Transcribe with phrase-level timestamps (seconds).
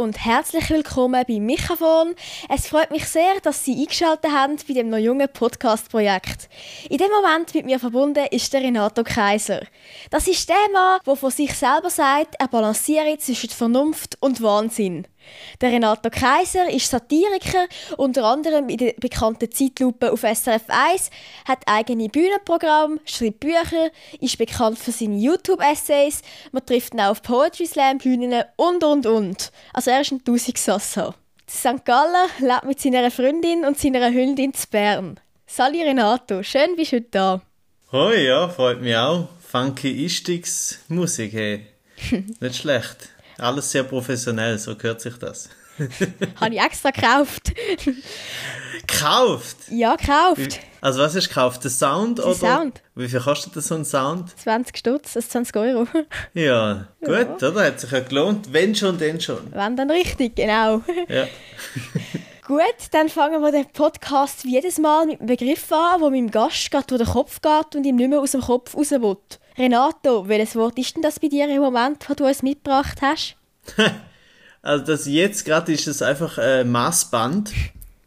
[0.00, 2.14] und herzlich willkommen bei Mikrofon.
[2.48, 6.48] Es freut mich sehr, dass Sie eingeschaltet haben bei dem noch jungen Podcast-Projekt.
[6.88, 9.60] In dem Moment mit mir verbunden ist der Renato Kaiser.
[10.10, 15.06] Das ist der Mann, der von sich selber sagt, er balanciere zwischen Vernunft und Wahnsinn.
[15.60, 17.66] Der Renato Kaiser ist Satiriker,
[17.96, 21.10] unter anderem in der bekannten Zeitlupe auf SRF 1,
[21.46, 27.22] hat eigene Bühnenprogramme, schreibt Bücher, ist bekannt für seine YouTube-Essays, man trifft ihn auch auf
[27.22, 29.52] Poetry Slam Bühnen und und und.
[29.72, 31.14] Also er ist ein Tausigsassa.
[31.48, 31.84] St.
[31.84, 35.18] Gallen lebt mit seiner Freundin und seiner Hündin zu Bern.
[35.46, 37.42] Sali Renato, schön bist du heute da.
[37.90, 39.28] Hoi, ja, freut mich auch.
[39.50, 41.66] Funky Einstiegsmusik, hey.
[42.40, 43.08] Nicht schlecht.
[43.40, 45.48] Alles sehr professionell, so gehört sich das.
[46.40, 47.52] Habe ich extra gekauft.
[48.86, 49.56] gekauft?
[49.70, 50.60] Ja, gekauft.
[50.82, 51.64] Also was du gekauft?
[51.64, 52.20] Den Sound?
[52.20, 52.34] Oder?
[52.34, 52.82] Sound.
[52.94, 54.38] Wie viel kostet so ein Sound?
[54.38, 55.86] 20 Stutz, also 20 Euro.
[56.34, 57.48] Ja, gut, Ja.
[57.48, 57.64] oder?
[57.64, 58.52] Hat sich ja gelohnt.
[58.52, 59.52] Wenn schon, denn schon.
[59.52, 60.82] Wenn dann richtig, genau.
[61.08, 61.26] Ja.
[62.46, 66.32] Gut, dann fangen wir den Podcast wie jedes Mal mit einem Begriff an, wo meinem
[66.32, 69.16] Gast gerade durch den Kopf geht und ihm nicht mehr aus dem Kopf raus will.
[69.56, 73.36] Renato, welches Wort ist denn das bei dir im Moment, das du uns mitgebracht hast?
[74.62, 77.50] Also das jetzt gerade ist es einfach ein Maßband,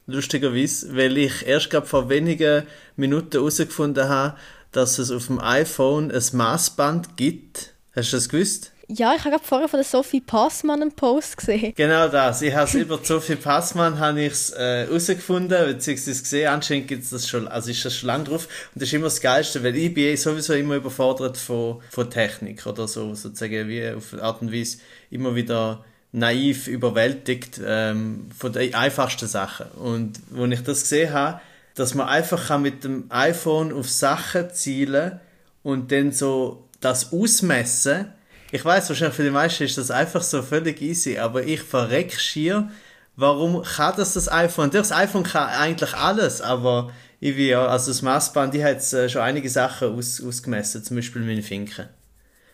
[0.05, 4.37] lustigerweise, weil ich erst gerade vor wenigen Minuten herausgefunden habe,
[4.71, 7.73] dass es auf dem iPhone ein Maßband gibt.
[7.95, 8.72] Hast du das gewusst?
[8.95, 11.73] Ja, ich habe vorher von der Sophie Passmann einen Post gesehen.
[11.75, 12.43] Genau das.
[12.43, 16.47] Ich habe es über Sophie Passmann habe ich's, äh, herausgefunden, beziehungsweise gesehen.
[16.49, 18.47] Anscheinend gibt's das schon, also ist das schon lange drauf.
[18.73, 22.67] Und das ist immer das Geilste, weil ich bin sowieso immer überfordert von, von Technik
[22.67, 24.77] oder so, sozusagen wie auf Art und Weise
[25.09, 29.65] immer wieder naiv überwältigt ähm, von den einfachsten Sachen.
[29.71, 31.41] Und wo ich das gesehen habe,
[31.73, 35.19] dass man einfach kann mit dem iPhone auf Sachen zielen
[35.63, 38.13] und dann so das ausmessen.
[38.53, 42.13] Ich weiß wahrscheinlich für die meisten ist das einfach so völlig easy, aber ich verreck
[42.19, 42.69] schier.
[43.15, 44.69] Warum kann das das iPhone?
[44.69, 49.09] Das iPhone kann eigentlich alles, aber ich wie ja, also das Maßband, die hat äh,
[49.09, 51.89] schon einige Sachen aus, ausgemessen, zum Beispiel meine Finken.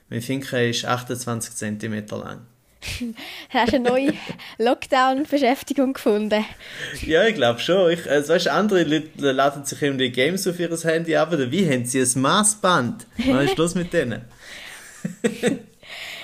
[0.07, 2.45] Meine Finken ist 28 cm lang.
[3.49, 4.13] Hast du eine neue
[4.57, 6.45] Lockdown-Beschäftigung gefunden?
[7.01, 7.91] Ja, ich glaube schon.
[7.91, 11.51] Ich, also, weißt, andere Leute laden sich eben die Games auf ihr Handy ab, oder
[11.51, 13.05] wie haben sie ein Maßband?
[13.27, 14.21] Was ist los mit denen?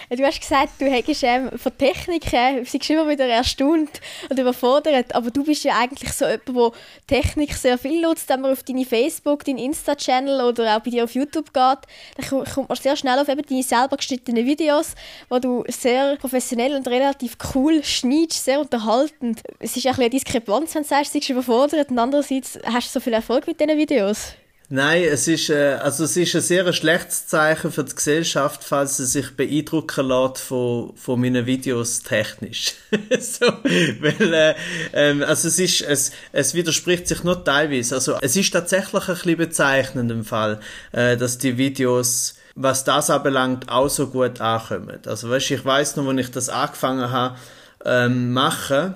[0.10, 3.90] Du hast gesagt, du hättest ähm, von Technik äh, sie ist immer wieder erstaunt
[4.30, 6.76] und überfordert, aber du bist ja eigentlich so jemand,
[7.10, 10.92] der Technik sehr viel nutzt, wenn man auf deine Facebook, deinen Insta-Channel oder auch bei
[10.92, 11.80] dir auf YouTube geht,
[12.18, 14.94] dann ko- kommt man sehr schnell auf eben deine selber geschnittenen Videos,
[15.30, 19.42] wo du sehr professionell und relativ cool schneidest, sehr unterhaltend.
[19.60, 22.88] Es ist ein bisschen eine Diskrepanz, wenn du sagst, du bist überfordert und andererseits hast
[22.88, 24.34] du so viel Erfolg mit diesen Videos.
[24.70, 28.98] Nein, es ist, äh, also es ist ein sehr schlechtes Zeichen für die Gesellschaft, falls
[28.98, 32.74] sie sich beeindrucken lässt von, von meinen Videos technisch.
[33.20, 34.56] so, weil, äh,
[34.94, 37.96] ähm, also es ist, es, es widerspricht sich nur teilweise.
[37.96, 40.60] Also es ist tatsächlich ein bisschen bezeichnend im Fall,
[40.92, 45.00] äh, dass die Videos was das anbelangt, auch so gut ankommen.
[45.06, 47.38] Also weißt, ich weiß noch, als ich das angefangen habe,
[47.84, 48.96] ähm, machen,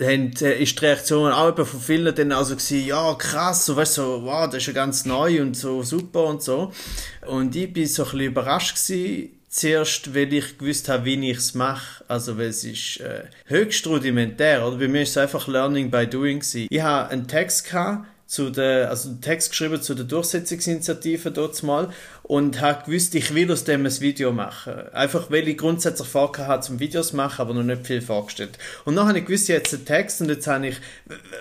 [0.00, 3.76] haben, äh, ist die Reaktion auch eben von vielen dann also gewesen, ja krass, so
[3.76, 6.72] weißt so, wow, das ist ja ganz neu und so super und so.
[7.26, 11.38] Und ich bin so ein bisschen überrascht gewesen, zuerst, weil ich gewusst habe, wie ich
[11.38, 12.04] es mache.
[12.06, 14.76] Also, weil es ist äh, höchst rudimentär, oder?
[14.76, 16.66] Bei mir ist es einfach Learning by Doing gewesen.
[16.70, 21.62] Ich habe einen Text gehabt, zu der, also einen Text geschrieben zu der Durchsetzungsinitiative dort
[21.62, 21.88] mal
[22.24, 24.74] und habe gewusst, ich will aus dem ein Video machen.
[24.92, 28.58] Einfach, weil ich grundsätzlich vorgehabt zum Videos machen, aber noch nicht viel vorgestellt.
[28.84, 30.76] Und dann habe ich gewusst, jetzt einen Text und jetzt habe ich,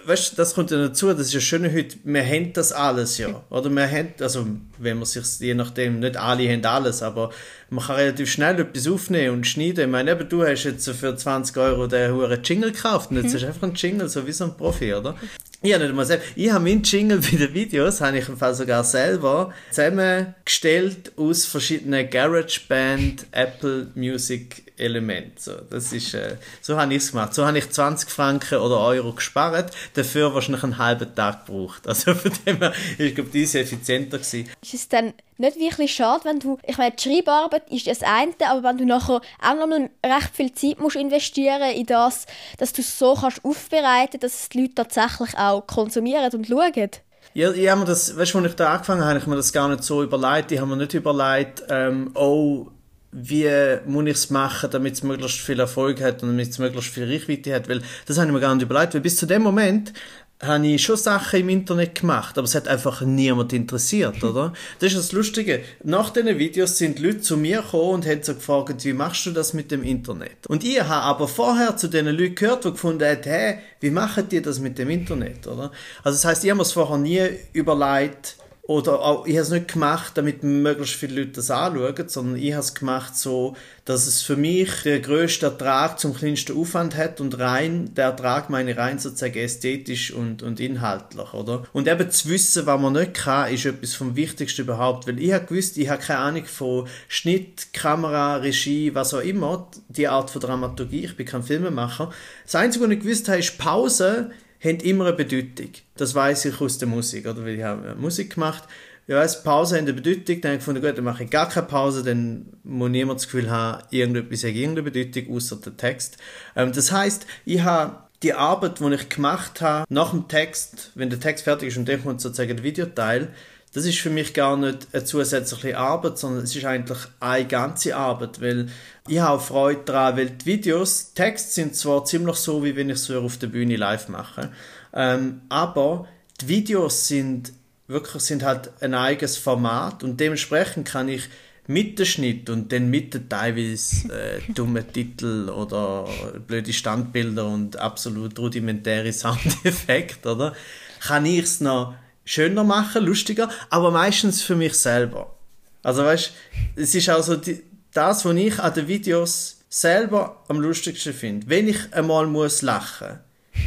[0.05, 3.17] weißt du, das kommt ja dazu, das ist ja schön heute, wir haben das alles
[3.17, 3.43] ja.
[3.49, 7.31] Oder wir haben, also, wenn man sich, je nachdem, nicht alle haben alles, aber
[7.69, 9.85] man kann relativ schnell etwas aufnehmen und schneiden.
[9.85, 13.33] Ich meine, eben, du hast jetzt für 20 Euro den hohen Jingle gekauft und jetzt
[13.33, 15.15] hast du einfach einen Jingle, so wie so ein Profi, oder?
[15.61, 16.27] Ich habe nicht mal selbst.
[16.35, 21.45] Ich habe meinen Jingle bei den Videos, habe ich im Fall sogar selber zusammengestellt aus
[21.45, 25.37] verschiedenen GarageBand, Apple Music Elementen.
[25.37, 27.33] So, das ist, äh, so habe ich es gemacht.
[27.33, 31.87] So habe ich 20 Franken oder Euro gespart, dafür wahrscheinlich einen halben Tag gebraucht.
[31.87, 34.49] Also von dem her, ich glaube, diese effizienter gewesen.
[34.61, 38.33] Ist es dann nicht wirklich schade, wenn du, ich meine, die Schreibarbeit ist das eine,
[38.47, 42.25] aber wenn du nachher auch nochmal recht viel Zeit musst investieren in das,
[42.57, 46.89] dass du es so kannst aufbereiten, dass es die Leute tatsächlich auch konsumieren und schauen.
[47.33, 49.35] Ja, ich habe mir das, weißt du, als ich da angefangen habe, habe ich mir
[49.35, 50.51] das gar nicht so überlegt.
[50.51, 52.67] Ich habe mir nicht überlegt, ähm, oh,
[53.11, 53.49] wie
[53.85, 57.11] muss ich es machen, damit es möglichst viel Erfolg hat und damit es möglichst viel
[57.11, 59.93] Reichweite hat, weil das habe ich mir gar nicht überlegt, weil bis zu dem Moment
[60.39, 64.53] habe ich schon Sachen im Internet gemacht, aber es hat einfach niemand interessiert, oder?
[64.79, 65.61] Das ist das Lustige.
[65.83, 69.31] Nach diesen Videos sind Leute zu mir gekommen und haben so gefragt, wie machst du
[69.31, 70.45] das mit dem Internet?
[70.47, 74.29] Und ich habe aber vorher zu diesen Leuten gehört, die gefunden haben, hey, wie machen
[74.29, 75.71] die das mit dem Internet, oder?
[76.03, 77.21] Also das heißt, ich habe mir es vorher nie
[77.53, 78.37] überlegt,
[78.67, 82.51] oder auch, ich habe es nicht gemacht, damit möglichst viele Leute das anschauen, sondern ich
[82.51, 83.55] habe es gemacht so,
[83.85, 88.49] dass es für mich der grösste Ertrag zum kleinsten Aufwand hat und rein, der Ertrag
[88.49, 91.63] meine rein sozusagen ästhetisch und, und inhaltlich, oder?
[91.71, 95.31] Und eben zu wissen, was man nicht kann, ist etwas vom Wichtigsten überhaupt, weil ich
[95.31, 100.29] habe gewusst, ich habe keine Ahnung von Schnitt, Kamera, Regie, was auch immer, die Art
[100.29, 102.11] von Dramaturgie, ich bin kein Filmemacher.
[102.43, 104.31] Das Einzige, was ich gewusst habe, ist Pause
[104.63, 105.71] haben immer eine Bedeutung.
[105.95, 107.43] Das weiß ich aus der Musik, oder?
[107.43, 108.63] Weil ich habe Musik gemacht.
[109.07, 110.41] Ich weiß, Pause hat eine Bedeutung.
[110.41, 113.27] Dann habe ich gefunden, gut, dann mache ich gar keine Pause, dann muss niemand das
[113.27, 116.17] Gefühl haben, irgendetwas hat irgendeine Bedeutung, außer der Text.
[116.55, 121.09] Ähm, das heißt, ich habe die Arbeit, die ich gemacht habe, nach dem Text, wenn
[121.09, 123.33] der Text fertig ist und dann kommt sozusagen der Videoteil,
[123.73, 127.95] das ist für mich gar nicht eine zusätzliche Arbeit, sondern es ist eigentlich eine ganze
[127.95, 128.69] Arbeit, weil
[129.07, 132.89] ich habe Freude daran, weil die Videos, die Texte sind zwar ziemlich so, wie wenn
[132.89, 134.51] ich es auf der Bühne live mache,
[134.93, 136.07] ähm, aber
[136.41, 137.53] die Videos sind
[137.87, 141.29] wirklich sind halt ein eigenes Format und dementsprechend kann ich
[141.67, 146.07] mit dem Schnitt und dann mit den teilweise äh, dummen Titel oder
[146.47, 150.53] blöde Standbilder und absolut rudimentäre Soundeffekte, oder?
[150.99, 151.93] Kann ich es noch
[152.27, 155.33] schöner machen, lustiger, aber meistens für mich selber.
[155.81, 156.31] Also weißt,
[156.75, 157.63] es ist also die,
[157.93, 161.49] das, was ich an den Videos selber am lustigsten finde.
[161.49, 163.19] Wenn ich einmal muss lachen,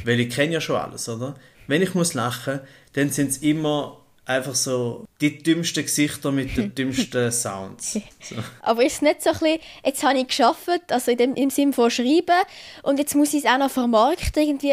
[0.05, 1.35] weil ich kenne ja schon alles, oder?
[1.67, 2.61] Wenn ich muss lachen,
[2.93, 7.93] dann sind es immer einfach so die dümmsten Gesichter mit den dümmsten Sounds.
[7.93, 8.37] So.
[8.63, 11.51] Aber ist es nicht so ein bisschen, jetzt habe ich geschafft, also in dem, im
[11.51, 12.43] Sinne von schreiben
[12.83, 14.73] und jetzt muss ich es auch noch vermarkten, irgendwie,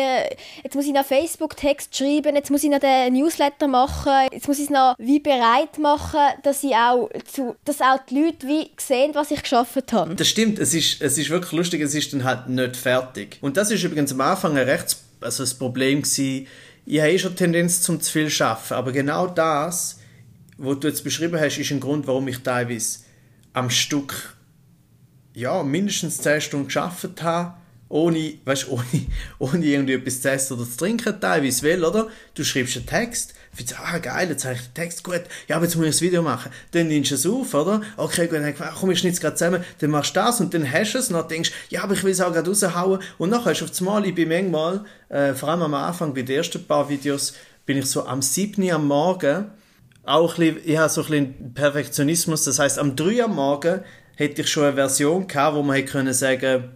[0.64, 4.58] jetzt muss ich noch Facebook-Text schreiben, jetzt muss ich noch den Newsletter machen, jetzt muss
[4.58, 8.72] ich es noch wie bereit machen, dass ich auch, zu, dass auch die Leute wie
[8.78, 10.16] sehen, was ich geschafft habe.
[10.16, 13.38] Das stimmt, es ist, es ist wirklich lustig, es ist dann halt nicht fertig.
[13.42, 16.48] Und das ist übrigens am Anfang ein rechts, also das Problem gewesen,
[16.86, 20.00] ich habe eh schon Tendenz zum zu viel schaffen, aber genau das,
[20.58, 23.00] was du jetzt beschrieben hast, ist ein Grund, warum ich teilweise
[23.54, 24.36] am Stück
[25.34, 27.54] ja, mindestens 10 Stunden geschafft habe,
[27.90, 28.84] ohne, weißt, ohne,
[29.38, 32.08] ohne irgendwie etwas zu essen oder zu trinken, teilweise, weil, oder?
[32.34, 35.66] Du schreibst einen Text, findest, ah, geil, jetzt habe ich den Text, gut, ja, aber
[35.66, 36.52] jetzt muss ich das Video machen.
[36.72, 37.82] Dann nimmst du es auf, oder?
[37.98, 40.94] Okay, gut, dann komm, ich schneide gerade zusammen, dann machst du das und dann hast
[40.94, 43.46] du es und dann denkst ja, aber ich will es auch gerade raushauen und dann
[43.46, 46.36] hast du auf das Mal, ich bin manchmal, äh, vor allem am Anfang, bei den
[46.36, 47.34] ersten paar Videos,
[47.66, 48.72] bin ich so am 7.
[48.72, 49.46] am Morgen,
[50.08, 53.82] auch ein bisschen, ich habe so ein bisschen Perfektionismus, das heißt am 3 am Morgen
[54.16, 56.72] hätte ich schon eine Version gehabt, wo man hätte können sagen,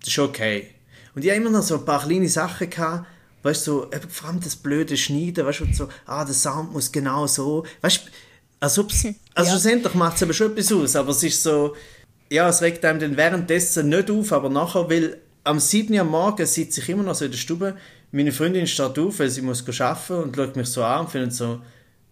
[0.00, 0.68] das ist okay.
[1.14, 3.06] Und ich habe immer noch so ein paar kleine Sachen gehabt,
[3.44, 6.90] weißt du, so, vor allem das blöde Schneiden, weißt du, so, ah, der Sound muss
[6.90, 8.10] genau so, weißt du,
[8.60, 9.44] also, also ja.
[9.44, 11.74] schlussendlich macht es aber schon etwas aus, aber es ist so,
[12.30, 15.94] ja, es regt einem dann währenddessen nicht auf, aber nachher, weil am 7.
[15.94, 17.76] Uhr am Morgen sitze ich immer noch so in der Stube,
[18.10, 21.32] meine Freundin steht auf, weil sie muss arbeiten und schaut mich so an und findet
[21.32, 21.60] so,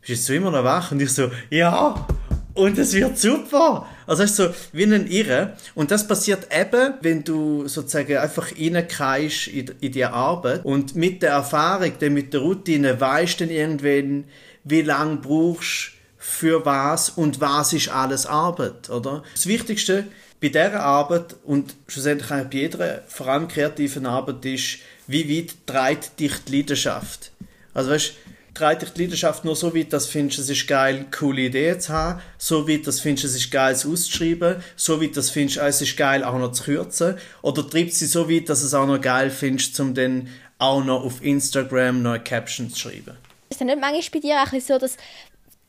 [0.06, 0.93] bist du immer noch wach?
[0.93, 2.06] Und ich so, ja,
[2.55, 3.87] und es wird super.
[4.06, 5.56] Also es ist so wie ein Irre.
[5.75, 11.23] Und das passiert eben, wenn du sozusagen einfach reinkreist in, in die Arbeit und mit
[11.23, 14.25] der Erfahrung, mit der Routine weißt du dann irgendwann,
[14.64, 19.22] wie lange brauchst für was und was ist alles Arbeit, oder?
[19.34, 20.05] Das Wichtigste
[20.41, 25.55] bei dieser Arbeit und schlussendlich auch bei jeder, vor allem kreativen Arbeit ist, wie weit
[25.67, 27.32] treibt dich die Leidenschaft?
[27.72, 28.15] Also weißt,
[28.55, 31.81] treibt dich die Leidenschaft nur so weit, dass du findest, es ist geil, coole Ideen
[31.81, 35.29] zu haben, so weit, dass du findest, es ist geil, es auszuschreiben, so weit, dass
[35.29, 38.63] du findest, es ist geil, auch noch zu kürzen, oder treibt sie so weit, dass
[38.63, 40.29] es auch noch geil findest, um dann
[40.59, 43.17] auch noch auf Instagram neue Captions zu schreiben.
[43.49, 44.97] Ist es nicht manchmal bei dir auch so, dass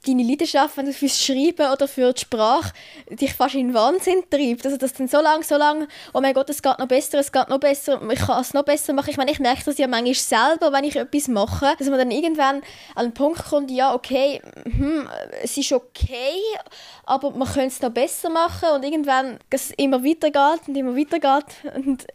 [0.06, 2.74] deine Leidenschaft, wenn du fürs Schreiben oder für die Sprache
[3.10, 4.66] dich fast in den Wahnsinn treibt.
[4.66, 7.32] Also dass dann so lange, so lange, oh mein Gott, es geht noch besser, es
[7.32, 9.12] geht noch besser, ich kann es noch besser machen.
[9.12, 12.12] Ich meine, ich merke das ja manchmal selber, wenn ich etwas mache, dass man dann
[12.12, 12.64] irgendwann
[12.96, 15.08] an den Punkt kommt, ja, okay, hm,
[15.44, 16.40] es ist okay,
[17.06, 21.76] aber man könnte es noch besser machen und irgendwann es immer weitergeht und immer weitergeht
[21.76, 22.06] und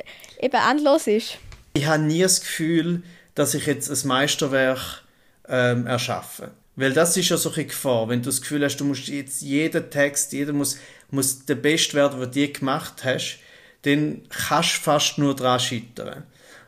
[0.41, 1.39] eben endlos ist.
[1.75, 3.03] Ich habe nie das Gefühl,
[3.35, 5.06] dass ich jetzt ein Meisterwerk
[5.49, 6.51] ähm, erschaffe.
[6.77, 9.41] Weil das ist ja so eine Gefahr, wenn du das Gefühl hast, du musst jetzt
[9.41, 10.79] jeden Text, jeder muss,
[11.11, 13.39] muss der Beste werden, den du gemacht hast,
[13.83, 16.25] dann kannst du fast nur daran scheitern.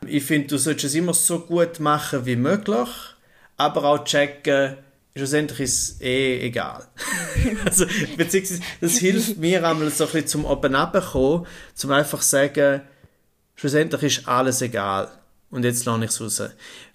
[0.07, 2.87] Ich finde, du solltest es immer so gut machen wie möglich,
[3.57, 4.77] aber auch checken,
[5.15, 6.87] schlussendlich ist es eh egal.
[7.65, 10.73] also, beziehungsweise, das hilft mir einmal so ein bisschen zum oben
[11.11, 11.45] kommen,
[11.75, 12.81] zum einfach sagen,
[13.55, 15.09] schlussendlich ist alles egal.
[15.51, 16.41] Und jetzt lerne ich es raus.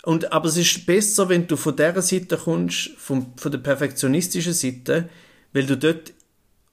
[0.05, 4.53] Und, aber es ist besser, wenn du von dieser Seite kommst, vom, von der perfektionistischen
[4.53, 5.09] Seite,
[5.53, 6.13] weil du dort,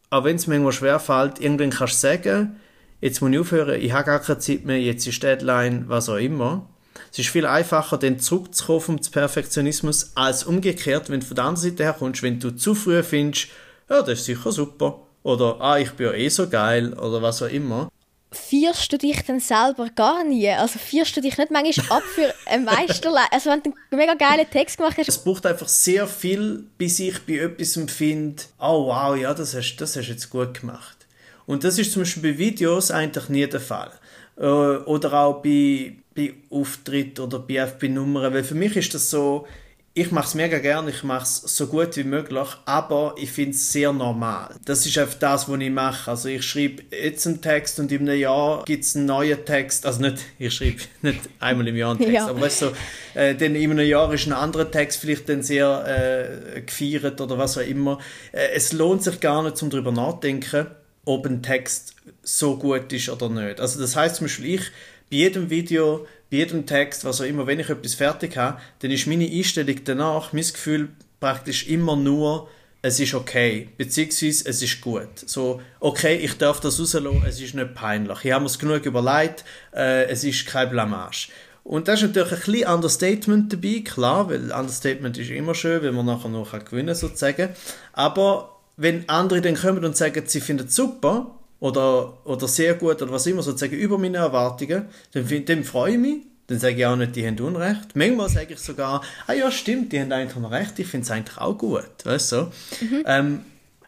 [0.09, 2.55] auch wenn es manchmal schwerfällt, irgendwann kannst du sagen,
[2.99, 6.17] jetzt muss ich aufhören, ich habe gar keine Zeit mehr, jetzt ist Deadline, was auch
[6.17, 6.67] immer.
[7.11, 11.69] Es ist viel einfacher, dann zurückzukommen vom Perfektionismus, als umgekehrt, wenn du von der anderen
[11.69, 13.47] Seite her kommst, wenn du zu früh findest,
[13.89, 17.41] ja, das ist sicher super, oder ah, ich bin ja eh so geil, oder was
[17.41, 17.89] auch immer,
[18.31, 20.49] feierst du dich dann selber gar nie?
[20.49, 23.31] Also feierst du dich nicht manchmal ab für ein Meisterleistung?
[23.31, 25.09] Also wenn du einen mega geilen Text gemacht hast.
[25.09, 29.75] Es braucht einfach sehr viel, bis ich bei etwas finde, oh wow, ja, das hast,
[29.77, 30.97] das hast du jetzt gut gemacht.
[31.45, 33.91] Und das ist zum Beispiel bei Videos eigentlich nie der Fall.
[34.37, 39.45] Äh, oder auch bei, bei Auftritt oder bei FB-Nummern, weil für mich ist das so,
[39.93, 43.51] ich mache es mega gerne, ich mache es so gut wie möglich, aber ich finde
[43.51, 44.55] es sehr normal.
[44.63, 46.09] Das ist einfach das, was ich mache.
[46.09, 49.85] Also ich schreibe jetzt einen Text und in einem Jahr gibt es einen neuen Text.
[49.85, 52.27] Also nicht, ich schreibe nicht einmal im Jahr einen Text, ja.
[52.27, 55.43] aber weißt du, so, äh, dann in einem Jahr ist ein anderer Text vielleicht dann
[55.43, 57.99] sehr äh, gefeiert oder was auch immer.
[58.31, 60.67] Äh, es lohnt sich gar nicht, um darüber nachzudenken,
[61.03, 63.59] ob ein Text so gut ist oder nicht.
[63.59, 64.71] Also das heißt zum Beispiel, ich
[65.09, 68.91] bei jedem Video bei jedem Text, was auch immer, wenn ich etwas fertig habe, dann
[68.91, 72.47] ist meine Einstellung danach, mein Gefühl praktisch immer nur,
[72.81, 75.09] es ist okay, beziehungsweise es ist gut.
[75.25, 78.25] So, okay, ich darf das rauslassen, es ist nicht peinlich.
[78.25, 79.43] Ich habe mir es genug überlegt,
[79.75, 81.27] äh, es ist kein Blamage.
[81.63, 85.93] Und da ist natürlich ein bisschen Understatement dabei, klar, weil Understatement ist immer schön, wenn
[85.93, 87.49] man nachher noch gewinnen kann, sozusagen.
[87.93, 93.01] Aber wenn andere dann kommen und sagen, sie finden es super, oder, oder sehr gut
[93.01, 96.17] oder was immer, sozusagen über meine Erwartungen, dann, dann freue ich mich.
[96.47, 97.95] Dann sage ich auch nicht, die haben Unrecht.
[97.95, 101.11] Manchmal sage ich sogar, ah ja, stimmt, die haben eigentlich noch recht, ich finde es
[101.11, 101.85] eigentlich auch gut.
[102.03, 102.51] Weißt du?
[102.81, 103.03] Mhm.
[103.05, 103.39] Ähm,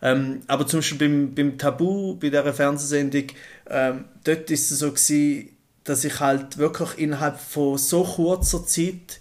[0.02, 3.26] ähm, aber zum Beispiel beim, beim Tabu, bei dieser Fernsehsendung,
[3.70, 5.50] ähm, dort ist es so gewesen,
[5.84, 9.20] dass ich halt wirklich innerhalb von so kurzer Zeit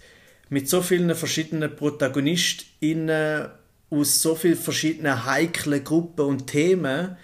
[0.49, 3.47] mit so vielen verschiedenen ProtagonistInnen
[3.89, 7.17] aus so vielen verschiedenen heiklen Gruppen und Themen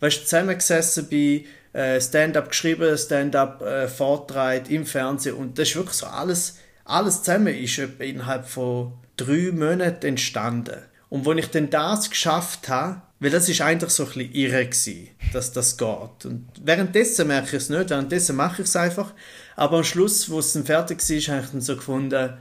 [0.00, 6.06] weißt, zusammengesessen bei äh, Stand-up geschrieben, Stand-up äh, im Fernsehen und das ist wirklich so
[6.06, 10.82] alles, alles zusammen ist innerhalb von drei Monaten entstanden.
[11.08, 14.66] Und als ich dann das geschafft habe, weil das ist eigentlich so ein bisschen irre
[14.66, 16.24] gewesen, dass das geht.
[16.24, 19.12] Und währenddessen merke ich es nicht, währenddessen mache ich es einfach.
[19.54, 22.34] Aber am Schluss, wo es dann fertig war, habe ich dann so gefunden,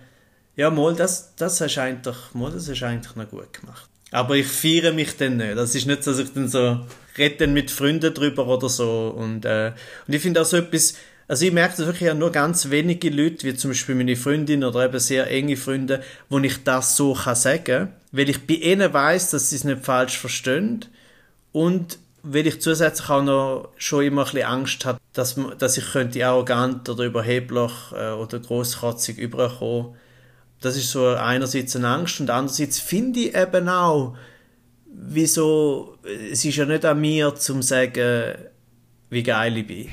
[0.58, 3.90] ja, mal, das, das hast du eigentlich, mal, das hast du eigentlich noch gut gemacht.
[4.12, 5.58] Aber ich feiere mich dann nicht.
[5.58, 6.80] Das ist nicht so, dass ich dann so
[7.18, 9.14] rede mit Freunden drüber oder so.
[9.18, 9.74] Und, äh,
[10.08, 10.96] und ich finde auch so etwas,
[11.28, 14.86] also ich merke das wirklich nur ganz wenige Leute, wie zum Beispiel meine Freundin oder
[14.86, 19.32] eben sehr enge Freunde, wo ich das so kann sagen, weil ich bei ihnen weiß,
[19.32, 20.86] dass sie es nicht falsch verstehen
[21.52, 25.92] und weil ich zusätzlich auch noch schon immer ein bisschen Angst habe, dass, dass ich
[25.92, 29.96] könnte arrogant oder überheblich äh, oder großkotzig überkommen.
[30.62, 34.16] Das ist so einerseits eine Angst und andererseits finde ich eben auch,
[34.86, 35.98] wieso,
[36.32, 38.36] es ist ja nicht an mir, zu sagen,
[39.10, 39.90] wie geil ich bin.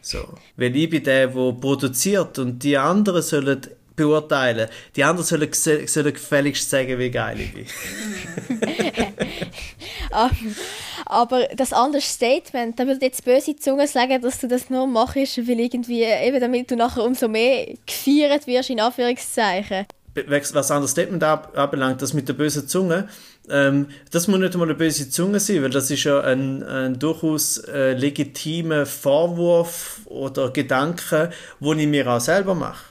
[0.00, 0.24] So.
[0.56, 3.60] Weil ich bin der, der produziert und die anderen sollen
[3.96, 4.68] beurteilen.
[4.94, 7.66] Die anderen sollen, sollen gefälligst sagen, wie geil ich bin.
[11.06, 15.16] Aber das andere Statement, da würde jetzt böse Zunge sagen, dass du das nur machst,
[15.16, 19.86] weil irgendwie, eben damit du nachher umso mehr gefeiert wirst, in Anführungszeichen
[20.28, 23.08] was anderes Statement anbelangt, das mit der bösen Zunge,
[23.48, 26.98] ähm, das muss nicht einmal eine böse Zunge sein, weil das ist ja ein, ein
[26.98, 31.30] durchaus äh, legitimer Vorwurf oder Gedanke,
[31.60, 32.84] wo ich mir auch selber mache.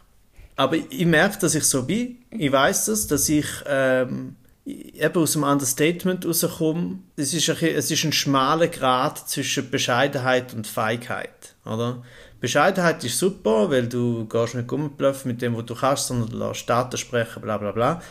[0.56, 2.18] Aber ich merke, dass ich so bin.
[2.32, 7.00] Ich weiß das, dass ich ähm, eben aus dem Understatement rauskomme.
[7.18, 12.04] Es ist, ein, es ist ein schmaler Grad zwischen Bescheidenheit und Feigheit, oder?
[12.40, 16.38] Bescheidenheit ist super, weil du gehst nicht rumblöffen mit dem, was du kannst, sondern du
[16.38, 18.02] lässt Daten sprechen, bla bla bla.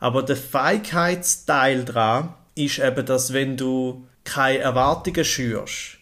[0.00, 5.98] Aber der Feigheitsteil daran ist eben, dass wenn du keine Erwartungen schürst,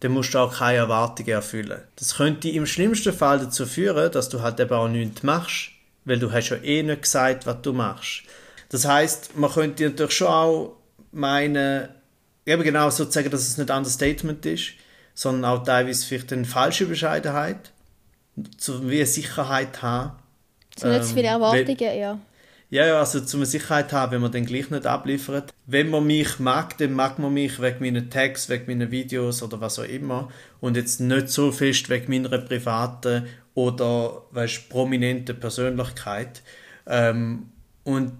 [0.00, 1.80] dann musst du auch keine Erwartungen erfüllen.
[1.96, 5.70] Das könnte im schlimmsten Fall dazu führen, dass du halt eben auch nichts machst,
[6.04, 8.22] weil du hast ja eh nicht gesagt, was du machst.
[8.68, 10.76] Das heißt, man könnte natürlich schon auch
[11.12, 11.88] meinen,
[12.44, 14.72] eben genau so sagen, dass es nicht ein Understatement ist,
[15.16, 17.72] sondern auch teilweise vielleicht eine falsche Bescheidenheit,
[18.36, 20.12] wie eine Sicherheit haben.
[20.76, 22.20] Zu nicht zu viele ähm, Erwartungen, wenn, ja.
[22.68, 25.54] Ja, ja, also zu einer Sicherheit haben, wenn man dann gleich nicht abliefert.
[25.66, 29.60] Wenn man mich mag, dann mag man mich wegen meinen Tags, wegen meinen Videos oder
[29.60, 30.28] was auch immer
[30.60, 36.42] und jetzt nicht so fest wegen meiner privaten oder weißt, prominenten Persönlichkeit.
[36.86, 37.50] Ähm,
[37.84, 38.12] und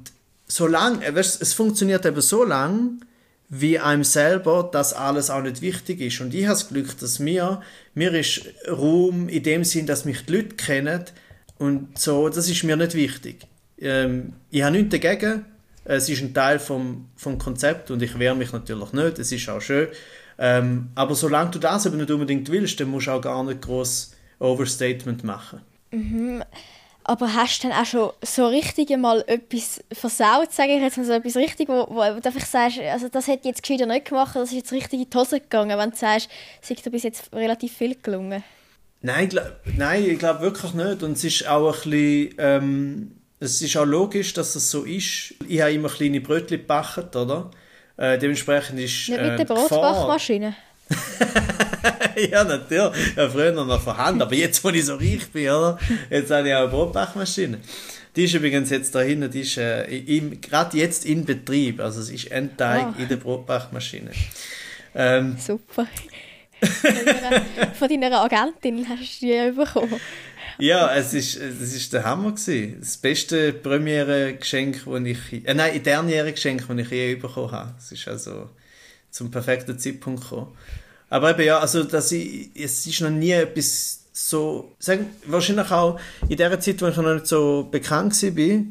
[0.46, 3.00] solange, äh, weißt, es funktioniert eben so lange,
[3.48, 6.20] wie einem selber das alles auch nicht wichtig ist.
[6.20, 7.60] Und ich habe das Glück, dass mir,
[7.94, 11.04] mir ist Ruhm in dem Sinn, dass mich die Leute kennen,
[11.58, 13.46] Und so, das ist mir nicht wichtig.
[13.78, 15.44] Ähm, ich habe nichts dagegen.
[15.84, 19.18] Es ist ein Teil vom, vom Konzept und ich wehre mich natürlich nicht.
[19.18, 19.88] Es ist auch schön.
[20.38, 23.62] Ähm, aber solange du das eben nicht unbedingt willst, dann musst du auch gar nicht
[23.62, 25.60] groß Overstatement machen.
[25.92, 26.42] Mhm.
[27.08, 31.04] Aber hast du dann auch schon so richtig mal etwas versaut, sage ich jetzt mal
[31.06, 34.06] so etwas richtig, wo, wo du einfach sagst, also das hätte ich jetzt gescheiter nicht
[34.06, 36.28] gemacht, das ist jetzt richtig in die Hose gegangen, wenn du sagst,
[36.60, 38.42] es ist dir bis jetzt relativ viel gelungen?
[39.02, 41.04] Nein, glaub, nein ich glaube wirklich nicht.
[41.04, 45.34] Und es ist auch ein bisschen, ähm, es ist auch logisch, dass das so ist.
[45.46, 47.52] Ich habe immer kleine Brötchen gebacken, oder?
[47.98, 50.56] Äh, dementsprechend ist Nicht mit äh, der Brotbachmaschine?
[52.30, 53.16] ja, natürlich.
[53.16, 54.22] Ja, früher noch vorhanden.
[54.22, 55.78] Aber jetzt, wo ich so reich bin, oder?
[56.10, 57.58] Jetzt habe ich auch eine Brotbachmaschine.
[58.14, 60.00] Die ist übrigens jetzt da hinten, die ist äh,
[60.40, 61.80] gerade jetzt in Betrieb.
[61.80, 63.00] Also es ist ein Teig oh.
[63.00, 64.10] in der Brotbachmaschine.
[64.94, 65.86] Ähm, Super.
[67.78, 70.00] Von deiner Agentin hast du die bekommen.
[70.58, 72.76] Ja, es ist, es ist der Hammer gewesen.
[72.80, 77.74] Das beste Premiere-Geschenk, das ich, äh, nein, Derniere-Geschenk, das ich je bekommen habe.
[77.78, 78.48] Es ist also
[79.16, 80.48] zum perfekten Zeitpunkt gekommen.
[81.08, 85.98] Aber eben ja, also dass ich, es ist noch nie etwas so, sagen, wahrscheinlich auch
[86.28, 88.64] in der Zeit, wo ich noch nicht so bekannt war,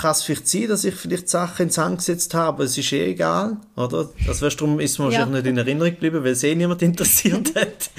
[0.00, 3.10] kann es vielleicht sein, dass ich vielleicht Sachen ins Hand gesetzt habe, es ist eh
[3.10, 4.10] egal, oder?
[4.26, 5.42] Das weißt, darum ist mir wahrscheinlich ja.
[5.42, 7.90] nicht in Erinnerung geblieben, weil es eh niemand interessiert hat.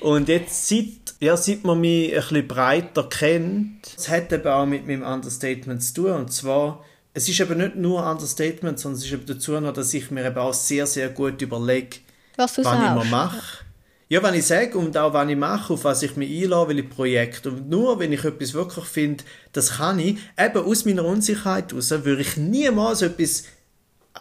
[0.00, 0.86] Und jetzt, seit,
[1.18, 5.82] ja, seit man mich ein bisschen breiter kennt, es hat eben auch mit meinem Understatement
[5.82, 9.58] zu tun, und zwar, es ist eben nicht nur Understatement, sondern es ist eben dazu
[9.60, 11.98] noch, dass ich mir eben auch sehr, sehr gut überlege,
[12.36, 13.64] was, was ich mir mache.
[14.08, 16.82] Ja, wenn ich sage und auch wenn ich mache, auf was ich mich einlasse, welche
[16.82, 17.50] Projekte.
[17.50, 21.90] Und nur wenn ich etwas wirklich finde, das kann ich, eben aus meiner Unsicherheit heraus,
[21.90, 23.44] würde ich niemals etwas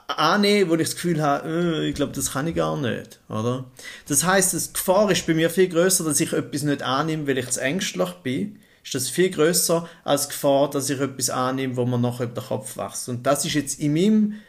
[0.06, 3.66] annehmen, wo ich das Gefühl habe, äh, ich glaube, das kann ich gar nicht, oder?
[4.08, 7.40] Das heißt, die Gefahr ist bei mir viel größer, dass ich etwas nicht annehme, weil
[7.40, 8.60] ich zu ängstlich bin.
[8.90, 12.42] Ist das viel größer als die Gefahr, dass ich etwas annehme, wo man nachher über
[12.42, 13.08] den Kopf wächst.
[13.08, 14.42] Und das ist jetzt in meinem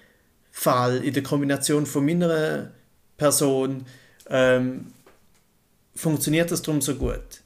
[0.50, 2.70] Fall, in der Kombination von meiner
[3.18, 3.84] Person,
[4.30, 4.94] ähm,
[5.94, 7.42] funktioniert das darum so gut.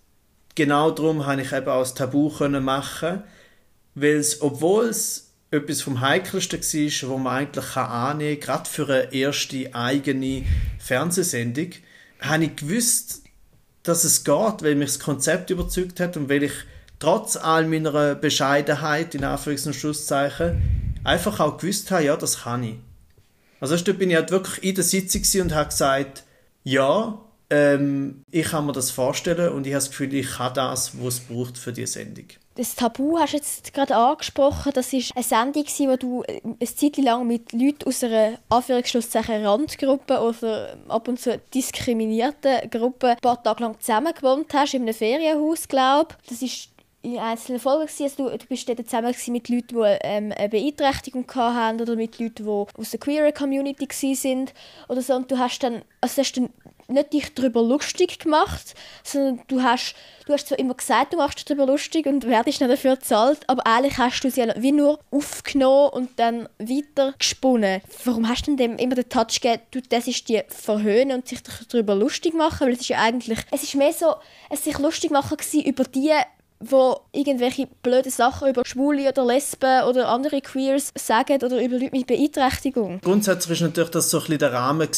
[0.55, 3.25] Genau darum habe ich eben auch das Tabu können machen,
[3.97, 8.85] weil es, obwohl es etwas vom Heikelsten war, was man eigentlich annehmen kann, gerade für
[8.85, 10.45] eine erste eigene
[10.79, 11.71] Fernsehsendung,
[12.21, 13.25] habe ich gewusst,
[13.83, 16.53] dass es geht, weil mich das Konzept überzeugt hat und weil ich
[17.05, 22.63] trotz all meiner Bescheidenheit, in Anführungs- und Schlusszeichen, einfach auch gewusst habe, ja, das kann
[22.63, 22.77] ich.
[23.61, 26.25] Also da bin ich halt wirklich in der Sitzung und habe gesagt,
[26.63, 30.93] ja, ähm, ich kann mir das vorstellen und ich habe das Gefühl, ich kann das,
[30.99, 32.27] was es braucht für die Sendung.
[32.57, 34.73] Das Tabu hast du jetzt gerade angesprochen.
[34.75, 40.21] Das ist eine Sendung, wo du eine Zeit lang mit Leuten aus einer Anführungsschlusszeichen Randgruppe
[40.21, 44.95] oder ab und zu diskriminierten Gruppe ein paar Tage lang zusammen gewohnt hast, in einem
[44.95, 46.31] Ferienhaus, glaube ich.
[46.31, 46.74] Das ist
[47.05, 51.27] in einzelnen Folgen Also du, du bist dort zusammen mit Leuten, die ähm, eine Beeinträchtigung
[51.35, 54.51] hatten oder mit Leuten, die aus der queer Community waren
[54.89, 55.15] oder so.
[55.15, 56.51] Und du hast dann, also hast dann
[56.89, 59.95] nicht dich darüber lustig gemacht, sondern du hast,
[60.27, 63.41] du hast zwar immer gesagt, du machst dich darüber lustig und werdest nicht dafür bezahlt,
[63.47, 67.81] aber eigentlich hast du sie wie nur aufgenommen und dann weiter gesponnen.
[68.05, 71.29] Warum hast du denn dem immer den Touch gegeben, du, das ist die verhöhnen und
[71.29, 72.67] sich darüber lustig machen?
[72.67, 74.15] Weil es ist ja eigentlich, es ist mehr so,
[74.51, 76.13] es sich lustig machen über die
[76.71, 81.91] wo irgendwelche blöde Sachen über Schwule oder Lesben oder andere Queers sagen oder über Leute
[81.93, 83.01] mit Beeinträchtigung.
[83.03, 84.89] Grundsätzlich war natürlich das so ein der Rahmen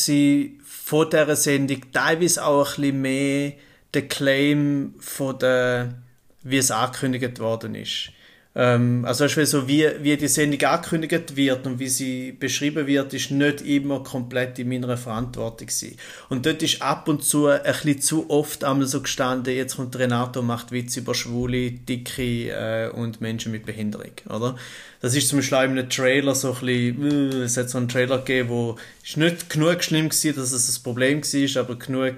[0.65, 3.53] von dieser Sendung, teilweise auch ein bisschen mehr
[3.95, 5.95] der Claim von der,
[6.43, 8.11] wie es angekündigt worden ist.
[8.59, 13.31] Ähm, also so wie, wie die Sendung angekündigt wird und wie sie beschrieben wird, ist
[13.31, 15.99] nicht immer komplett in meiner Verantwortung gewesen.
[16.31, 19.99] Und dort ist ab und zu ein bisschen zu oft einmal so gestanden, jetzt kommt
[19.99, 24.57] Renato macht Witz über Schwule, Dicke äh, und Menschen mit Behinderung, oder?
[25.03, 27.77] Das ist zum Beispiel auch in einem Trailer so ein bisschen, äh, es hat so
[27.77, 31.79] einen Trailer gegeben, wo ist nicht genug schlimm war, dass es ein Problem war, aber
[31.79, 32.15] genug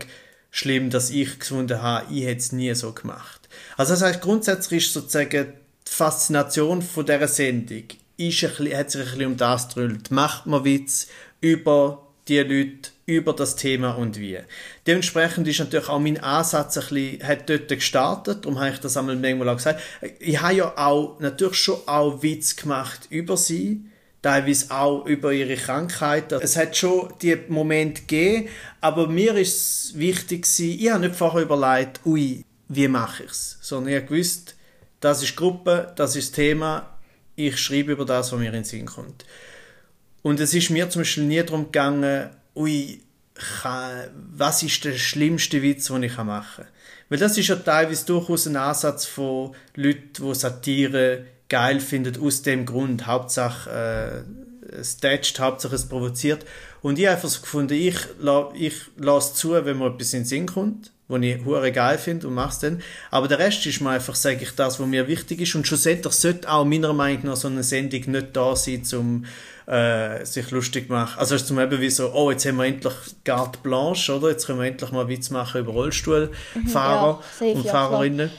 [0.52, 3.48] schlimm, dass ich gefunden habe, ich hätte es nie so gemacht.
[3.76, 5.52] Also das heißt, grundsätzlich ist sozusagen
[5.98, 7.82] Faszination von dieser Sendung
[8.16, 10.12] ist ein bisschen, hat sich ein bisschen um das gedrüllt.
[10.12, 11.08] Macht man Witz
[11.40, 14.38] über die Leute, über das Thema und wie.
[14.86, 18.96] Dementsprechend ist natürlich auch mein Ansatz ein bisschen, hat dort gestartet, darum habe ich das
[18.96, 19.80] einmal manchmal auch gesagt.
[20.20, 23.80] Ich habe ja auch natürlich schon auch Witz gemacht über sie,
[24.22, 26.38] teilweise auch über ihre Krankheiten.
[26.40, 31.42] Es hat schon die Momente gegeben, aber mir ist es wichtig ich habe nicht vorher
[31.42, 34.54] überlegt, ui, wie mache ich es, sondern ich habe gewusst,
[35.00, 36.98] das ist Gruppe, das ist das Thema,
[37.36, 39.24] ich schreibe über das, was mir in den Sinn kommt.
[40.22, 43.00] Und es ist mir zum Beispiel nie darum gegangen, ui,
[44.36, 46.72] was ist der schlimmste Witz, den ich machen kann.
[47.08, 52.42] Weil das ist ja teilweise durchaus ein Ansatz von Leuten, die Satire geil finden, aus
[52.42, 53.06] dem Grund.
[53.06, 54.24] Hauptsache,
[54.72, 56.44] äh, es tätscht, Hauptsache es provoziert.
[56.82, 57.96] Und ich einfach so gefunden, ich,
[58.54, 62.28] ich lasse zu, wenn mir etwas in den Sinn kommt wo ich hure geil finde
[62.28, 62.82] und mach's dann.
[63.10, 65.54] Aber der Rest ist mir einfach, sage ich, das, was mir wichtig ist.
[65.54, 69.24] Und schlussendlich sollte auch meiner Meinung nach so eine Sendung nicht da sein, um
[69.66, 71.18] äh, sich lustig machen.
[71.18, 72.94] Also zum eben wie so, oh, jetzt haben wir endlich
[73.24, 74.30] Carte Blanche, oder?
[74.30, 78.30] Jetzt können wir endlich mal Witz machen über Rollstuhlfahrer mhm, ja, und Fahrerinnen.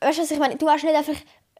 [0.00, 0.56] Weißt du, was ich meine?
[0.56, 1.14] Du hast nicht einfach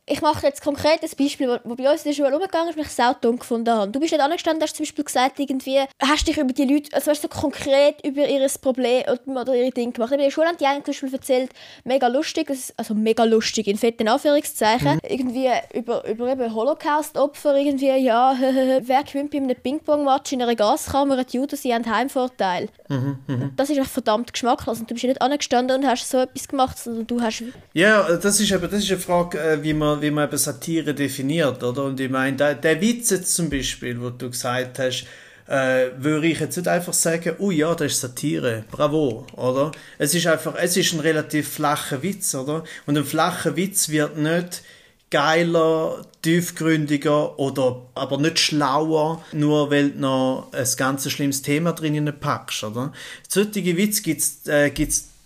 [0.09, 2.77] ich mache jetzt konkret ein Beispiel, wo, wo bei uns in der Schule umgegangen ist,
[2.77, 3.91] und ich sau dumm gefunden habe.
[3.91, 7.11] Du bist nicht angestanden, hast zum Beispiel gesagt, irgendwie, hast dich über die Leute, also
[7.11, 10.13] weißt du, so konkret über ihr Problem oder ihre Dinge gemacht.
[10.13, 11.51] In der Schule haben die eigentlich zum Beispiel erzählt,
[11.85, 15.01] mega lustig, also mega lustig, in fetten Anführungszeichen, mhm.
[15.09, 18.37] irgendwie über, über eben Holocaust-Opfer, irgendwie, ja,
[18.83, 22.69] wer gewinnt bei einem Ping-Pong-Match in einer Gaskammer, die Juden, sie haben Heimvorteil.
[22.89, 23.51] Mhm, mh.
[23.57, 26.79] Das ist einfach verdammt geschmacklos und du bist nicht angestanden und hast so etwas gemacht,
[26.79, 27.43] sondern du hast...
[27.75, 30.95] Ja, das ist eben, das ist eine Frage, äh, wie man wie man eben Satire
[30.95, 31.85] definiert, oder?
[31.85, 35.07] Und ich meine, der, der Witz jetzt zum Beispiel, wo du gesagt hast,
[35.49, 39.73] äh, würde ich jetzt nicht einfach sagen, oh ja, das ist Satire, bravo, oder?
[39.97, 42.65] Es ist einfach, es ist ein relativ flacher Witz, oder?
[42.87, 44.63] Und ein flacher Witz wird nicht
[45.11, 52.13] geiler, tiefgründiger oder aber nicht schlauer, nur weil du noch ein ganz schlimmes Thema drin
[52.21, 52.93] packst, oder?
[53.27, 54.71] Solche Witz gibt's, äh,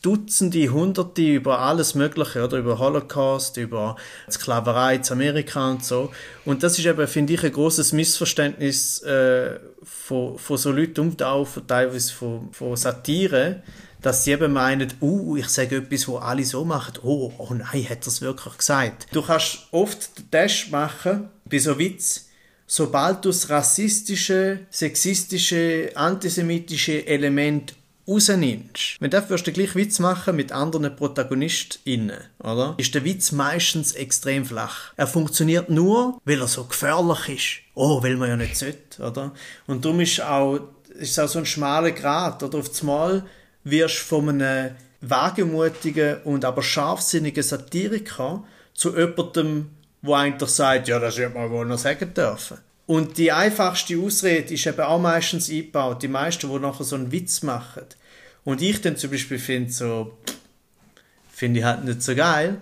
[0.03, 3.97] Dutzende, Hunderte über alles Mögliche, oder über Holocaust, über
[4.31, 6.11] Sklaverei in Amerika und so.
[6.45, 11.23] Und das ist eben, finde ich, ein großes Missverständnis äh, von, von so Leuten und
[11.23, 13.63] auch von, teilweise von, von Satire,
[14.03, 16.95] dass sie eben meinen, uh, ich sage etwas, wo alle so machen.
[17.03, 19.07] Oh, oh nein, hat er es wirklich gesagt.
[19.13, 22.27] Du kannst oft den Test machen, bei so Witz,
[22.67, 27.75] sobald du das rassistische, sexistische, antisemitische Element
[28.07, 32.75] rausnimmst, wenn du wirst du gleich Witz machen mit anderen ProtagonistInnen, oder?
[32.79, 34.93] Ist der Witz meistens extrem flach.
[34.97, 37.75] Er funktioniert nur, weil er so gefährlich ist.
[37.75, 39.33] Oh, weil man ja nicht sollte, oder?
[39.67, 40.61] Und darum ist auch,
[40.99, 42.59] ist auch so ein schmaler Grat, oder?
[42.59, 43.25] Auf das Mal
[43.65, 50.99] wirst du von einem wagemutigen und aber scharfsinnigen Satiriker zu jemandem, wo eigentlich sagt, ja,
[50.99, 52.59] das hätte man wohl noch sagen dürfen.
[52.87, 56.03] Und die einfachste Ausrede ist eben auch meistens eingebaut.
[56.03, 57.85] Die meisten, die nachher so einen Witz machen.
[58.45, 60.19] Und ich dann zum Beispiel finde so,
[61.33, 62.59] finde ich halt nicht so geil.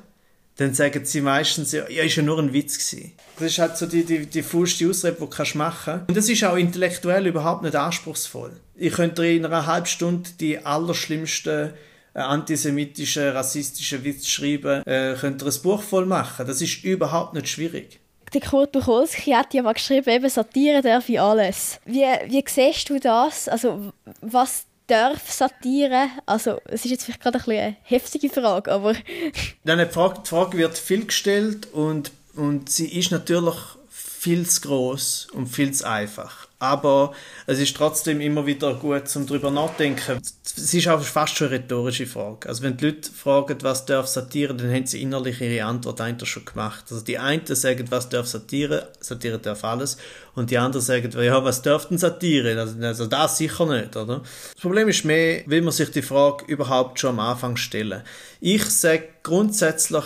[0.56, 3.12] Dann sagen sie meistens, ja, ist ja nur ein Witz gewesen.
[3.38, 6.28] Das ist halt so die, die, die faulste Ausrede, die du kannst machen Und das
[6.28, 8.52] ist auch intellektuell überhaupt nicht anspruchsvoll.
[8.76, 11.72] Ich könnte in einer halben Stunde die allerschlimmsten
[12.12, 16.46] äh, antisemitischen, rassistischen Witz schreiben, äh, könnt ihr ein Buch voll machen.
[16.46, 17.99] Das ist überhaupt nicht schwierig
[18.32, 21.80] der Kurt Tucholsky hat ja mal geschrieben, eben Satire darf ich alles.
[21.84, 23.48] Wie, wie siehst du das?
[23.48, 26.08] Also, was darf Satire?
[26.26, 28.94] Also, es ist jetzt vielleicht gerade ein eine heftige Frage, aber...
[29.64, 33.56] Die, Frage, wird viel gestellt und, und sie ist natürlich
[33.88, 37.12] viel zu groß und viel zu einfach aber
[37.46, 40.20] es ist trotzdem immer wieder gut, zum drüber nachdenken.
[40.44, 42.48] Es ist auch fast schon eine rhetorische Frage.
[42.48, 46.28] Also wenn die Leute fragen, was darf Satire, dann haben sie innerlich ihre Antwort eigentlich
[46.28, 46.84] schon gemacht.
[46.90, 49.96] Also die einen sagen, was darf Satire, Satire darf alles,
[50.34, 52.58] und die anderen sagen, ja, was darf denn Satire?
[52.58, 54.22] Also, also das sicher nicht, oder?
[54.52, 58.02] Das Problem ist mehr, will man sich die Frage überhaupt schon am Anfang stellen.
[58.40, 60.04] Ich sage grundsätzlich,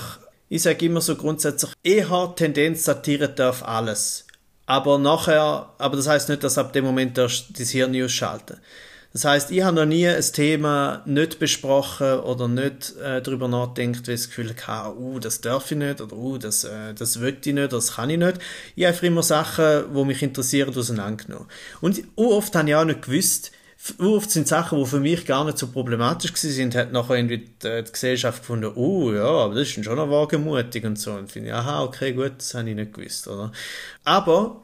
[0.48, 4.26] ich sage immer so grundsätzlich, eher Tendenz, Satire darf alles.
[4.66, 8.58] Aber nachher, aber das heißt nicht, dass ab dem Moment das Hirn ausschalten.
[9.14, 14.08] Das heißt, ich habe noch nie ein Thema nicht besprochen oder nicht äh, darüber nachgedacht,
[14.08, 17.20] weil ich das Gefühl hatte, uh, das darf ich nicht oder uh, das, äh, das
[17.20, 18.38] will ich nicht das kann ich nicht.
[18.74, 21.46] Ich habe einfach immer Sachen, die mich interessieren, auseinandergenommen.
[21.80, 23.52] Und oft habe ich auch nicht gewusst,
[23.98, 27.84] oft sind Sachen, die für mich gar nicht so problematisch sind, hat nachher irgendwie die,
[27.84, 31.12] die Gesellschaft gefunden, oh ja, aber das ist schon noch wagemutig und so.
[31.12, 33.52] Und finde ich, aha, okay, gut, das habe ich nicht gewusst, oder?
[34.04, 34.62] Aber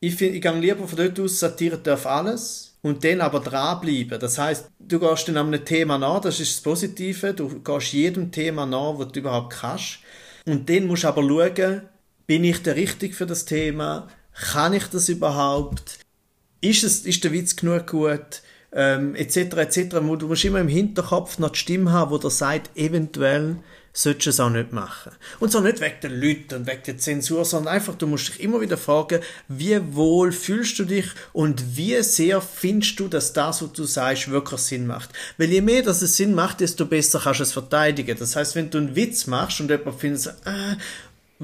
[0.00, 4.18] ich, find, ich gehe lieber von dort aus, Satire darf alles und dann aber dranbleiben.
[4.20, 8.30] Das heißt, du gehst dann einem Thema nach, das ist das Positive, du gehst jedem
[8.32, 10.00] Thema nach, was du überhaupt kannst.
[10.44, 11.82] Und dann musst du aber schauen,
[12.26, 14.08] bin ich der Richtige für das Thema?
[14.34, 16.00] Kann ich das überhaupt?
[16.62, 18.40] Ist, es, ist der Witz genug gut,
[18.72, 19.36] ähm, etc.
[19.36, 19.78] etc.
[20.18, 23.56] Du musst immer im Hinterkopf noch die Stimme haben, wo der sagt, eventuell
[23.92, 25.12] solltest du es auch nicht machen.
[25.38, 28.40] Und zwar nicht wegen den Leuten und wegen der Zensur, sondern einfach, du musst dich
[28.40, 33.62] immer wieder fragen, wie wohl fühlst du dich und wie sehr findest du, dass das,
[33.62, 35.10] was du sagst, wirklich Sinn macht.
[35.36, 38.16] Weil je mehr, dass es Sinn macht, desto besser kannst du es verteidigen.
[38.18, 40.76] Das heißt, wenn du einen Witz machst und jemand findet, äh,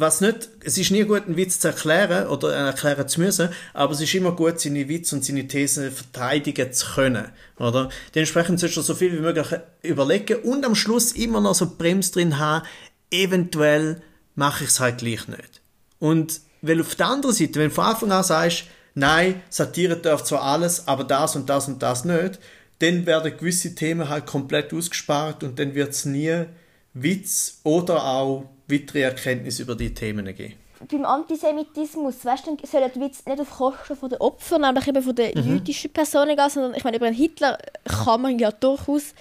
[0.00, 3.92] was nicht, es ist nie gut, einen Witz zu erklären oder erklären zu müssen, aber
[3.92, 7.88] es ist immer gut, seine Witze und seine Thesen verteidigen zu können, oder?
[8.14, 9.46] Dementsprechend sollst du so viel wie möglich
[9.82, 12.66] überlegen und am Schluss immer noch so Brems drin haben,
[13.11, 14.02] eventuell
[14.34, 15.61] mache ich es halt gleich nicht.
[15.98, 20.24] Und weil auf der anderen Seite, wenn du von Anfang an sagst, nein, Satire darf
[20.24, 22.38] zwar alles, aber das und das und das nicht,
[22.80, 26.44] dann werden gewisse Themen halt komplett ausgespart und dann wird es nie
[26.94, 30.55] Witz oder auch weitere Erkenntnisse über die Themen geben.
[30.90, 35.14] Beim Antisemitismus, weißt du, sollen die Witze nicht auf Kosten der Opfer, nämlich eben von
[35.14, 35.55] den mhm.
[35.55, 39.14] jüdischen Personen gehen, sondern ich meine, über einen Hitler kann man ja durchaus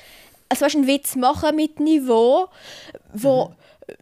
[0.49, 2.47] also weißt, einen Witz machen mit Niveau,
[3.13, 3.53] wo mhm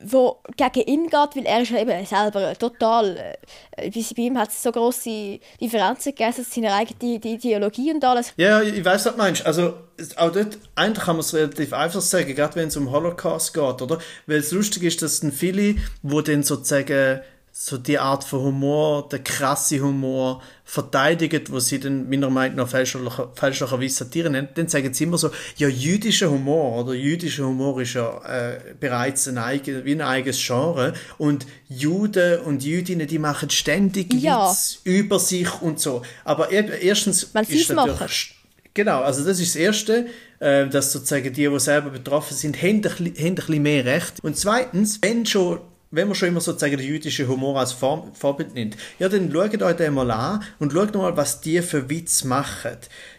[0.04, 3.38] wo gegen ihn geht, weil er ist ja eben selber total,
[3.78, 8.34] äh, bei ihm hat es so grosse Differenzen gegeben, seine eigene Ideologie und alles.
[8.38, 9.45] Ja, ich weiß was du meinst.
[9.45, 9.74] Also
[10.17, 13.82] auch dort, eigentlich kann man es relativ einfach sagen, gerade wenn es um Holocaust geht,
[13.82, 14.00] oder?
[14.26, 17.21] Weil es lustig ist, dass dann viele, wo dann sozusagen
[17.57, 22.67] so die Art von Humor, der krasse Humor verteidigen, wo sie dann meiner Meinung nach
[22.67, 27.81] fälschlicher, fälschlicherweise Satire nennen, dann sagen sie immer so, ja, jüdischer Humor oder jüdischer Humor
[27.81, 33.19] ist ja äh, bereits ein, eigen, wie ein eigenes Genre und Juden und Jüdinnen, die
[33.19, 34.49] machen ständig ja.
[34.49, 36.01] Witz über sich und so.
[36.25, 37.99] Aber erstens Weil ist natürlich...
[37.99, 38.35] Machen.
[38.73, 40.07] Genau, also das ist das Erste,
[40.39, 44.15] äh, dass sozusagen die, die selber betroffen sind, haben ein, haben ein bisschen mehr Recht.
[44.21, 45.61] Und zweitens, wenn schon
[45.95, 49.62] wenn man schon immer sozusagen den jüdischen Humor als Vor Vorbild nimmt, ja, dann schaut
[49.62, 52.77] euch den mal an und schaut mal, was die für Witz machen.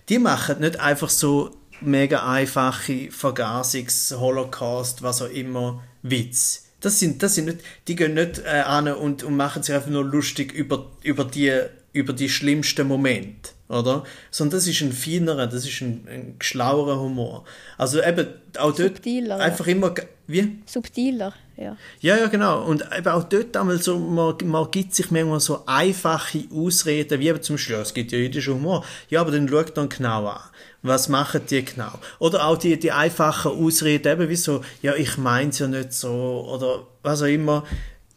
[0.08, 6.64] Die machen nicht einfach so mega einfache Vergasungs-, Holocaust, was auch immer, Witz.
[6.80, 9.90] Das sind, das sind nicht, die gehen nicht äh, an und, und machen sich einfach
[9.90, 11.52] nur lustig über, über, die,
[11.92, 14.04] über die schlimmsten Momente, oder?
[14.30, 17.44] Sondern das ist ein feinerer, das ist ein, ein schlauerer Humor.
[17.78, 18.26] Also eben
[18.58, 19.94] auch dort Subtiler, einfach immer,
[20.26, 20.58] wie?
[20.66, 21.76] Subtiler ja.
[22.00, 22.64] Ja, ja, genau.
[22.64, 27.28] Und eben auch dort einmal so, man, man gibt sich manchmal so einfache Ausreden, wie
[27.28, 28.84] eben zum Beispiel, ja, es gibt ja jüdischen Humor.
[29.08, 30.40] Ja, aber dann schaut dann genau an.
[30.82, 31.92] Was machen die genau?
[32.18, 36.46] Oder auch die, die einfachen Ausreden, eben wie so, ja, ich mein's ja nicht so,
[36.48, 37.64] oder was auch immer.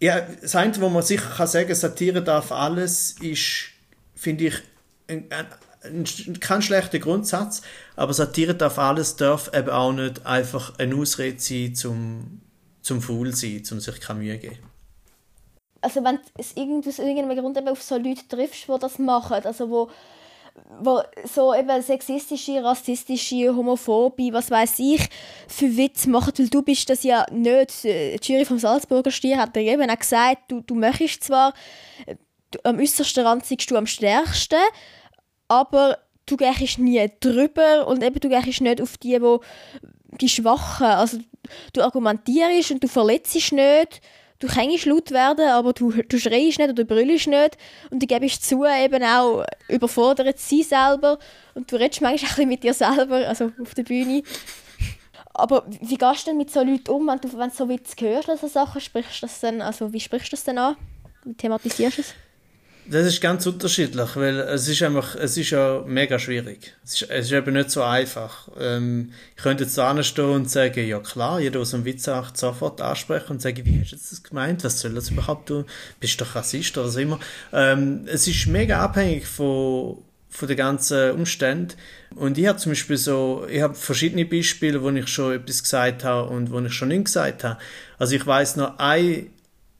[0.01, 3.69] Ja, das Einzige, wo man sicher kann sagen, Satire darf alles, ist,
[4.15, 4.55] finde ich,
[5.09, 5.47] ein, ein,
[5.83, 7.61] ein, kein schlechter Grundsatz,
[7.95, 12.41] aber Satire darf alles, darf eben auch nicht einfach eine Ausrede sein, zum
[12.81, 14.57] zum Faul sein, zum sich keine Mühe geben.
[15.81, 19.69] Also wenn du aus irgendeinem Grund eben auf so Leute triffst, die das machen, also
[19.69, 19.89] wo,
[20.81, 25.07] wo so eben sexistische, rassistische, homophobe, was weiß ich,
[25.47, 27.83] für Witz machen, weil du bist das ja nicht.
[27.83, 31.53] Die Jury vom Salzburger Stier hat dir eben auch gesagt, du, du möchtest zwar,
[32.51, 34.57] du, am äußersten Rand du am stärksten,
[35.49, 39.41] aber du gehst nie drüber und eben du gehst nicht auf die, wo
[40.21, 41.17] die Schwachen, also
[41.73, 44.01] du argumentierst und du verletzt nicht,
[44.39, 47.57] du kannst laut werden, aber du, du schreist nicht oder brüllst nicht
[47.89, 51.19] und du gibst zu, eben auch überfordert sie selber
[51.55, 54.23] und du redest manchmal ein bisschen mit dir selber, also auf der Bühne.
[55.33, 57.95] Aber wie gehst du denn mit so Leuten um, wenn du, wenn du so Witz
[57.99, 60.75] hörst, so Sachen, sprichst du das dann, also wie sprichst du das dann an?
[61.23, 62.13] Wie thematisierst du es?
[62.91, 66.73] Das ist ganz unterschiedlich, weil es ist einfach, es ist ja mega schwierig.
[66.83, 68.47] Es ist, es ist eben nicht so einfach.
[68.59, 72.05] Ähm, ich könnte jetzt da stehen und sagen, ja klar, jeder, der so einen Witz
[72.05, 74.63] sagt, sofort ansprechen und sagen, wie hast du das gemeint?
[74.63, 75.65] Was soll das überhaupt tun?
[75.99, 77.19] Bist du doch Rassist oder so immer?
[77.53, 81.75] Ähm, es ist mega abhängig von, von den ganzen Umständen.
[82.15, 86.03] Und ich habe zum Beispiel so, ich habe verschiedene Beispiele, wo ich schon etwas gesagt
[86.03, 87.59] habe und wo ich schon nicht gesagt habe.
[87.99, 89.27] Also ich weiß noch ein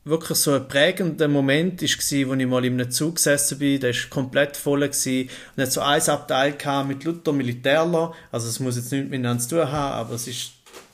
[0.09, 3.93] wirklich so ein prägender Moment war, wo ich mal in einem Zug gesessen bin, der
[3.93, 8.75] war komplett voll gewesen, und hat so ein Abteil mit Luther Militärler, also es muss
[8.75, 10.51] jetzt nichts miteinander zu tun haben, aber es ist,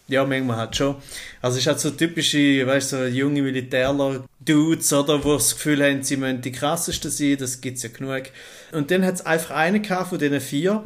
[0.08, 0.96] ja, manchmal halt schon.
[1.42, 5.84] Also es ist halt so typische, weißt du, so junge Militärler-Dudes, oder, wo das Gefühl
[5.84, 8.24] haben, sie müssen die krassesten sein, das gibt's ja genug.
[8.72, 10.84] Und dann hat es einfach einen von diesen vier,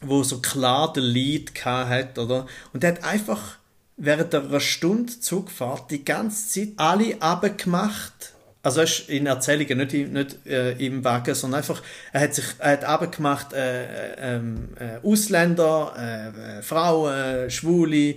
[0.00, 3.59] wo so klar den Lead hat, oder, und der hat einfach
[4.00, 8.32] während einer Stunde Zugfahrt die ganze Zeit alle abgemacht.
[8.62, 11.82] Also ist in Erzählungen, nicht, nicht äh, im Wagen, sondern einfach,
[12.12, 18.16] er hat sich, er hat abgemacht, äh, äh, ähm, äh, Ausländer, äh, äh, Frauen, Schwule,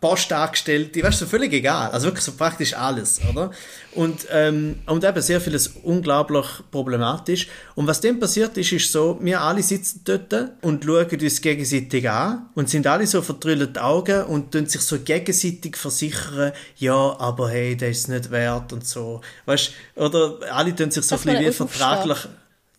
[0.00, 1.90] Postangestellte, weißt du, so völlig egal.
[1.90, 3.50] Also wirklich so praktisch alles, oder?
[3.92, 7.48] Und, ähm, und eben sehr vieles unglaublich problematisch.
[7.74, 12.08] Und was dann passiert ist, ist so, wir alle sitzen dort und schauen uns gegenseitig
[12.08, 17.50] an und sind alle so vertrüllte Augen und tun sich so gegenseitig versichern, ja, aber
[17.50, 19.20] hey, der ist nicht wert und so.
[19.44, 22.18] Weißt oder alle tun sich so ein bisschen wie vertraglich.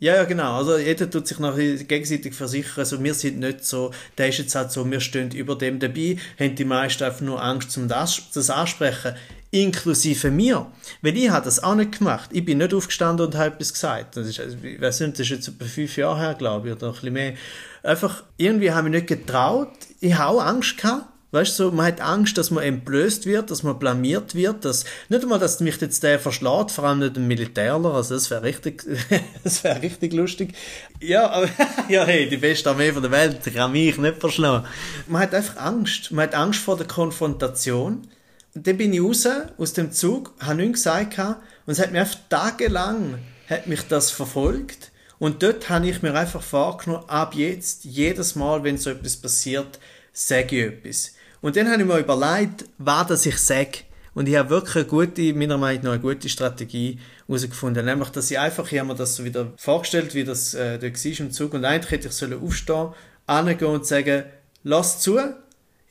[0.06, 0.58] Ja, ja, genau.
[0.58, 2.82] Also jeder tut sich noch gegenseitig versichern.
[2.82, 3.90] Also wir sind nicht so,
[4.20, 7.44] der ist jetzt halt so, wir stehen über dem dabei, haben die meisten einfach nur
[7.44, 9.16] Angst, um das, das ansprechen.
[9.50, 10.68] inklusive mir.
[11.02, 12.30] Weil ich habe das auch nicht gemacht.
[12.34, 14.16] Ich bin nicht aufgestanden und habe etwas gesagt.
[14.16, 16.76] Das ist, also, ich weiß nicht, das ist jetzt etwa fünf Jahre her, glaube ich,
[16.76, 17.34] oder ein bisschen mehr.
[17.82, 19.72] Einfach, irgendwie habe ich mich nicht getraut.
[20.02, 21.15] Ich habe auch Angst gehabt.
[21.36, 24.86] Weißt du, so, man hat Angst, dass man entblößt wird, dass man blamiert wird, dass,
[25.10, 28.44] nicht einmal, dass mich jetzt der verschlägt, vor allem nicht ein Militärler, also das wäre
[28.44, 28.84] richtig,
[29.44, 30.56] das wäre richtig lustig.
[31.00, 31.50] Ja, aber,
[31.90, 34.66] ja, hey, die beste Armee von der Welt kann mich nicht verschlagen.
[35.08, 36.12] Man hat einfach Angst.
[36.12, 38.08] Man hat Angst vor der Konfrontation.
[38.56, 42.00] Und dann bin ich raus aus dem Zug, habe nichts gesagt und es hat mir
[42.00, 43.20] einfach tagelang
[43.50, 44.92] hat mich das verfolgt.
[45.20, 49.80] Und dort habe ich mir einfach vorgenommen, ab jetzt, jedes Mal, wenn so etwas passiert,
[50.12, 51.16] sage ich etwas.
[51.46, 53.84] Und dann habe ich mir überlegt, was das ich sage.
[54.16, 57.86] Und ich habe wirklich eine gute, meiner Meinung nach eine gute Strategie herausgefunden.
[57.86, 60.88] Nämlich, dass ich einfach, ich habe mir das so wieder vorgestellt, wie das äh, da
[60.88, 61.54] war im Zug.
[61.54, 62.88] Und eigentlich hätte ich sollen aufstehen,
[63.28, 64.24] angehen und sagen,
[64.64, 65.20] lass zu.
[65.20, 65.36] Habe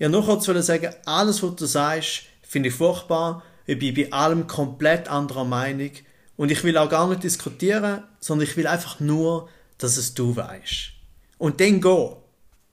[0.09, 3.45] noch kurz sagen, alles, was du sagst, finde ich furchtbar.
[3.65, 5.93] Ich bin bei allem komplett anderer Meinung.
[6.37, 10.35] Und ich will auch gar nicht diskutieren, sondern ich will einfach nur, dass es du
[10.35, 10.91] weißt.
[11.39, 12.09] Und dann geh.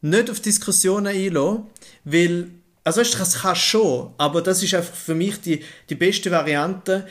[0.04, 1.65] Nicht auf Diskussionen einlassen,
[2.06, 2.50] weil,
[2.84, 7.08] also das kannst schon, aber das ist einfach für mich die, die beste Variante,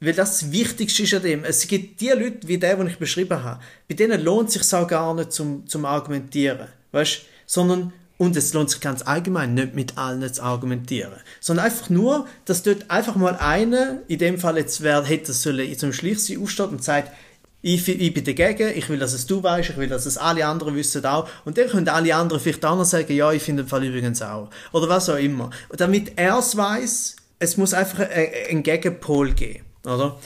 [0.00, 1.44] weil das, das Wichtigste ist an dem.
[1.44, 4.74] Es gibt die Leute, wie der, den ich beschrieben habe, bei denen lohnt es sich
[4.74, 6.68] auch gar nicht zum, zum Argumentieren.
[6.92, 7.22] Weißt?
[7.46, 12.26] Sondern und es lohnt sich ganz allgemein nicht mit allen zu argumentieren, sondern einfach nur,
[12.44, 16.66] dass dort einfach mal einer, in dem Fall jetzt wer hätte sollen zum Schlichsein aufsteht
[16.66, 17.12] und sagt,
[17.60, 20.46] ich, ich bin dagegen, ich will, dass es du weißt, ich will, dass es alle
[20.46, 21.28] anderen wissen auch.
[21.44, 24.22] Und dann können alle anderen vielleicht auch noch sagen, ja, ich finde den Fall übrigens
[24.22, 24.48] auch.
[24.72, 25.50] Oder was auch immer.
[25.68, 29.64] Und damit er es weiß, es muss einfach einen Gegenpol geben.
[29.84, 30.18] Oder?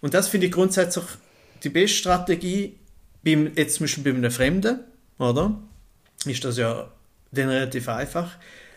[0.00, 1.04] Und das finde ich grundsätzlich
[1.62, 2.76] die beste Strategie,
[3.22, 4.80] beim, jetzt zum Beispiel bei einem Fremden,
[5.18, 5.60] oder?
[6.24, 6.90] Ist das ja
[7.32, 8.32] dann relativ einfach.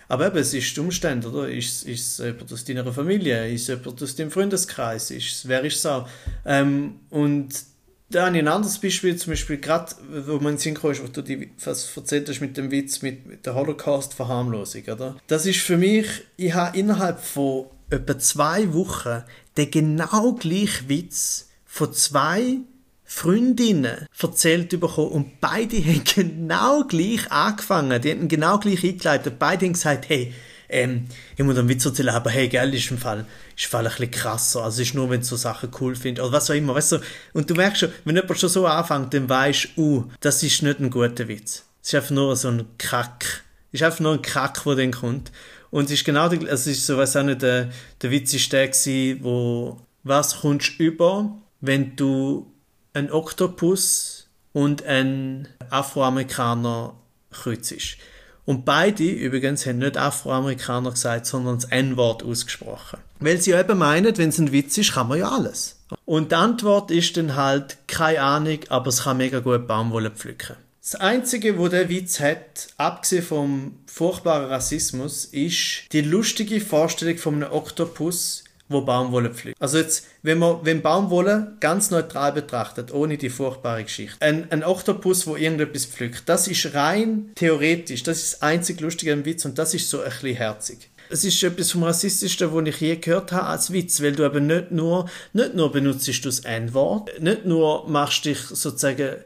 [0.07, 1.49] Aber eben, es ist die Umstände, oder?
[1.49, 3.51] Ist, ist es jemand aus deiner Familie?
[3.51, 5.11] Ist es jemand aus deinem Freundeskreis?
[5.11, 6.07] Ist es, wer ist es auch?
[6.45, 7.72] Ähm, und
[8.09, 9.93] da habe ich ein anderes Beispiel, zum Beispiel gerade,
[10.27, 13.45] wo man Synchro ist, wo du die, was erzählt hast mit dem Witz mit, mit
[13.45, 15.17] der Holocaust-Verharmlosung, oder?
[15.27, 19.23] Das ist für mich, ich habe innerhalb von etwa zwei Wochen
[19.57, 22.59] den genau gleichen Witz von zwei
[23.03, 28.01] Freundinnen erzählt bekommen und beide haben genau gleich angefangen.
[28.01, 29.37] Die haben genau gleich eingeleitet.
[29.39, 30.33] Beide haben gesagt, hey,
[30.73, 31.05] ähm,
[31.37, 33.91] ich muss einen Witz erzählen, aber hey, gell, ist im Fall, ist im Fall ein
[33.91, 34.63] bisschen krasser.
[34.63, 36.99] Also ist nur, wenn du so Sachen cool findest oder was auch immer, weißt du.
[37.33, 40.63] Und du merkst schon, wenn jemand schon so anfängt, dann weißt du, uh, das ist
[40.63, 41.63] nicht ein guter Witz.
[41.81, 43.43] Es ist einfach nur so ein Kack.
[43.71, 45.31] Es ist einfach nur ein Kack, der dann kommt.
[45.69, 47.69] Und es ist genau, also es ist so, weiß auch nicht, der,
[48.01, 52.51] der Witz ist der gewesen, wo, was kommst du über, wenn du
[52.93, 56.95] ein Oktopus und ein Afroamerikaner
[57.31, 57.97] kreuzt.
[58.45, 62.99] Und beide übrigens haben nicht Afroamerikaner gesagt, sondern das N-Wort ausgesprochen.
[63.19, 65.77] Weil sie ja eben meinen, wenn es ein Witz ist, kann man ja alles.
[66.05, 70.57] Und die Antwort ist dann halt, keine Ahnung, aber es kann mega gut Baumwolle pflücken.
[70.81, 77.35] Das Einzige, wo der Witz hat, abgesehen vom furchtbaren Rassismus, ist die lustige Vorstellung von
[77.35, 79.61] einem Oktopus, wo Baumwolle pflückt.
[79.61, 84.63] Also jetzt, wenn man wenn Baumwolle ganz neutral betrachtet, ohne die furchtbare Geschichte, ein, ein
[84.63, 89.45] Oktopus, wo irgendetwas pflückt, das ist rein theoretisch, das ist das einzig Lustige am Witz
[89.45, 90.89] und das ist so ein bisschen herzig.
[91.09, 94.47] Es ist etwas vom Rassistischsten, was ich je gehört habe als Witz, weil du eben
[94.47, 99.17] nicht nur, nicht nur benutzt das N-Wort, nicht nur machst dich sozusagen,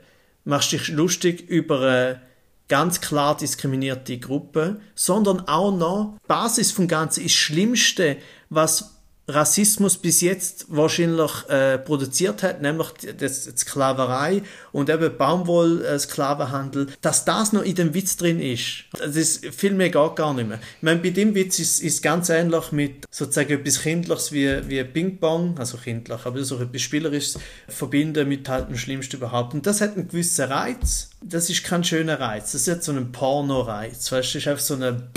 [0.43, 2.21] machst dich lustig über eine
[2.67, 8.17] ganz klar diskriminierte Gruppe, sondern auch noch, Basis vom Ganzen ist das Schlimmste,
[8.49, 8.96] was
[9.29, 17.51] Rassismus bis jetzt wahrscheinlich äh, produziert hat, nämlich die Sklaverei und eben Baumwoll-Sklavenhandel, dass das
[17.51, 18.85] noch in dem Witz drin ist.
[18.97, 20.59] Das ist viel mehr gar, gar nicht mehr.
[20.77, 24.81] Ich meine, bei dem Witz ist es ganz ähnlich mit sozusagen etwas Kindliches wie, wie
[24.85, 27.37] Ping-Pong, also kindlich, aber so etwas Spielerisches
[27.67, 29.53] verbinden mit halt dem Schlimmsten überhaupt.
[29.53, 31.09] Und das hat einen gewissen Reiz.
[31.21, 32.53] Das ist kein schöner Reiz.
[32.53, 34.09] Das ist so ein Porno-Reiz.
[34.09, 35.09] Weißt du, das ist einfach so eine,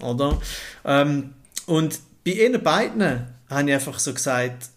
[0.00, 0.40] oder?
[0.84, 1.34] Ähm,
[1.66, 4.70] und bei ihnen beiden habe ich einfach so gesagt,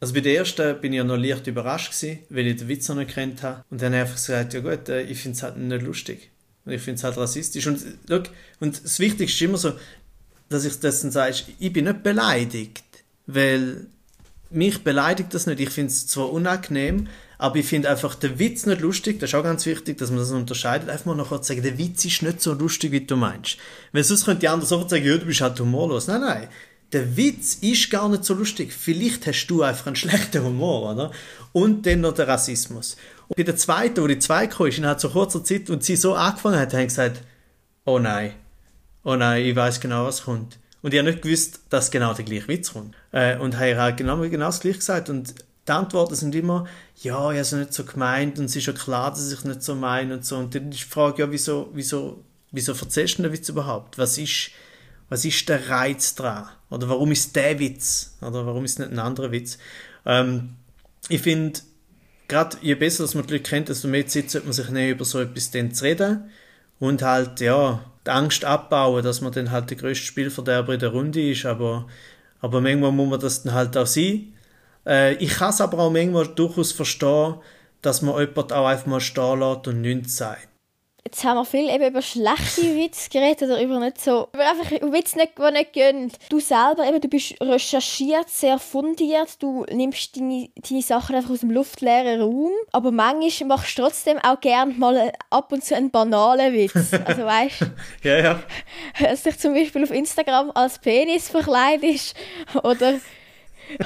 [0.00, 2.88] also bei der ersten bin ich ja noch leicht überrascht gewesen, weil ich den Witz
[2.88, 3.64] noch nicht kennt habe.
[3.70, 6.30] Und dann habe ich einfach gesagt, ja gut, äh, ich finde es halt nicht lustig.
[6.64, 7.66] Und ich finde es halt rassistisch.
[7.66, 8.24] Und, look,
[8.60, 9.72] und das Wichtigste ist immer so,
[10.48, 12.84] dass ich das dann sage, ich bin nicht beleidigt,
[13.26, 13.86] weil
[14.50, 15.60] mich beleidigt das nicht.
[15.60, 19.18] Ich finde es zwar unangenehm, aber ich finde einfach den Witz nicht lustig.
[19.18, 20.88] Das ist auch ganz wichtig, dass man das unterscheidet.
[20.88, 23.58] Einfach mal noch kurz sagen, der Witz ist nicht so lustig, wie du meinst.
[23.92, 26.06] Weil sonst könnte die anderen sofort sagen, ja, du bist halt humorlos.
[26.06, 26.48] Nein, nein
[26.92, 28.72] der Witz ist gar nicht so lustig.
[28.72, 31.10] Vielleicht hast du einfach einen schlechten Humor, oder?
[31.52, 32.96] Und dann noch der Rassismus.
[33.28, 36.14] Und bei der zweiten, wo die zwei kam, ist so kurzer Zeit und sie so
[36.14, 37.22] angefangen hat, haben gesagt,
[37.84, 38.32] oh nein,
[39.04, 40.58] oh nein, ich weiß genau, was kommt.
[40.80, 42.94] Und ich habe nicht gewusst, dass genau der gleiche Witz kommt.
[43.12, 45.10] Äh, und habe halt genau, genau das gleiche gesagt.
[45.10, 45.34] Und
[45.66, 46.66] die Antworten sind immer,
[46.96, 49.44] ja, ich habe es nicht so gemeint und es ist ja klar, dass ich es
[49.44, 50.38] nicht so meine und so.
[50.38, 52.22] Und dann ist die Frage, ja, wieso, wieso,
[52.52, 53.98] wieso erzählst du den Witz überhaupt?
[53.98, 54.50] Was ist,
[55.08, 56.48] was ist der Reiz dran?
[56.70, 58.16] Oder warum ist der Witz?
[58.20, 59.58] Oder warum ist nicht ein anderer Witz?
[60.04, 60.56] Ähm,
[61.08, 61.60] ich finde,
[62.28, 64.92] gerade je besser dass man die Leute kennt, desto mehr Zeit sollte man sich nehmen,
[64.92, 66.30] über so etwas dann zu reden.
[66.78, 70.90] Und halt, ja, die Angst abbauen, dass man dann halt der größte Spielverderber in der
[70.90, 71.46] Runde ist.
[71.46, 71.86] Aber,
[72.40, 74.32] aber manchmal muss man das dann halt auch sein.
[74.86, 77.34] Äh, ich kann es aber auch manchmal durchaus verstehen,
[77.82, 80.47] dass man jemanden auch einfach mal stehen lässt und nichts sagt.
[81.04, 84.70] Jetzt haben wir viel eben über schlechte Witze geredet oder über nicht so, über einfach
[84.70, 86.12] Witze, nicht, die nicht gehen.
[86.28, 91.40] Du selber, eben, du bist recherchiert, sehr fundiert, du nimmst deine, deine Sachen einfach aus
[91.40, 95.90] dem luftleeren Raum, aber manchmal machst du trotzdem auch gerne mal ab und zu einen
[95.90, 96.74] banalen Witz.
[96.74, 97.60] Also weißt
[98.02, 98.42] ja, ja.
[99.00, 102.14] Dass dich zum Beispiel auf Instagram als Penis verkleidest
[102.62, 103.00] oder,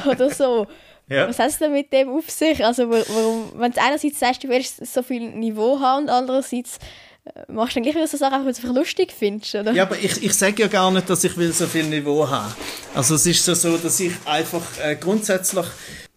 [0.07, 0.67] oder so.
[1.13, 1.29] Ja.
[1.29, 2.65] Was hast du denn mit dem auf sich?
[2.65, 6.79] Also warum, wenn du einerseits sagst, du willst so viel Niveau haben und andererseits
[7.25, 9.73] äh, machst du dann gleich wieder so Sachen, weil du es einfach lustig findest, oder?
[9.73, 12.55] Ja, aber ich, ich sage ja gar nicht, dass ich will so viel Niveau haben.
[12.95, 15.67] Also es ist so, so dass ich einfach äh, grundsätzlich,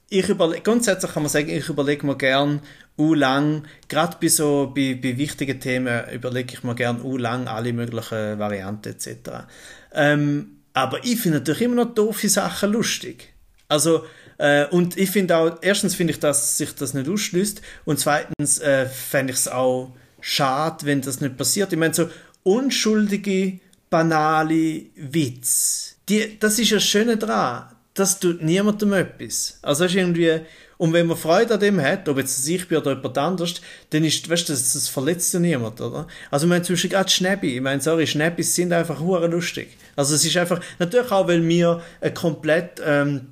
[0.10, 2.62] ich überle grundsätzlich kann man sagen, ich überlege mir gern
[2.98, 7.50] u lang, gerade bei so bei, bei wichtigen Themen überlege ich mir gern u lang
[7.50, 9.46] alle möglichen Varianten etc.
[9.94, 13.34] Ähm, aber ich finde natürlich immer noch doofe Sachen lustig.
[13.68, 14.06] Also
[14.38, 18.60] äh, und ich finde auch, erstens finde ich, dass sich das nicht ausschließt und zweitens
[18.60, 21.72] äh, fände ich es auch schade, wenn das nicht passiert.
[21.72, 22.10] Ich meine, so
[22.44, 23.60] unschuldige,
[23.90, 27.72] banale Witz, die, das ist ja das Schöne daran.
[27.94, 29.58] Das tut niemandem etwas.
[29.62, 30.42] Also ist irgendwie,
[30.78, 33.62] und wenn man Freude an dem hat, ob jetzt ich bin oder jemand anders,
[33.92, 36.08] dann ist, weißt du, das, das verletzt ja niemand, oder?
[36.30, 37.56] Also, ich meine, zum Beispiel gerade Schnäppi.
[37.56, 39.70] Ich meine, sorry, Schnäppis sind einfach hure lustig.
[39.96, 43.28] Also, es ist einfach, natürlich auch, weil wir ein komplett, ähm,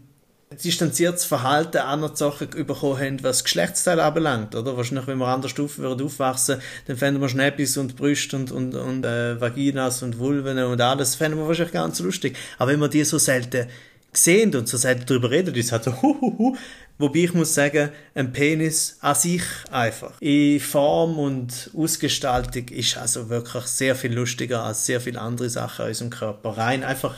[0.56, 1.80] distanziertes Verhalten
[2.16, 4.76] Sachen bekommen haben, was Geschlechtsteile anbelangt, oder?
[4.78, 8.52] Wahrscheinlich, wenn wir an der Stufe würden aufwachsen, dann fänden wir Schnäppis und Brüste und,
[8.52, 12.38] und, und äh, Vaginas und Vulven und alles, fänden wir wahrscheinlich ganz lustig.
[12.58, 13.68] Aber wenn wir die so selten
[14.14, 16.56] sehen und so selten darüber reden, ist halt so huhuhu.
[17.00, 23.30] Wobei ich muss sagen, ein Penis an sich einfach in Form und Ausgestaltung ist also
[23.30, 26.50] wirklich sehr viel lustiger als sehr viele andere Sachen in unserem Körper.
[26.52, 27.16] Rein einfach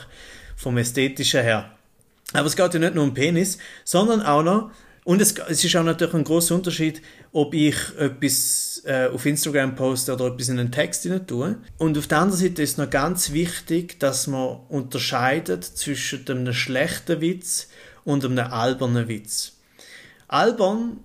[0.56, 1.75] vom Ästhetischen her.
[2.32, 4.70] Aber es geht ja nicht nur um Penis, sondern auch noch,
[5.04, 7.00] und es, es ist auch natürlich ein großer Unterschied,
[7.32, 11.58] ob ich etwas äh, auf Instagram poste oder etwas in einen Text hinein tue.
[11.78, 17.20] Und auf der anderen Seite ist noch ganz wichtig, dass man unterscheidet zwischen einem schlechten
[17.20, 17.68] Witz
[18.04, 19.52] und einem albernen Witz.
[20.26, 20.98] Albern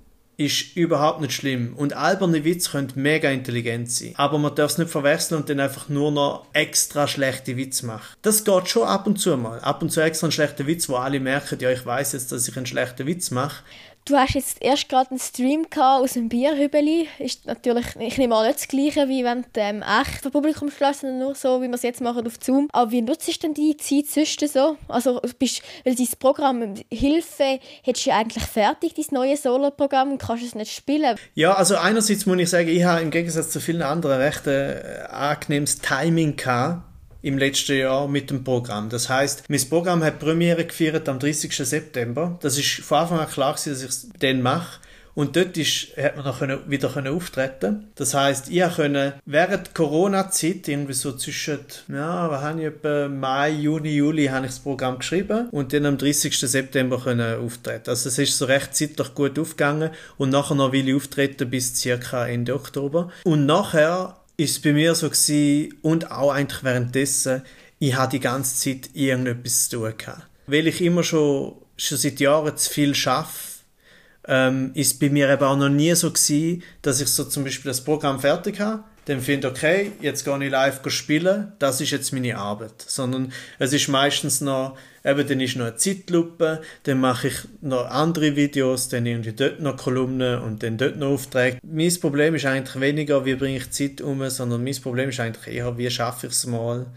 [0.45, 1.73] ist überhaupt nicht schlimm.
[1.75, 4.13] Und alberne Witze können mega intelligent sein.
[4.15, 8.15] Aber man darf es nicht verwechseln und dann einfach nur noch extra schlechte Witze machen.
[8.21, 9.59] Das geht schon ab und zu mal.
[9.59, 12.47] Ab und zu extra einen schlechten Witz, wo alle merken, ja, ich weiß jetzt, dass
[12.47, 13.63] ich einen schlechten Witz mache.
[14.05, 17.07] Du hast jetzt erst gerade einen Stream aus dem Bierhübeli.
[17.19, 20.71] Ist natürlich, ich nehme an, nicht das Gleiche, wie wenn du ähm, echt vor Publikum
[20.71, 22.67] schlägst, sondern nur so, wie wir es jetzt machen auf Zoom.
[22.73, 24.77] Aber wie nutzt du denn die Zeit sonst so?
[24.87, 30.17] Also, bist, weil dein Programm Hilfe hättest du ja eigentlich fertig, dein neues Solo-Programm, und
[30.17, 31.15] kannst es nicht spielen.
[31.35, 35.03] Ja, also einerseits muss ich sagen, ich habe im Gegensatz zu vielen anderen recht äh,
[35.11, 36.90] angenehmes Timing gehabt
[37.21, 38.89] im letzten Jahr mit dem Programm.
[38.89, 41.55] Das heißt, mein Programm hat Premiere gefeiert am 30.
[41.55, 42.37] September.
[42.41, 44.79] Das ist von Anfang an klar gewesen, dass ich es dann mache.
[45.13, 50.67] Und dort ist, hat man noch wieder können auftreten Das heißt, ich konnte während Corona-Zeit,
[50.67, 51.59] irgendwie so zwischen,
[51.89, 55.85] ja, was habe ich, etwa Mai, Juni, Juli, habe ich das Programm geschrieben und dann
[55.85, 56.39] am 30.
[56.39, 57.89] September können auftreten.
[57.89, 61.75] Also es ist so recht zeitlich gut aufgegangen und nachher noch will ich auftreten bis
[61.75, 63.11] circa Ende Oktober.
[63.25, 67.43] Und nachher ist bei mir so gewesen, und auch eigentlich währenddessen,
[67.79, 70.27] ich hatte die ganze Zeit irgendetwas zu tun gehabt.
[70.47, 73.29] Weil ich immer schon, schon seit Jahren zu viel arbeite,
[74.27, 77.69] ähm, ist bei mir eben auch noch nie so gewesen, dass ich so zum Beispiel
[77.69, 82.13] das Programm fertig habe dann finde okay, jetzt gehe ich live spielen, das ist jetzt
[82.13, 82.83] meine Arbeit.
[82.85, 87.85] Sondern es ist meistens noch, eben dann ist noch eine Zeitlupe, dann mache ich noch
[87.89, 91.59] andere Videos, dann irgendwie dort noch Kolumnen und dann dort noch Aufträge.
[91.63, 95.55] Mein Problem ist eigentlich weniger, wie bringe ich Zeit um, sondern mein Problem ist eigentlich
[95.55, 96.87] eher, wie schaffe ich es mal,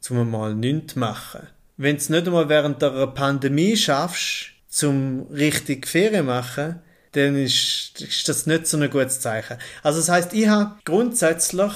[0.00, 1.46] zum mal nichts zu machen.
[1.76, 6.80] Wenn du es nicht einmal während der Pandemie schaffst, zum richtig Ferien machen,
[7.12, 9.58] dann ist, ist das nicht so ein gutes Zeichen.
[9.82, 11.72] Also das heißt, ich habe grundsätzlich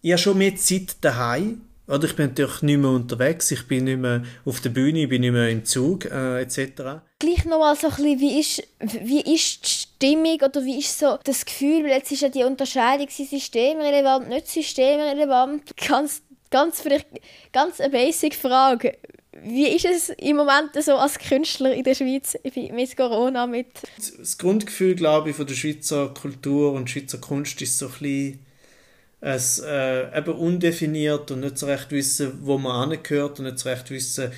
[0.00, 1.62] ich habe schon mehr Zeit daheim.
[1.88, 5.08] Oder ich bin natürlich nicht mehr unterwegs, ich bin nicht mehr auf der Bühne, ich
[5.08, 7.00] bin nicht mehr im Zug äh, etc.
[7.18, 8.62] Gleich nochmal so ein bisschen, wie ist,
[9.02, 12.44] wie ist die Stimmung oder wie ist so das Gefühl, weil jetzt ist ja die
[12.44, 15.62] Unterscheidung systemrelevant, nicht systemrelevant.
[15.88, 17.08] Ganz, ganz vielleicht,
[17.52, 18.98] ganz eine basic Frage
[19.42, 23.46] Wie ist es im Moment so als Künstler in der Schweiz mit Corona?
[23.46, 23.68] Mit
[24.18, 28.47] das Grundgefühl, glaube ich, von der Schweizer Kultur und Schweizer Kunst ist so ein bisschen
[29.20, 33.68] es, äh, eben undefiniert und nicht so recht wissen, wo man angehört und nicht so
[33.68, 34.30] recht wissen,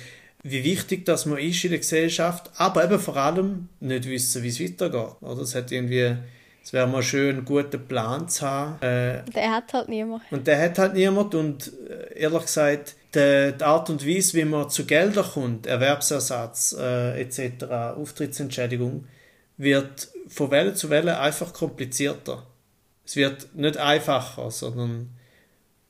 [0.43, 4.47] wie wichtig das man ist in der Gesellschaft, aber eben vor allem nicht wissen, wie
[4.47, 5.21] es weitergeht.
[5.21, 5.41] Oder?
[5.41, 6.15] Es hat irgendwie
[6.63, 8.81] es wäre mal schön, einen guten Plan zu haben.
[8.81, 10.23] Äh, der hat halt niemand.
[10.31, 14.45] Und der hat halt niemand und äh, ehrlich gesagt, die, die, Art und Weise, wie
[14.45, 17.63] man zu Geldern kommt, Erwerbsersatz äh, etc.,
[17.97, 19.05] Auftrittsentschädigung,
[19.57, 22.45] wird von Welle zu Welle einfach komplizierter.
[23.05, 25.09] Es wird nicht einfacher, sondern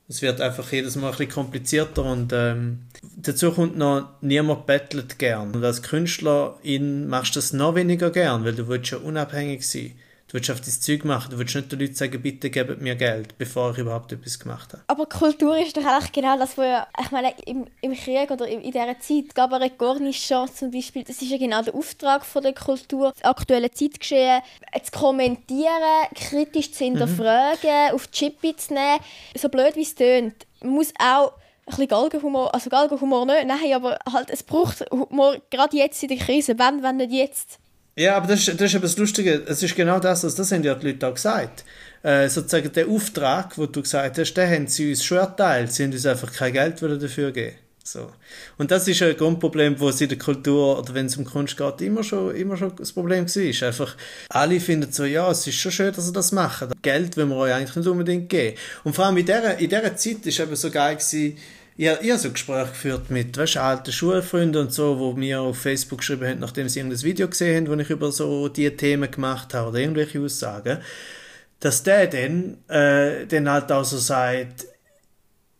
[0.08, 2.86] es wird einfach jedes Mal ein bisschen komplizierter und ähm,
[3.16, 5.54] dazu kommt noch, niemand bettelt gern.
[5.54, 9.92] Und als Künstlerin machst du das noch weniger gern, weil du willst ja unabhängig sein
[10.32, 12.96] Du willst auf dein Zeug machen, du willst nicht den Leuten sagen, bitte gebt mir
[12.96, 14.82] Geld, bevor ich überhaupt etwas gemacht habe.
[14.86, 18.48] Aber Kultur ist doch eigentlich genau das, was ja, ich meine, im, im Krieg oder
[18.48, 22.42] in, in dieser Zeit, Gabaret Gornichon zum Beispiel, das ist ja genau der Auftrag von
[22.42, 24.40] der Kultur, das aktuelle Zeitgeschehen
[24.82, 27.94] zu kommentieren, kritisch zu hinterfragen, mhm.
[27.94, 29.00] auf die Chippe zu nehmen.
[29.36, 33.74] So blöd wie es tönt, man muss auch ein bisschen Galgenhumor, also Galgenhumor nicht, nein,
[33.74, 37.58] aber halt, es braucht Humor, gerade jetzt in der Krise, wenn, wenn nicht jetzt.
[37.96, 39.42] Ja, aber das ist, das ist eben das Lustige.
[39.46, 41.64] Es ist genau das, also das haben ja die Leute auch gesagt.
[42.02, 45.72] Äh, sozusagen der Auftrag, den du gesagt hast, den haben sie uns schon erteilt.
[45.72, 47.56] Sie haben uns einfach kein Geld dafür geben.
[47.84, 48.10] So.
[48.58, 51.56] Und das ist ein Grundproblem, wo es in der Kultur oder wenn es um Kunst
[51.56, 53.66] geht, immer schon, immer schon das Problem war.
[53.68, 53.96] Einfach,
[54.28, 56.72] alle finden so, ja, es ist schon schön, dass sie das machen.
[56.80, 58.56] Geld will man euch eigentlich nicht unbedingt geben.
[58.84, 61.36] Und vor allem in dieser, in dieser Zeit war eben so geil gewesen,
[61.76, 65.58] ich, ich habe so Gespräche geführt mit weißt, alten Schulfreunden und so, wo mir auf
[65.58, 69.10] Facebook geschrieben haben, nachdem sie irgendein Video gesehen haben, wo ich über so diese Themen
[69.10, 70.78] gemacht habe oder irgendwelche Aussagen,
[71.60, 74.66] dass der dann, äh, dann halt auch so sagt,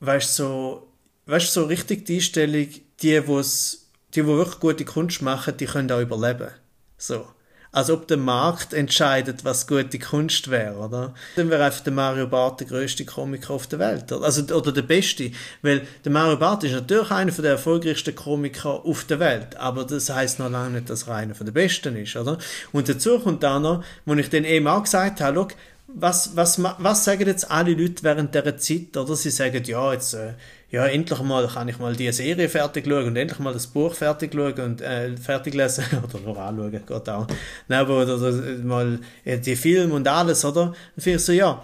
[0.01, 0.89] weißt so,
[1.27, 2.69] weißt so richtig die Einstellung,
[3.01, 6.51] die, wo's, die, wo wirklich gute Kunst machen, die können auch überleben.
[6.99, 7.27] So
[7.73, 11.15] als ob der Markt entscheidet, was gute Kunst wäre, oder?
[11.37, 14.27] Dann wäre einfach der Mario Barth der größte Komiker auf der Welt, oder?
[14.27, 15.31] also oder der beste,
[15.63, 20.11] weil der Mario Barth ist natürlich einer der erfolgreichsten Komiker auf der Welt, aber das
[20.11, 22.37] heißt noch lange nicht, dass er einer der besten ist, oder?
[22.73, 25.49] Und dazu kommt dann noch, wo ich dann eben auch gesagt habe,
[25.95, 29.17] was, was, was sagen jetzt alle Leute während dieser Zeit, oder?
[29.17, 30.35] Sie sagen, ja, jetzt, äh,
[30.73, 33.95] ja, endlich mal kann ich mal die Serie fertig schauen und endlich mal das Buch
[33.95, 37.27] fertig schauen und äh, fertig lesen oder noch anschauen, geht auch.
[37.69, 38.33] Nein, aber oder, oder
[38.65, 40.75] mal äh, die Filme und alles, oder?
[40.97, 41.63] Dann finde ich so, ja,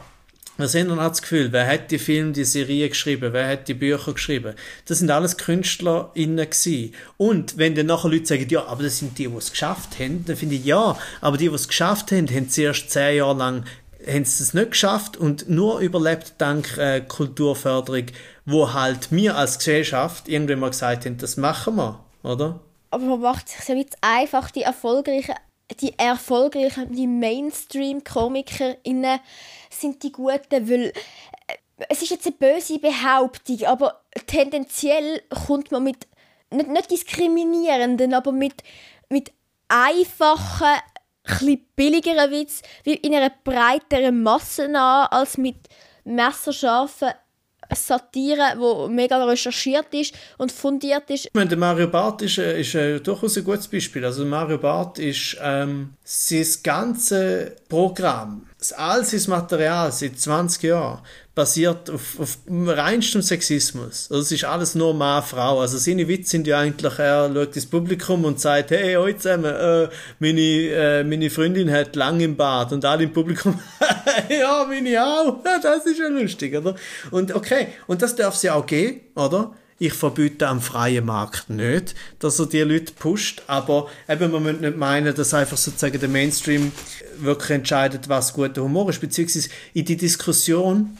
[0.59, 3.75] wir sind dann das Gefühl, wer hat die Filme, die Serie geschrieben, wer hat die
[3.75, 4.55] Bücher geschrieben?
[4.87, 6.95] Das sind alles KünstlerInnen gewesen.
[7.17, 10.25] Und wenn dann nachher Leute sagen, ja, aber das sind die, die es geschafft haben,
[10.27, 13.65] dann finde ich, ja, aber die, die es geschafft haben, haben zuerst zehn Jahre lang
[14.09, 18.07] haben sie es nicht geschafft und nur überlebt dank äh, Kulturförderung,
[18.45, 22.61] wo halt wir als Gesellschaft irgendwann mal gesagt haben, das machen wir, oder?
[22.91, 25.35] Aber man macht sich jetzt einfach die erfolgreichen,
[25.81, 29.21] die erfolgreichen, die Mainstream-KomikerInnen
[29.71, 30.93] sind die Guten, weil
[31.47, 31.55] äh,
[31.89, 36.07] es ist jetzt eine böse Behauptung, aber tendenziell kommt man mit
[36.51, 38.63] nicht, nicht diskriminierenden, aber mit,
[39.11, 39.33] mit
[39.69, 40.81] einfachen
[41.29, 45.57] bisschen billigeren Witz wie in einer breiteren Masse an, als mit
[46.05, 47.11] messerscharfen
[47.75, 51.27] Satire, wo mega recherchiert ist und fundiert ist.
[51.27, 54.05] Ich meine, Mario Barth ist, äh, ist äh, durchaus ein gutes Beispiel.
[54.05, 58.47] Also Mario Barth ist ähm, sein ganze Programm,
[58.77, 61.01] all sein Material seit 20 Jahren
[61.35, 64.09] basiert auf, auf reinstem Sexismus.
[64.11, 65.61] Also es ist alles nur Mann, Frau.
[65.61, 69.45] Also seine Witze sind ja eigentlich, er schaut ins Publikum und sagt, hey, heute zusammen,
[69.45, 69.89] äh,
[70.19, 73.61] meine, äh, meine Freundin hat lang im Bad und alle im Publikum,
[74.29, 75.37] ja, meine auch.
[75.63, 76.75] das ist ja lustig, oder?
[77.13, 79.53] Und okay, und das darf sie auch gehen, oder?
[79.81, 84.61] Ich verbiete am freien Markt nicht, dass er die Leute pusht, aber eben, man muss
[84.61, 86.73] nicht meinen, dass einfach sozusagen der Mainstream
[87.19, 90.99] wirklich entscheidet, was guter Humor ist, beziehungsweise in die Diskussion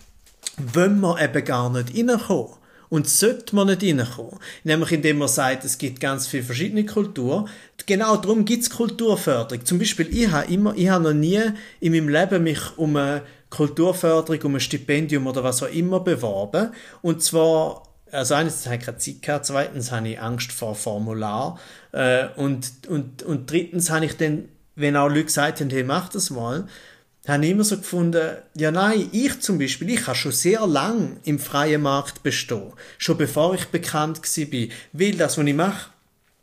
[0.75, 2.55] wollen wir eben gar nicht reinkommen.
[2.91, 4.39] Und sollte man nicht reinkommen.
[4.65, 7.49] Nämlich indem man sagt, es gibt ganz viele verschiedene Kulturen.
[7.85, 9.63] Genau darum gibt es Kulturförderung.
[9.67, 11.43] Zum Beispiel, ich habe immer, ich habe noch nie
[11.81, 16.71] in meinem Leben mich um eine Kulturförderung, um ein Stipendium oder was auch immer beworben.
[17.03, 17.83] Und zwar,
[18.13, 21.59] also eines habe ich keine Zeit gehabt, zweitens habe ich Angst vor Formular.
[21.93, 26.09] Äh, und, und, und drittens habe ich dann, wenn auch Leute gesagt haben, hey, mach
[26.09, 26.67] das mal,
[27.27, 31.19] habe ich immer so gefunden, ja nein, ich zum Beispiel, ich habe schon sehr lang
[31.25, 35.91] im freien Markt bestehen, schon bevor ich bekannt war, weil das, was ich mache,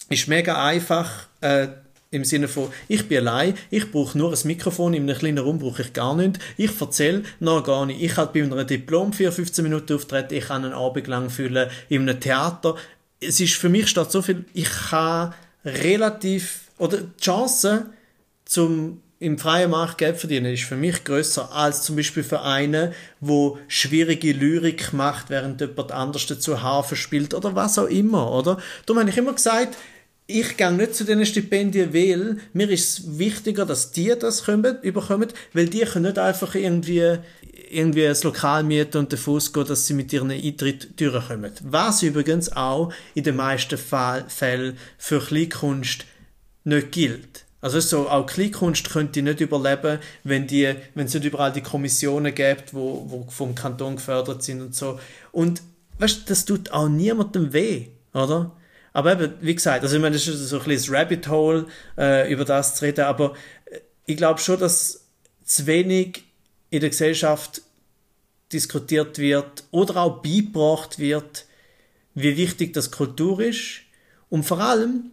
[0.10, 1.70] ist mega einfach, äh,
[2.12, 5.60] im Sinne von, ich bin allein, ich brauche nur ein Mikrofon, in einem kleinen Raum
[5.60, 8.02] brauche ich gar nicht, ich erzähle noch gar nicht.
[8.02, 11.70] Ich habe bei einem Diplom für 15 Minuten auftreten, ich kann einen Abend lang füllen
[11.90, 12.76] in einem Theater,
[13.20, 15.34] es ist für mich statt so viel, ich kann
[15.64, 17.88] relativ, oder die Chance
[18.46, 22.94] zum im freien Markt Geld verdienen ist für mich größer als zum Beispiel für einen,
[23.22, 28.58] wo schwierige Lyrik macht, während jemand anders dazu Harfe spielt oder was auch immer, oder?
[28.86, 29.78] Darum habe ich immer gesagt,
[30.28, 34.82] ich gehe nicht zu diesen Stipendien, weil mir ist es wichtiger, dass die das kommen,
[34.82, 37.18] überkommen, weil die können nicht einfach irgendwie
[37.70, 41.52] irgendwie das Lokal mieten und davon ausgehen, dass sie mit ihren Eintritt durchkommen.
[41.64, 46.06] Was übrigens auch in den meisten Fällen für Kleinkunst
[46.64, 47.46] nicht gilt.
[47.62, 52.34] Also so, auch Kleinkunst könnte nicht überleben, wenn die, wenn es nicht überall die Kommissionen
[52.34, 55.00] gibt, wo, wo vom Kanton gefördert sind und so.
[55.32, 55.62] Und
[56.00, 58.52] weißt, das tut auch niemandem weh, oder?
[58.96, 61.68] Aber eben, wie gesagt, also ich meine, das ist so ein kleines Rabbit Hole,
[61.98, 63.34] äh, über das zu reden, aber
[63.66, 65.06] äh, ich glaube schon, dass
[65.44, 66.24] zu wenig
[66.70, 67.62] in der Gesellschaft
[68.54, 71.44] diskutiert wird oder auch beigebracht wird,
[72.14, 73.82] wie wichtig das Kultur ist
[74.30, 75.12] und vor allem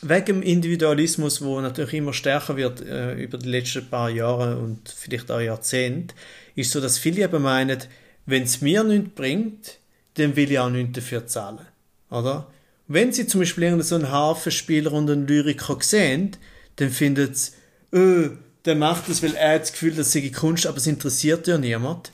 [0.00, 4.88] wegen dem Individualismus, wo natürlich immer stärker wird äh, über die letzten paar Jahre und
[4.88, 6.14] vielleicht auch Jahrzehnte,
[6.54, 7.78] ist so, dass viele eben meinen,
[8.24, 9.78] wenn es mir nichts bringt,
[10.14, 11.66] dann will ich auch nichts dafür zahlen,
[12.08, 12.50] oder?
[12.92, 16.36] Wenn sie zum Beispiel irgendeinen Hafenspieler und einen Lyriker sehen,
[16.76, 17.52] dann findet sie,
[17.94, 18.30] öh,
[18.66, 21.56] der macht das, weil er hat das Gefühl, das sei Kunst, aber es interessiert ja
[21.56, 22.12] niemand.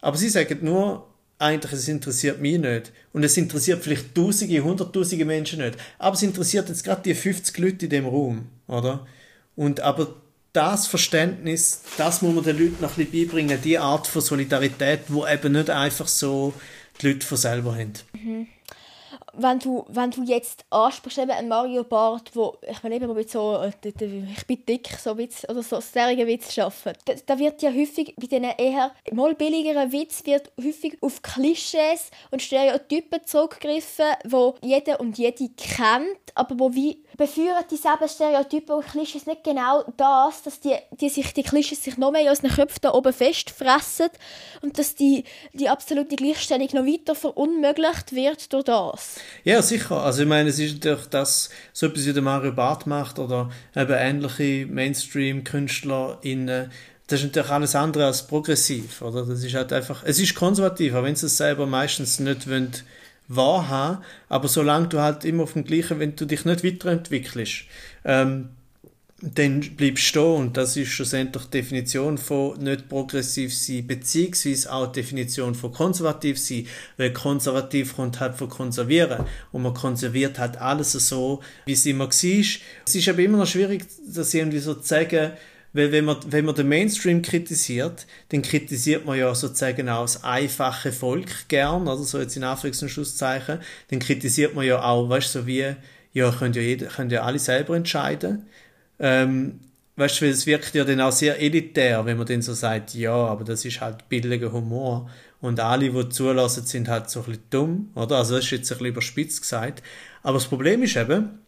[0.00, 1.06] Aber sie sagen nur,
[1.38, 2.92] eigentlich, es interessiert mich nicht.
[3.12, 5.76] Und es interessiert vielleicht Tausende, Hunderttausende Menschen nicht.
[5.98, 9.06] Aber es interessiert jetzt gerade die 50 Leute in dem Raum, oder?
[9.54, 10.14] Und aber
[10.54, 15.00] das Verständnis, das muss man den Leuten noch ein bisschen beibringen, die Art von Solidarität,
[15.08, 16.54] wo eben nicht einfach so
[17.02, 17.92] die Leute von selber haben.
[18.14, 18.46] Mhm
[19.38, 23.30] wenn du, wenn du jetzt ansprichst, eben ein Mario Bart, wo, ich meine eben, mit
[23.30, 27.62] so, äh, ich bin dick, so Witz, oder so serigen Witz schaffen, da, da, wird
[27.62, 34.06] ja häufig bei diesen eher mal billigeren Witz wird häufig auf Klischees und Stereotypen zurückgegriffen,
[34.24, 39.84] wo jeder und jede kennt, aber wo wie beführen dieselben Stereotypen und Klischees nicht genau
[39.96, 43.12] das, dass die, die, sich, die Klischees sich noch mehr in unseren Köpfen da oben
[43.12, 44.08] festfressen
[44.62, 49.16] und dass die, die absolute Gleichstellung noch weiter verunmöglicht wird durch das.
[49.44, 50.02] Ja, sicher.
[50.02, 53.50] Also ich meine, es ist natürlich das, so etwas wie der Mario Barth macht oder
[53.74, 56.50] eben ähnliche Mainstream-Künstler in
[57.08, 59.24] das ist natürlich alles andere als progressiv, oder?
[59.24, 62.72] Das ist halt einfach, es ist konservativ, auch wenn sie es selber meistens nicht wollen,
[63.28, 67.64] wahrhaben, aber solange du halt immer auf dem gleichen, wenn du dich nicht weiterentwickelst,
[68.04, 68.50] ähm,
[69.22, 74.70] dann bleibst du stehen und das ist schlussendlich die Definition von nicht progressiv sein, beziehungsweise
[74.70, 76.66] auch die Definition von konservativ sein,
[76.98, 82.04] weil konservativ kommt halt von konservieren und man konserviert halt alles so, wie es immer
[82.04, 82.10] war.
[82.12, 85.32] Es ist aber immer noch schwierig, das irgendwie so zu sagen,
[85.72, 90.24] weil wenn man, wenn man den Mainstream kritisiert, dann kritisiert man ja sozusagen auch das
[90.24, 93.60] einfache Volk gern, also so jetzt in Anführungs- und Schlusszeichen,
[93.90, 95.74] dann kritisiert man ja auch, weißt du, so wie,
[96.12, 98.46] ja, können ja, jeder, können ja alle selber entscheiden.
[98.98, 99.60] Ähm,
[99.96, 103.14] weißt du, es wirkt ja dann auch sehr elitär, wenn man dann so sagt, ja,
[103.14, 105.10] aber das ist halt billiger Humor.
[105.40, 108.16] Und alle, die zulassen, sind halt so ein bisschen dumm, oder?
[108.18, 109.82] Also das ist jetzt ein bisschen überspitzt gesagt.
[110.22, 111.38] Aber das Problem ist eben,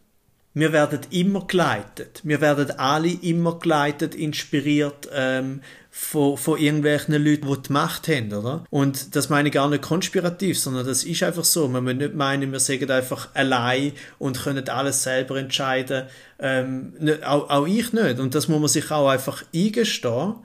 [0.59, 2.21] wir werden immer geleitet.
[2.23, 8.33] Wir werden alle immer geleitet, inspiriert ähm, von, von irgendwelchen Leuten, die die Macht haben,
[8.33, 8.63] oder?
[8.69, 11.67] Und das meine ich gar nicht konspirativ, sondern das ist einfach so.
[11.67, 16.07] Man muss nicht meinen, wir sagen einfach allein und können alles selber entscheiden.
[16.39, 18.19] Ähm, nicht, auch, auch ich nicht.
[18.19, 20.35] Und das muss man sich auch einfach eingestehen.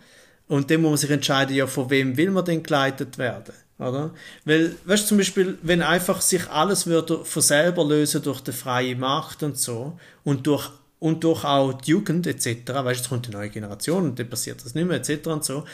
[0.49, 3.55] Und dann muss man sich entscheiden, ja, von wem will man denn geleitet werden?
[3.79, 4.12] Oder?
[4.45, 8.55] Weil, weißt du, zum Beispiel, wenn einfach sich alles würde von selber lösen durch den
[8.55, 10.70] freien Markt und so und durch,
[11.01, 14.31] und durch auch die Jugend etc., weißt du, jetzt kommt eine neue Generation und dann
[14.31, 15.27] passiert das nicht mehr etc.
[15.27, 15.64] und so,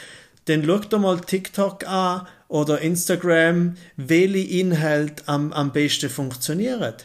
[0.45, 6.95] dann schau doch mal TikTok an oder Instagram, welche Inhalte am, am besten funktionieren.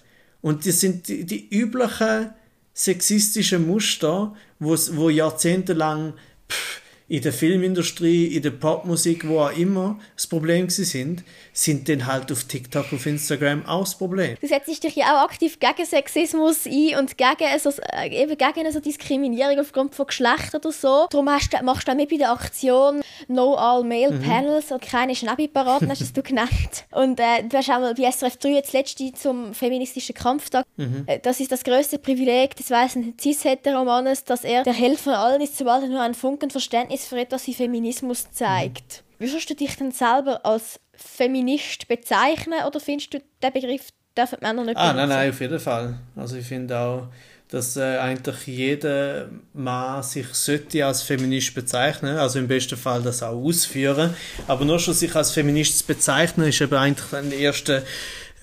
[0.40, 2.30] Und das sind die, die üblichen
[2.72, 6.14] sexistischen Muster, wo jahrzehntelang
[6.50, 11.22] pff, in der Filmindustrie, in der Popmusik, wo auch immer das Problem sind,
[11.56, 14.36] sind dann halt auf TikTok, auf Instagram auch das Problem.
[14.40, 17.70] Du setzt dich ja auch aktiv gegen Sexismus ein und gegen, also,
[18.10, 21.06] eben gegen also Diskriminierung aufgrund von Geschlecht oder so.
[21.10, 24.22] Darum hast du, machst du auch mit bei der Aktion No All Male mhm.
[24.22, 26.50] Panels und keine Schnäbiparaden, hast du genannt.
[26.90, 30.64] Und äh, du hast auch mal bei SRF 3 jetzt letzte zum feministischen Kampftag.
[30.76, 31.04] Mhm.
[31.06, 35.56] Äh, das ist das größte Privileg des weißen cis-heteromannes, dass er der Helfer allen ist,
[35.56, 39.02] sobald er nur ein Funken Verständnis für etwas wie Feminismus zeigt.
[39.02, 39.06] Mhm.
[39.18, 44.38] Wie würdest du dich denn selber als Feminist bezeichnen oder findest du, den Begriff dürfen
[44.40, 44.90] Männer nicht benutzen?
[44.90, 45.98] Ah, nein, nein, auf jeden Fall.
[46.14, 47.08] Also ich finde auch,
[47.48, 53.22] dass äh, eigentlich jeder Mann sich sollte als Feminist bezeichnen, also im besten Fall das
[53.22, 54.14] auch ausführen.
[54.48, 57.82] Aber nur schon sich als Feminist zu bezeichnen, ist eben eigentlich ein erster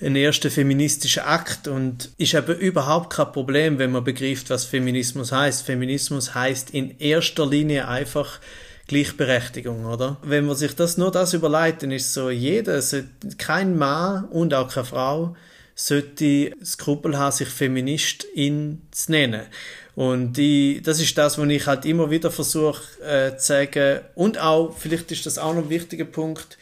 [0.01, 5.31] ein erster feministischer Akt und ist eben überhaupt kein Problem, wenn man begreift, was Feminismus
[5.31, 5.65] heißt.
[5.65, 8.39] Feminismus heißt in erster Linie einfach
[8.87, 10.17] Gleichberechtigung, oder?
[10.23, 12.81] Wenn man sich das nur das überlegt, dann ist so jeder,
[13.37, 15.35] kein Mann und auch keine Frau
[15.75, 19.43] sollte Skrupel haben, sich Feministin zu nennen.
[19.95, 24.01] Und die, das ist das, was ich halt immer wieder versuche äh, zu sagen.
[24.15, 26.57] Und auch, vielleicht ist das auch noch ein wichtiger Punkt,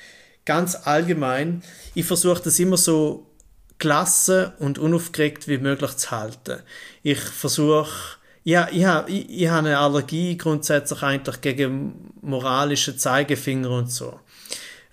[0.45, 1.63] ganz allgemein,
[1.93, 3.27] ich versuche das immer so
[3.77, 6.59] gelassen und unaufgeregt wie möglich zu halten.
[7.03, 13.69] Ich versuche, ja, ich habe ich, ich hab eine Allergie grundsätzlich eigentlich gegen moralische Zeigefinger
[13.69, 14.19] und so.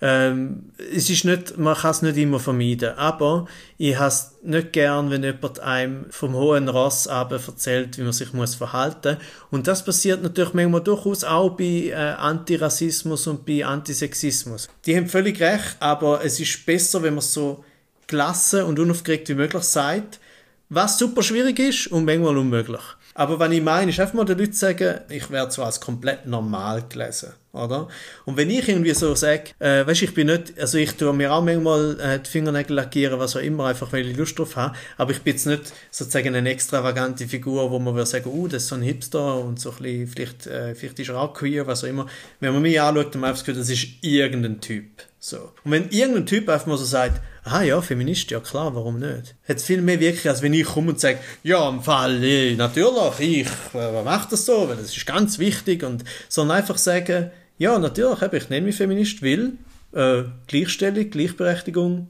[0.01, 3.47] Ähm, es ist nicht, man kann es nicht immer vermeiden, aber
[3.79, 8.13] ich habe es nicht gern, wenn jemand einem vom hohen Ross aber erzählt, wie man
[8.13, 9.17] sich muss verhalten
[9.51, 14.69] Und das passiert natürlich manchmal durchaus auch bei äh, Antirassismus und bei Antisexismus.
[14.87, 17.65] Die haben völlig recht, aber es ist besser, wenn man es so
[18.07, 20.21] gelassen und unaufgeregt wie möglich sagt,
[20.69, 22.83] was super schwierig ist und manchmal unmöglich.
[23.19, 26.25] Aber wenn ich meine, ist einfach mal den Leuten sagen, ich werde so als komplett
[26.27, 27.89] normal gelesen, oder?
[28.27, 31.33] Und wenn ich irgendwie so sage, äh, weißt, ich bin nicht, also ich tue mir
[31.33, 34.77] auch manchmal äh, die Fingernägel lackieren, was auch immer, einfach weil ich Lust drauf habe,
[34.99, 38.63] aber ich bin jetzt nicht sozusagen eine extravagante Figur, wo man würde sagen, oh, das
[38.63, 41.67] ist so ein Hipster und so ein bisschen, vielleicht, äh, vielleicht ist er auch queer,
[41.67, 42.07] was auch immer.
[42.39, 44.87] Wenn man mich anschaut, dann habe ich das Gefühl, das ist irgendein Typ.
[45.19, 45.55] So.
[45.65, 49.35] Und wenn irgendein Typ einfach mal so sagt, ah ja, Feminist, ja klar, warum nicht?
[49.49, 53.21] Hat viel mehr wirklich, als wenn ich komme und sage, ja, im Fall, eh, natürlich,
[53.21, 57.79] ich äh, mache das so, weil das ist ganz wichtig und sondern einfach sagen, ja,
[57.79, 59.53] natürlich, ich nenne mich Feminist, weil
[59.93, 62.09] äh, Gleichstellung, Gleichberechtigung,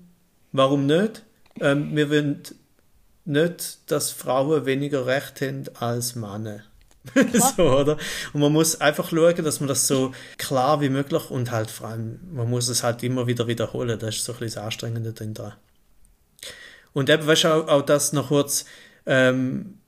[0.52, 1.24] warum nicht?
[1.60, 2.42] Ähm, wir wollen
[3.24, 6.62] nicht, dass Frauen weniger Recht haben als Männer.
[7.56, 7.96] so, oder?
[8.32, 11.88] Und man muss einfach schauen, dass man das so klar wie möglich und halt vor
[11.88, 13.98] allem, man muss es halt immer wieder wiederholen.
[13.98, 15.34] Das ist so ein bisschen das Anstrengende drin.
[16.92, 18.64] Und eben, weißt du, auch, auch das noch kurz,
[19.06, 19.78] ähm,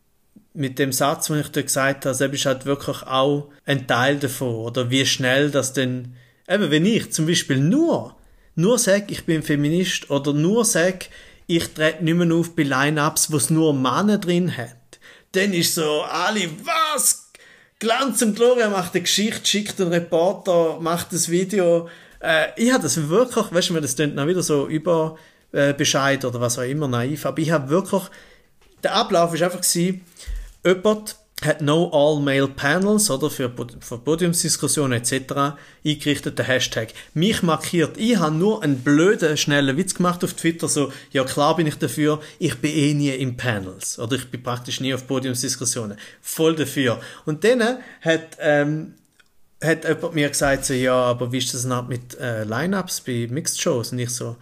[0.52, 4.18] mit dem Satz, den ich dir gesagt habe, selbst ist halt wirklich auch ein Teil
[4.18, 6.16] davon, oder wie schnell das denn,
[6.48, 8.16] eben, wenn ich zum Beispiel nur,
[8.56, 11.06] nur sage, ich bin Feminist, oder nur sage,
[11.46, 14.76] ich trete nicht mehr auf bei Line-Ups, wo es nur Männer drin hat,
[15.32, 17.30] dann ist so, alle, was?
[17.78, 21.88] Glanz und Gloria macht eine Geschichte, schickt einen Reporter, macht das Video.
[22.20, 25.16] Äh, ich habe das wirklich, weißt du, das klingt dann wieder so über
[25.52, 28.02] äh, Bescheid oder was auch immer naiv, aber ich habe wirklich,
[28.82, 30.04] der Ablauf ist einfach gewesen,
[30.64, 35.56] jemand hat No All-Male Panels, oder, für, für Podiumsdiskussionen etc.
[35.84, 36.92] der Hashtag.
[37.14, 37.96] Mich markiert.
[37.96, 41.76] Ich habe nur einen blöden, schnellen Witz gemacht auf Twitter, so, ja klar bin ich
[41.76, 45.98] dafür, ich bin eh nie in Panels, oder ich bin praktisch nie auf Podiumsdiskussionen.
[46.20, 47.00] Voll dafür.
[47.24, 48.94] Und dann hat, ähm,
[49.62, 53.28] hat jemand mir gesagt, so, ja, aber wie ist das noch mit äh, Line-Ups bei
[53.30, 53.92] Mixed Shows?
[53.92, 54.36] Und ich so,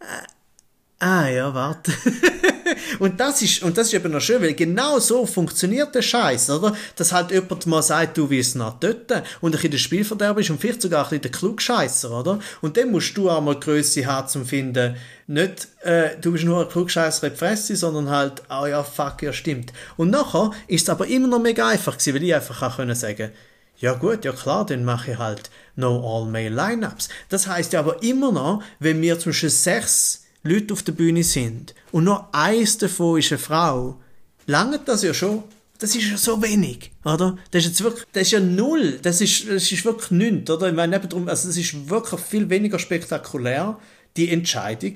[0.00, 1.92] äh, ah ja, warte.
[2.98, 6.50] und das ist, und das ist eben noch schön, weil genau so funktioniert der Scheiß,
[6.50, 6.74] oder?
[6.96, 10.50] Dass halt jemand mal sagt, du wirst nach dort und ein bisschen der Spielverderber ist
[10.50, 12.38] und vielleicht sogar ein bisschen der Klugscheißer, oder?
[12.60, 16.62] Und dann musst du auch mal Größe haben zum finden, nicht, äh, du bist nur
[16.62, 19.72] ein Klugscheißer in Fresse, sondern halt, oh ja, fuck, ja, stimmt.
[19.96, 22.94] Und nachher ist es aber immer noch mega einfach gewesen, weil ich einfach auch können
[22.94, 23.30] sagen,
[23.78, 27.08] ja gut, ja klar, dann mache ich halt No All-Male Lineups.
[27.28, 31.74] Das heißt ja aber immer noch, wenn wir zwischen sechs Leute auf der Bühne sind
[31.90, 33.98] und nur eins davon ist eine Frau,
[34.46, 35.42] langt das ja schon.
[35.78, 37.36] Das ist ja so wenig, oder?
[37.50, 39.00] Das ist jetzt wirklich, das ist ja null.
[39.02, 40.68] Das ist, das ist wirklich nichts, oder?
[40.68, 43.78] Ich meine, darum, also das ist wirklich viel weniger spektakulär,
[44.16, 44.94] die Entscheidung,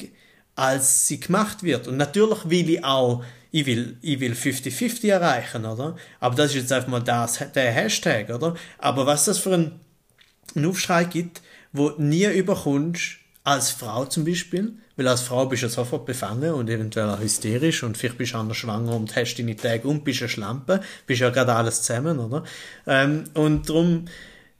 [0.55, 1.89] als sie gemacht wird.
[1.89, 5.97] Und natürlich will ich auch, ich will, ich will 50-50 erreichen, oder?
[6.21, 8.55] Aber das ist jetzt einfach mal das, der Hashtag, oder?
[8.79, 9.81] Aber was das für einen,
[10.55, 11.43] einen Aufschrei gibt,
[11.73, 16.69] wo nie überkommst, als Frau zum Beispiel, weil als Frau bist du sofort befangen und
[16.69, 20.21] eventuell auch hysterisch und vielleicht bist du anders schwanger und hast deine Tage und bist
[20.21, 20.81] eine Schlampe.
[21.07, 22.43] Bist ja gerade alles zusammen, oder?
[22.85, 24.07] Ähm, und darum,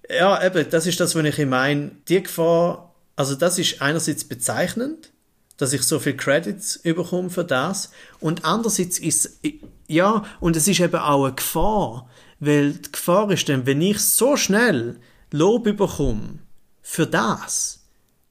[0.09, 1.91] ja, eben, das ist das, was ich meine.
[2.09, 5.11] Die Gefahr, also das ist einerseits bezeichnend,
[5.57, 7.91] dass ich so viel Credits überkomme für das.
[8.21, 9.41] Und andererseits ist,
[9.89, 12.09] ja, und es ist eben auch eine Gefahr,
[12.39, 15.01] weil die Gefahr ist dann, wenn ich so schnell
[15.33, 16.39] Lob überkomme
[16.81, 17.81] für das,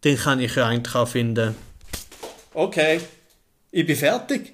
[0.02, 1.54] dann kann ich ja eigentlich auch finden,
[2.58, 3.00] okay,
[3.72, 4.54] ich bin fertig.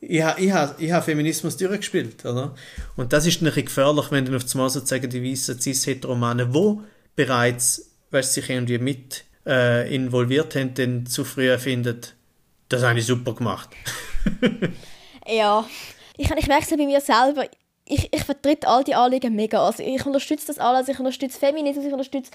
[0.00, 2.24] Ich habe ich ich ha Feminismus durchgespielt.
[2.24, 2.54] Oder?
[2.96, 6.78] Und das ist ein bisschen gefährlich, wenn dann auf einmal sozusagen die weißen cis-heteromanen, die
[7.14, 12.14] bereits weißt, sich irgendwie mit äh, involviert haben, dann zu früh findet,
[12.68, 13.70] das habe ich super gemacht.
[15.26, 15.68] ja,
[16.16, 17.46] ich, ich merke es bei mir selber,
[17.84, 19.64] ich, ich vertrete all die Anliegen mega.
[19.64, 22.30] Also ich unterstütze das alles, ich unterstütze Feminismus, ich unterstütze,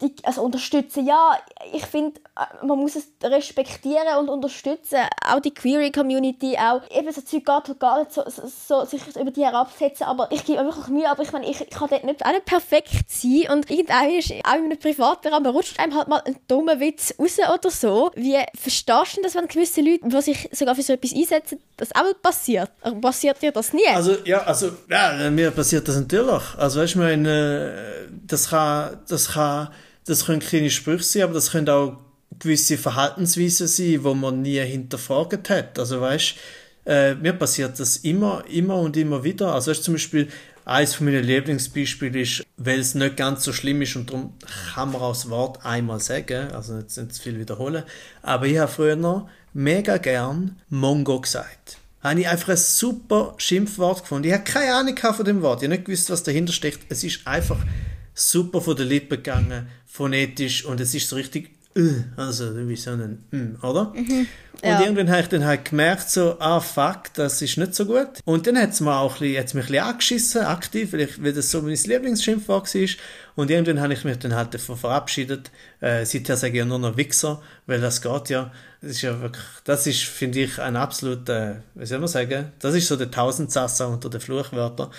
[0.00, 1.36] die, also unterstütze, ja,
[1.72, 4.98] ich finde, äh, man muss es respektieren und unterstützen.
[5.26, 9.30] Auch die Queer-Community, auch eben so Zeug geht gar nicht so, so, so sich über
[9.32, 12.32] die herabsetzen, aber ich gebe wirklich Mühe, aber ich meine, ich, kann dort nicht, auch
[12.32, 16.22] nicht perfekt sein und irgendwann ist auch in einem privaten Rahmen rutscht einem halt mal
[16.24, 18.10] ein dummer Witz raus oder so.
[18.14, 21.92] Wie verstehst du das, wenn gewisse Leute, die sich sogar für so etwas einsetzen, das
[21.94, 22.70] auch passiert?
[23.00, 23.86] Passiert dir das nie?
[23.88, 26.42] Also, ja, also ja, mir passiert das natürlich.
[26.58, 27.72] Also weißt du, meine,
[28.26, 29.68] das kann, das kann,
[30.04, 31.96] das können kleine Sprüche sein, aber das können auch
[32.38, 35.78] gewisse Verhaltensweisen sein, wo man nie hinterfragt hat.
[35.78, 36.34] Also weißt,
[36.84, 39.54] äh, mir passiert das immer, immer und immer wieder.
[39.54, 40.28] Also weißt, zum Beispiel
[40.66, 44.34] eines von meinen Lieblingsbeispielen ist, weil es nicht ganz so schlimm ist und darum
[44.74, 47.82] kann man auch das Wort einmal sagen, also nicht zu viel wiederholen,
[48.22, 54.28] aber ich habe früher mega gern Mongo gesagt habe ich einfach ein super Schimpfwort gefunden.
[54.28, 55.62] Ich habe keine Ahnung von dem Wort.
[55.62, 56.80] Ich habe nicht gewusst, was dahinter steckt.
[56.88, 57.58] Es ist einfach
[58.14, 62.90] super von der Lippe gegangen, phonetisch und es ist so richtig äh, also wie so
[62.90, 63.92] ein mm, oder?
[63.94, 64.26] Mhm,
[64.62, 64.76] ja.
[64.76, 68.20] Und irgendwann habe ich dann halt gemerkt, so, ah fuck, das ist nicht so gut.
[68.24, 71.00] Und dann hat es mir auch ein bisschen, hat's mich ein bisschen angeschissen, aktiv, weil,
[71.00, 72.88] ich, weil das so mein Lieblingsschimpfwort war.
[73.34, 75.50] Und irgendwann habe ich mich dann halt davon verabschiedet.
[75.80, 78.52] Äh, seither sage ich ja nur noch Wichser, weil das geht ja.
[78.80, 82.74] Das ist ja wirklich, das ist, finde ich, ein absoluter, wie soll man sagen, das
[82.74, 84.90] ist so der Tausendsasser unter den Fluchwörtern.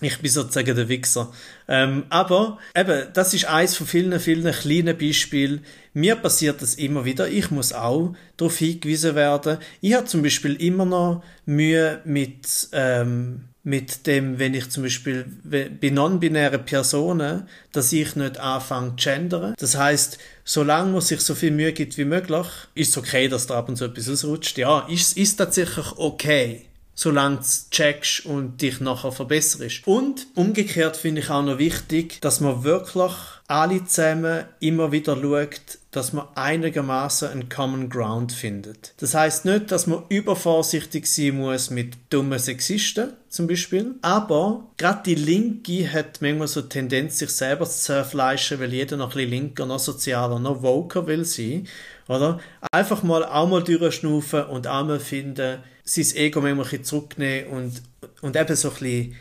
[0.00, 1.32] Ich bin sozusagen der Wichser.
[1.68, 5.64] Ähm, aber eben, das ist eins von vielen, vielen kleinen Beispielen.
[5.92, 7.28] Mir passiert das immer wieder.
[7.28, 9.58] Ich muss auch darauf hingewiesen werden.
[9.80, 15.26] Ich habe zum Beispiel immer noch Mühe mit, ähm, mit dem, wenn ich zum Beispiel
[15.44, 19.54] bei non-binären Personen, dass ich nicht anfange zu gendern.
[19.58, 23.46] Das heißt, solange man sich so viel Mühe gibt wie möglich, ist es okay, dass
[23.46, 24.56] da ab und zu etwas ausrutscht.
[24.56, 26.69] Ja, ist, ist tatsächlich okay
[27.00, 29.86] solange du checkst und dich nachher verbesserst.
[29.86, 33.12] Und umgekehrt finde ich auch noch wichtig, dass man wirklich
[33.46, 38.92] alle zusammen immer wieder schaut, dass man einigermaßen einen Common Ground findet.
[38.98, 45.02] Das heißt nicht, dass man übervorsichtig sein muss mit dummen Sexisten zum Beispiel, aber gerade
[45.06, 49.30] die Linke hat manchmal so Tendenz, sich selber zu zerfleischen, weil jeder noch ein bisschen
[49.30, 51.66] linker, noch sozialer, noch woker will sein,
[52.10, 52.40] oder?
[52.72, 57.50] Einfach mal auch mal durchschnaufen und auch mal finden, sein Ego manchmal ein bisschen zurücknehmen
[57.52, 57.82] und,
[58.20, 59.14] und eben so ein bisschen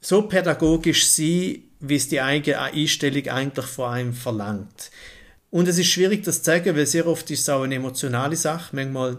[0.00, 4.90] so pädagogisch sein, wie es die eigene Einstellung eigentlich von einem verlangt.
[5.50, 8.36] Und es ist schwierig, das zu sagen, weil sehr oft ist es auch eine emotionale
[8.36, 8.74] Sache.
[8.74, 9.18] Manchmal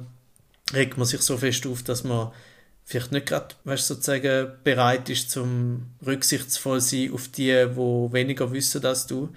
[0.74, 2.32] regt man sich so fest auf, dass man
[2.86, 8.86] vielleicht nicht gerade, weißt, sozusagen bereit ist, zum rücksichtsvoll sein auf die, wo weniger wissen
[8.86, 9.30] als du.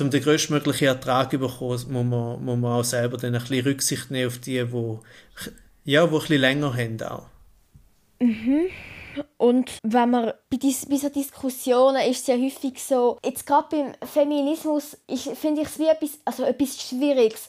[0.00, 3.64] Um den größtmöglichen Ertrag zu bekommen, muss man, muss man auch selber dann ein bisschen
[3.64, 5.02] Rücksicht nehmen auf die, wo,
[5.84, 7.26] ja, wo ein bisschen länger haben auch.
[8.20, 8.66] Mhm.
[9.36, 13.68] Und wenn man bei, dis, bei so Diskussionen ist es ja häufig so, jetzt gerade
[13.70, 14.96] beim Feminismus
[15.34, 17.48] finde ich es wie etwas, also etwas Schwieriges.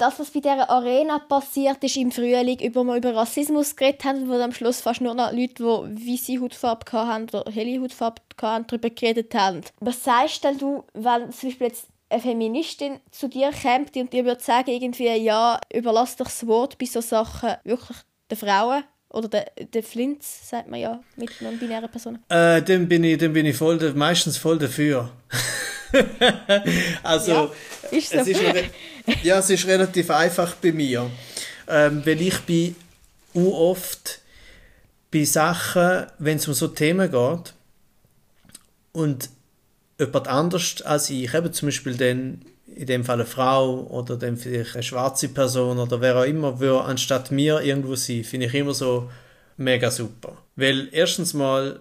[0.00, 4.30] Das, was bei dieser Arena passiert ist im Frühling, über wir über Rassismus geredet haben,
[4.30, 8.66] wo am Schluss fast nur noch Leute, die weiße Hautfarbe hatten oder helle Hautfarbe hatten,
[8.66, 9.60] darüber geredet haben.
[9.80, 14.24] Was sagst denn du, wenn zum Beispiel jetzt eine Feministin zu dir kommt und dir
[14.24, 17.98] würde sagen, irgendwie, ja, überlass doch das Wort bei so Sachen wirklich
[18.30, 22.22] den Frauen oder der, der Flints, sagt man ja, mit non-binären Personen.
[22.28, 25.10] Äh, dann bin ich, dann bin ich voll, meistens voll dafür.
[27.02, 27.50] also, ja,
[27.90, 28.18] ist so.
[28.18, 28.40] es ist,
[29.22, 31.10] ja, es ist relativ einfach bei mir.
[31.68, 32.76] Ähm, weil ich bin
[33.34, 34.20] oft
[35.10, 37.54] bei Sachen, wenn es um so Themen geht
[38.92, 39.30] und
[39.98, 42.44] jemand anders als ich, eben zum Beispiel dann
[42.74, 46.60] in dem Fall eine Frau oder dann vielleicht eine schwarze Person oder wer auch immer,
[46.60, 49.10] würde anstatt mir irgendwo sein, finde ich immer so
[49.56, 50.36] mega super.
[50.56, 51.80] Weil erstens mal,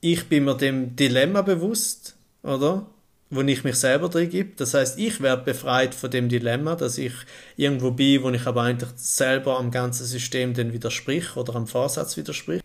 [0.00, 2.86] ich bin mir dem Dilemma bewusst, oder?
[3.30, 4.56] Wo ich mich selber drin gebe.
[4.56, 7.12] Das heißt, ich werde befreit von dem Dilemma, dass ich
[7.56, 12.16] irgendwo bin, wo ich aber eigentlich selber am ganzen System dann widersprich oder am Vorsatz
[12.16, 12.62] widersprich.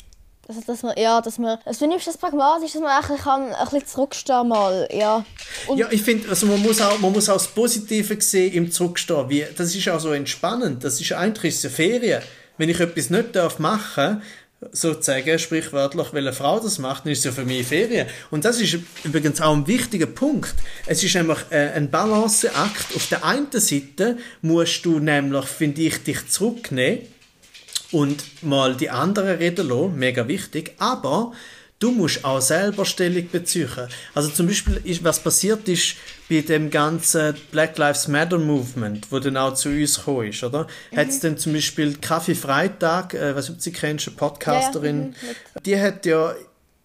[0.47, 3.53] Also, dass man, ja, dass man, also du nimmst das pragmatisch, dass man eigentlich kann,
[3.53, 5.25] ein bisschen zurückstehen mal, ja.
[5.67, 8.71] Und ja, ich finde, also man muss auch, man muss auch das Positive sehen im
[8.71, 9.29] Zurückstehen.
[9.29, 10.83] Wie, das ist auch so entspannend.
[10.83, 12.21] Das ist eigentlich eine Ferien.
[12.57, 14.21] Wenn ich etwas nicht darf machen
[14.71, 18.07] sozusagen, sprichwörtlich, weil eine Frau das macht, dann ist es ja für mich Ferien.
[18.31, 20.53] Und das ist übrigens auch ein wichtiger Punkt.
[20.85, 22.95] Es ist nämlich äh, ein Balanceakt.
[22.95, 27.12] Auf der einen Seite musst du nämlich, finde ich, dich zurücknehmen
[27.93, 31.31] und mal die anderen reden lassen, mega wichtig, aber
[31.79, 33.69] du musst auch selber Stellung beziehen.
[34.15, 35.95] Also zum Beispiel, ist, was passiert ist
[36.29, 40.67] bei dem ganzen Black Lives Matter Movement, wo dann auch zu uns gekommen ist, oder?
[40.91, 40.97] Mhm.
[40.97, 45.27] Hat es dann zum Beispiel Kaffee Freitag, äh, was du sie kennst, eine Podcasterin, ja,
[45.27, 45.61] ja.
[45.61, 46.33] Die hat ja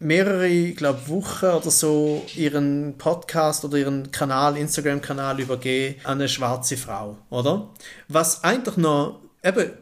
[0.00, 6.76] mehrere, glaube Wochen oder so ihren Podcast oder ihren Kanal, Instagram-Kanal übergeben an eine schwarze
[6.76, 7.68] Frau, oder?
[8.08, 9.72] Was eigentlich noch, eben,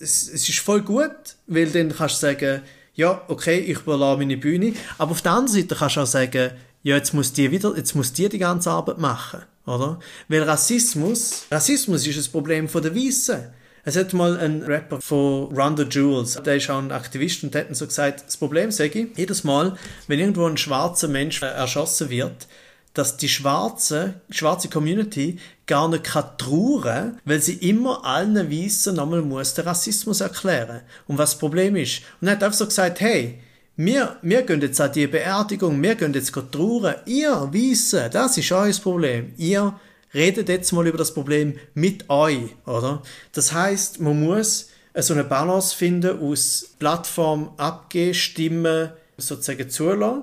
[0.00, 1.10] es, es ist voll gut,
[1.46, 2.62] weil dann kannst du sagen,
[2.94, 6.52] ja, okay, ich überlasse meine Bühne, aber auf der anderen Seite kannst du auch sagen,
[6.82, 9.98] ja, jetzt muss die wieder, jetzt muss die die ganze Arbeit machen, oder?
[10.28, 13.52] Weil Rassismus, Rassismus ist das Problem von der Weißen.
[13.86, 17.74] Es hat mal ein Rapper von Run Jewels, der ist auch ein Aktivist und hat
[17.76, 22.46] so gesagt, das Problem sage ich, jedes Mal, wenn irgendwo ein schwarzer Mensch erschossen wird,
[22.94, 29.22] dass die schwarze, schwarze Community gar nicht kann trauern, weil sie immer allen Weißen nochmal
[29.22, 30.82] muss den Rassismus erklären.
[31.06, 32.02] Und was das Problem ist.
[32.20, 33.40] Und er hat einfach so gesagt, hey,
[33.76, 36.94] wir, wir gehen jetzt an die Beerdigung, wir gehen jetzt trauern.
[37.06, 39.34] Ihr Weißen, das ist euer Problem.
[39.36, 39.78] Ihr
[40.14, 43.02] redet jetzt mal über das Problem mit euch, oder?
[43.32, 50.22] Das heißt, man muss so eine Balance finden aus Plattform abgeben, Stimmen sozusagen zulassen,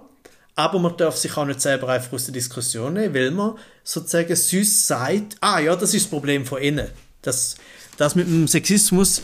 [0.56, 4.36] aber man darf sich auch nicht selber einfach aus der Diskussion nehmen, weil man sozusagen
[4.36, 6.90] süß sagt, ah ja, das ist das Problem von innen.
[7.22, 7.56] Das,
[7.98, 9.22] das mit dem Sexismus,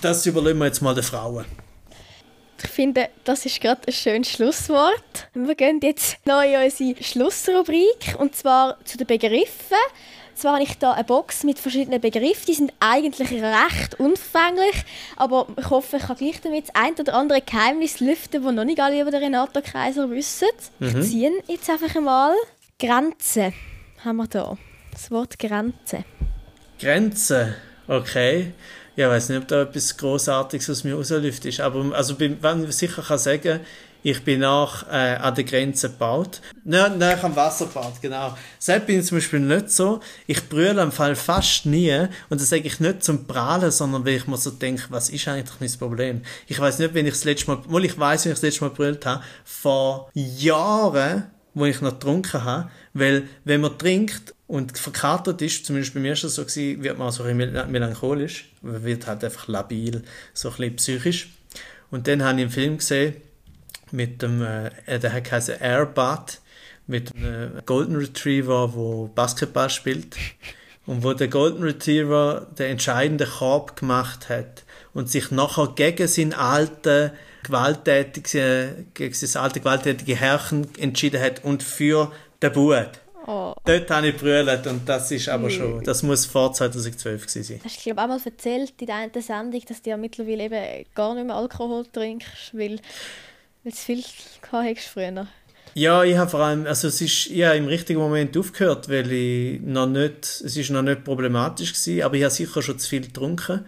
[0.00, 1.44] das überlegen wir jetzt mal den Frauen.
[2.62, 5.28] Ich finde, das ist gerade ein schönes Schlusswort.
[5.34, 9.76] Wir gehen jetzt noch in unsere Schlussrubrik und zwar zu den Begriffen.
[10.34, 14.84] Zwar habe ich hier eine Box mit verschiedenen Begriffen, die sind eigentlich recht unverfänglich,
[15.16, 18.64] aber ich hoffe, ich kann gleich damit das ein oder andere Geheimnis lüften, das noch
[18.64, 20.48] nicht alle über den Renato Kaiser wissen.
[20.80, 21.00] Mhm.
[21.00, 22.34] Ich ziehe jetzt einfach einmal.
[22.78, 23.52] Grenze
[24.04, 24.58] haben wir hier.
[24.92, 26.04] Das Wort Grenze.
[26.80, 27.54] Grenze,
[27.88, 28.52] okay.
[28.96, 32.64] Ja, ich weiß nicht, ob da etwas Großartiges aus mir rausläuft ist, aber also, wenn
[32.64, 33.60] ich sicher kann sagen,
[34.04, 36.42] ich bin nach äh, an der Grenze gebaut.
[36.62, 37.66] Nein, nein, am Wasser
[38.02, 38.36] genau.
[38.58, 40.00] Selbst bin ich zum Beispiel nicht so.
[40.26, 42.06] Ich brülle am Fall fast nie.
[42.28, 45.26] Und das sage ich nicht zum Prahlen, sondern weil ich mir so denke, was ist
[45.26, 46.20] eigentlich mein Problem?
[46.46, 48.64] Ich weiß nicht, wenn ich das letzte Mal, wohl ich weiß, wenn ich das letzte
[48.64, 51.24] Mal brüllt habe, vor Jahren,
[51.54, 52.70] wo ich noch getrunken habe.
[52.92, 56.98] Weil, wenn man trinkt und verkatert ist, zumindest bei mir ist das so gewesen, wird
[56.98, 58.50] man so ein bisschen melancholisch.
[58.60, 60.02] Man wird halt einfach labil,
[60.34, 61.30] so ein bisschen psychisch.
[61.90, 63.14] Und dann habe ich einen Film gesehen,
[63.90, 66.40] mit dem, äh, der heißt Airbud,
[66.86, 70.16] mit einem Golden Retriever, wo Basketball spielt
[70.86, 76.34] und wo der Golden Retriever den entscheidenden Korb gemacht hat und sich nachher gegen seinen
[76.34, 77.12] alten
[77.42, 82.12] gewalttätige, gegen sein alte gewalttätige Herrchen entschieden hat und für
[82.42, 82.90] den Bub.
[83.26, 83.54] Oh.
[83.64, 87.60] Dort habe ich brüllt und das ist aber schon, das muss vor 2012 gewesen sein.
[87.64, 91.14] Hast du glaube auch mal erzählt in deiner Sendung, dass du ja mittlerweile eben gar
[91.14, 92.80] nicht mehr Alkohol trinkst, weil
[93.64, 94.04] weil du viel
[94.42, 95.26] gehabt früher.
[95.76, 99.10] Ja, ich habe vor allem, also es ist, ich habe im richtigen Moment aufgehört, weil
[99.10, 102.88] ich noch nicht, es ist noch nicht problematisch gewesen, aber ich habe sicher schon zu
[102.88, 103.64] viel getrunken.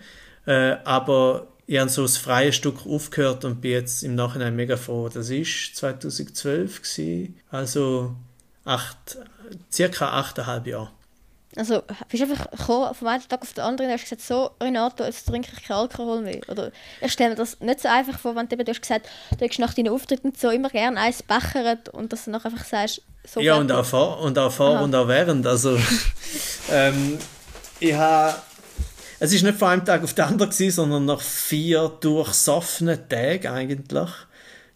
[0.47, 4.77] Äh, aber ich habe so das freie Stück aufgehört und bin jetzt im Nachhinein mega
[4.77, 5.09] froh.
[5.09, 8.15] Das ist 2012 gewesen, also
[8.65, 9.19] acht,
[9.73, 10.93] circa achteinhalb Jahre.
[11.57, 14.51] Also, bist du einfach gekommen, vom einen Tag auf den anderen und hast gesagt, so,
[14.63, 16.41] Renato, jetzt trinke ich keinen Alkohol mehr?
[16.49, 19.49] Oder ich stelle mir das nicht so einfach vor, wenn du, du hast gesagt, du
[19.49, 23.03] hast nach deinen Auftritten so immer gerne eins bechert und dass du dann einfach sagst,
[23.25, 25.47] so Ja, und auch vor, und auch, vor und auch während.
[25.47, 25.79] Also,
[26.71, 27.19] ähm,
[27.81, 28.37] ich habe
[29.19, 33.47] es ist nicht von einem Tag auf den anderen gewesen, sondern nach vier durchsoffenen Tagen
[33.47, 34.11] eigentlich.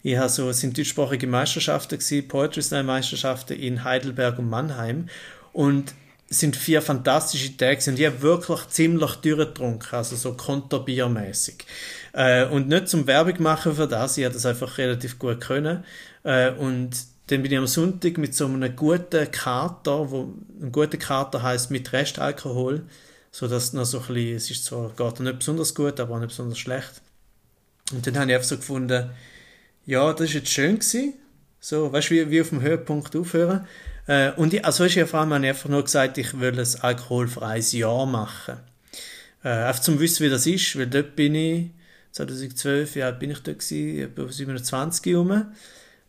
[0.01, 5.09] Ich habe so, es sind deutschsprachige Meisterschaften gewesen, Poetry Slam Meisterschaften in Heidelberg und Mannheim.
[5.53, 5.93] Und
[6.31, 11.65] sind vier fantastische Tage und ich habe wirklich ziemlich durchgetrunken, also so konterbiermäßig.
[12.13, 15.83] Äh, und nicht zum Werbung machen für das, ich habe das einfach relativ gut können.
[16.23, 16.91] Äh, und
[17.27, 21.69] dann bin ich am Sonntag mit so einem guten Kater, wo ein guter Kater heißt
[21.69, 22.83] mit Restalkohol,
[23.31, 26.19] so dass noch so ein bisschen, es ist zwar geht nicht besonders gut, aber auch
[26.19, 27.01] nicht besonders schlecht.
[27.91, 29.09] Und dann habe ich einfach so gefunden,
[29.85, 31.13] ja, das ist jetzt schön gewesen,
[31.59, 33.67] so, weißt du, wie, wie auf dem Höhepunkt aufhören.
[34.11, 38.05] Äh, und ich, also ich vor allem einfach nur gesagt, ich will ein alkoholfreies Jahr
[38.05, 38.57] machen.
[39.41, 41.69] Äh, einfach zum wissen, wie das ist, weil dort bin ich,
[42.11, 45.45] 2012, ja, bin ich dort gewesen, etwa 27 rum.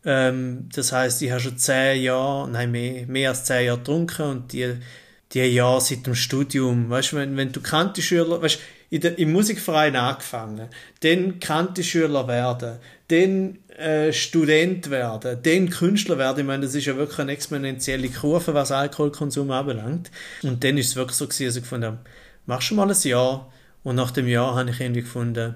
[0.03, 4.23] Ähm, das heißt, ich habe schon zehn Jahre, nein, mehr, mehr als zehn Jahre getrunken
[4.23, 4.75] und die,
[5.31, 8.59] die Jahre seit dem Studium, weißt du, wenn, wenn du Kantischüler, weißt
[8.99, 10.69] du, im Musikverein angefangen,
[11.01, 12.77] dann Kantischüler werden,
[13.07, 18.09] dann äh, Student werden, dann Künstler werden, ich meine, das ist ja wirklich eine exponentielle
[18.09, 20.11] Kurve, was Alkoholkonsum anbelangt.
[20.43, 21.99] Und dann ist es wirklich so gewesen, dass ich gefunden habe,
[22.45, 23.51] mach schon mal ein Jahr.
[23.83, 25.55] Und nach dem Jahr habe ich irgendwie gefunden,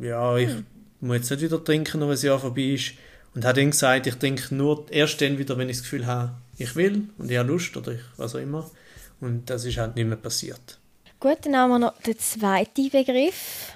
[0.00, 0.66] ja, ich hm.
[1.00, 2.92] muss jetzt nicht wieder trinken, noch ein Jahr vorbei ist.
[3.34, 6.32] Und habe dann gesagt, ich trinke nur erst dann wieder, wenn ich das Gefühl habe,
[6.56, 8.70] ich will und ich habe Lust oder ich, was auch immer.
[9.20, 10.77] Und das ist halt nicht mehr passiert.
[11.20, 13.72] Gut, dann haben wir noch den zweiten Begriff.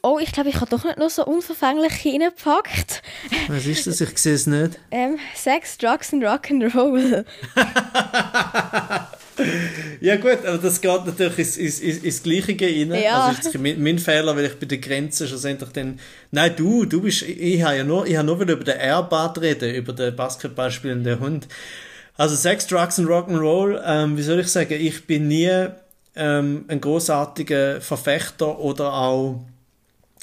[0.00, 3.02] Oh, ich glaube, ich habe doch nicht nur so unverfänglich reingepackt.
[3.48, 4.00] Was ist das?
[4.00, 4.78] Ich sehe es nicht.
[4.92, 7.24] Ähm, Sex, Drugs and Rock'n'Roll.
[10.00, 12.94] ja gut, aber das geht natürlich ins, ins, ins, Gleiche rein.
[13.02, 13.24] Ja.
[13.24, 15.98] Also ist mein, mein Fehler, weil ich bei der Grenze schlussendlich dann...
[16.30, 17.22] Nein, du, du bist...
[17.22, 20.70] Ich, habe ja nur, ich habe nur wieder über den Airbad reden, über den Basketball
[20.70, 21.48] spielenden Hund.
[22.16, 25.50] Also Sex, Drugs and Rock'n'Roll, ähm, wie soll ich sagen, ich bin nie
[26.16, 29.44] ähm, ein großartiger Verfechter oder auch,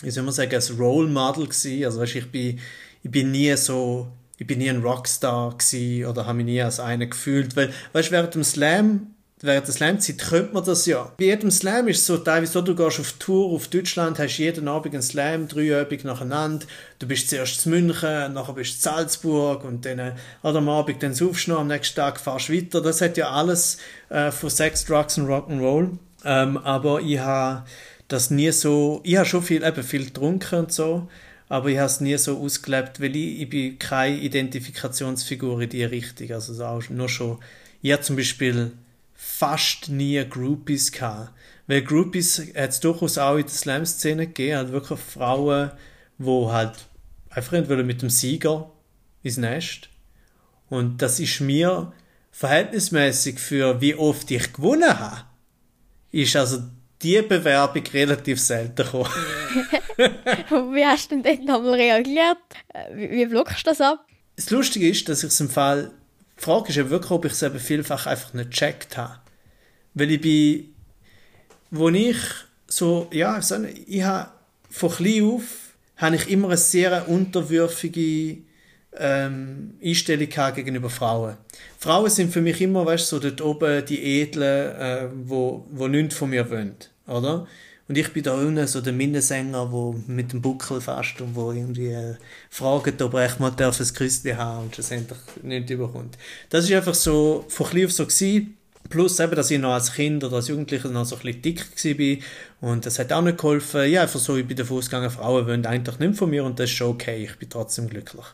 [0.01, 1.85] wie soll man sagen, ein Role Model gewesen.
[1.85, 2.59] Also weißt, ich bin,
[3.03, 6.79] ich bin nie so ich bin nie ein Rockstar gewesen oder habe mich nie als
[6.79, 9.12] einer gefühlt, weil, weißt, während dem Slam
[9.43, 11.11] während der Slam-Zeit könnte man das ja.
[11.17, 14.37] Bei jedem Slam ist es so, teilweise, so, du gehst auf Tour auf Deutschland, hast
[14.37, 16.65] jeden Abend einen Slam, drei Abend nacheinander,
[16.99, 21.03] du bist zuerst zu München, nachher bist du zu Salzburg und dann äh, am Abend
[21.03, 22.81] dann saufst du am nächsten Tag fahrst du weiter.
[22.81, 23.77] Das hat ja alles
[24.09, 25.97] äh, von Sex, Drugs und Rock'n'Roll.
[26.23, 27.65] Ähm, aber ich habe
[28.07, 31.09] das nie so, ich habe schon viel, eben viel getrunken und so,
[31.49, 35.83] aber ich habe es nie so ausgelebt, weil ich, ich bin keine Identifikationsfigur in die
[35.83, 36.31] Richtung.
[36.31, 37.39] Also auch nur schon,
[37.81, 38.71] ich habe zum Beispiel
[39.43, 41.33] fast nie Groupies gehabt.
[41.67, 45.71] Weil Groupies hat es durchaus auch in der Slam-Szene gegeben, halt wirklich Frauen,
[46.17, 46.85] die halt
[47.29, 48.71] einfach mit dem Sieger
[49.21, 49.89] ins Nest.
[50.69, 51.91] Und das ist mir
[52.31, 55.25] verhältnismäßig für wie oft ich gewonnen habe,
[56.11, 56.63] ist also
[57.01, 59.09] die Bewerbung relativ selten gekommen.
[60.73, 62.37] wie hast du denn dort nochmal reagiert?
[62.93, 64.05] Wie, wie blockst du das ab?
[64.37, 65.91] Das Lustige ist, dass ich es im Fall,
[66.39, 69.22] die Frage ist ja wirklich, ob ich es eben vielfach einfach nicht gecheckt habe.
[69.93, 70.73] Weil ich bin,
[71.71, 72.17] wo ich
[72.67, 74.31] so, ja, ich, ich habe
[74.69, 75.43] von klein auf,
[75.97, 78.37] habe ich immer eine sehr unterwürfige
[78.97, 81.37] ähm, Einstellung gegenüber Frauen.
[81.77, 85.87] Frauen sind für mich immer, weißt du, so dort oben die Edlen, äh, wo, wo
[85.87, 86.75] nichts von mir wollen,
[87.07, 87.47] oder?
[87.87, 91.51] Und ich bin da unten so der Minnesänger, wo mit dem Buckel fast und wo
[91.51, 92.15] irgendwie äh,
[92.49, 96.17] fragt, ob er echt mal darf ein Küsschen haben und schlussendlich nicht überkommt.
[96.49, 98.57] Das ist einfach so von klein auf so gewesen.
[98.89, 102.21] Plus eben, dass ich noch als Kind oder als Jugendlicher noch so ein bisschen dick
[102.61, 103.89] war und das hat auch nicht geholfen.
[103.89, 106.69] Ja, einfach so, ich bin davon ausgegangen, Frauen wollen eigentlich nicht von mir und das
[106.69, 108.25] ist schon okay, ich bin trotzdem glücklich.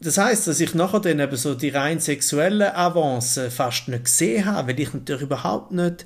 [0.00, 4.44] Das heißt, dass ich nachher dann eben so die rein sexuellen Avancen fast nicht gesehen
[4.44, 6.04] habe, weil ich natürlich überhaupt nicht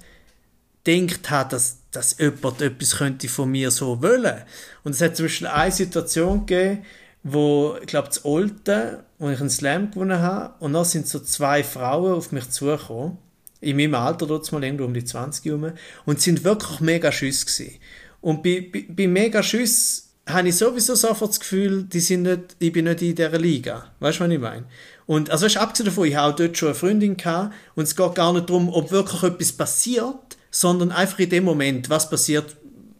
[0.85, 4.43] gedacht habe, dass, dass jemand etwas könnte von mir so wollen.
[4.85, 6.85] Und es hat zum Beispiel eine Situation gegeben,
[7.23, 11.21] wo, ich glaube, zu Olten, wo ich einen Slam gewonnen habe, und dann sind so
[11.21, 13.19] zwei Frauen auf mich zugekommen,
[13.61, 15.73] in meinem Alter dort mal irgendwo um die 20 herum,
[16.07, 17.79] und sind wirklich mega Schüsse gewesen.
[18.21, 22.57] Und bei, bei, bei mega Schüsse habe ich sowieso sofort das Gefühl, die sind nicht,
[22.59, 23.91] ich bin nicht in dieser Liga.
[24.01, 24.65] Weißt du, was ich meine?
[25.07, 27.97] Und, also, weißt, abgesehen davon, ich habe auch dort schon eine Freundin gehabt, und es
[27.97, 32.57] geht gar nicht darum, ob wirklich etwas passiert, sondern einfach in dem Moment, was passiert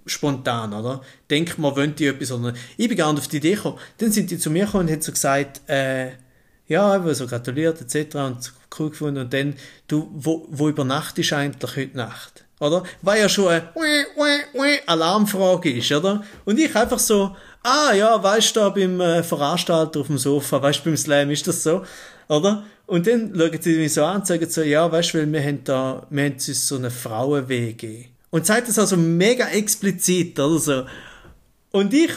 [0.07, 1.03] spontan, oder?
[1.29, 3.79] Denkt man, wollen die etwas, sondern ich bin gar nicht auf die Idee gekommen.
[3.99, 6.11] Dann sind die zu mir gekommen und haben so gesagt, äh,
[6.71, 8.15] ja, eben so gratuliert, etc.
[8.15, 9.23] und cool gefunden.
[9.23, 9.55] Und dann,
[9.89, 12.45] du, wo, wo übernachtest du eigentlich heute Nacht?
[12.61, 12.85] Oder?
[13.03, 16.23] Weil ja schon eine Alarmfrage ist, oder?
[16.45, 20.81] Und ich einfach so, ah ja, weißt du, beim äh, Veranstalter auf dem Sofa, weißt
[20.81, 21.83] du, beim Slam ist das so,
[22.29, 22.63] oder?
[22.87, 25.43] Und dann schauen sie mich so an und sagen so, ja, weißt du, weil wir
[25.43, 28.05] haben da, wir haben uns so eine Frauenwege.
[28.31, 30.85] Und sagt das also mega explizit, oder so.
[31.73, 32.13] Und ich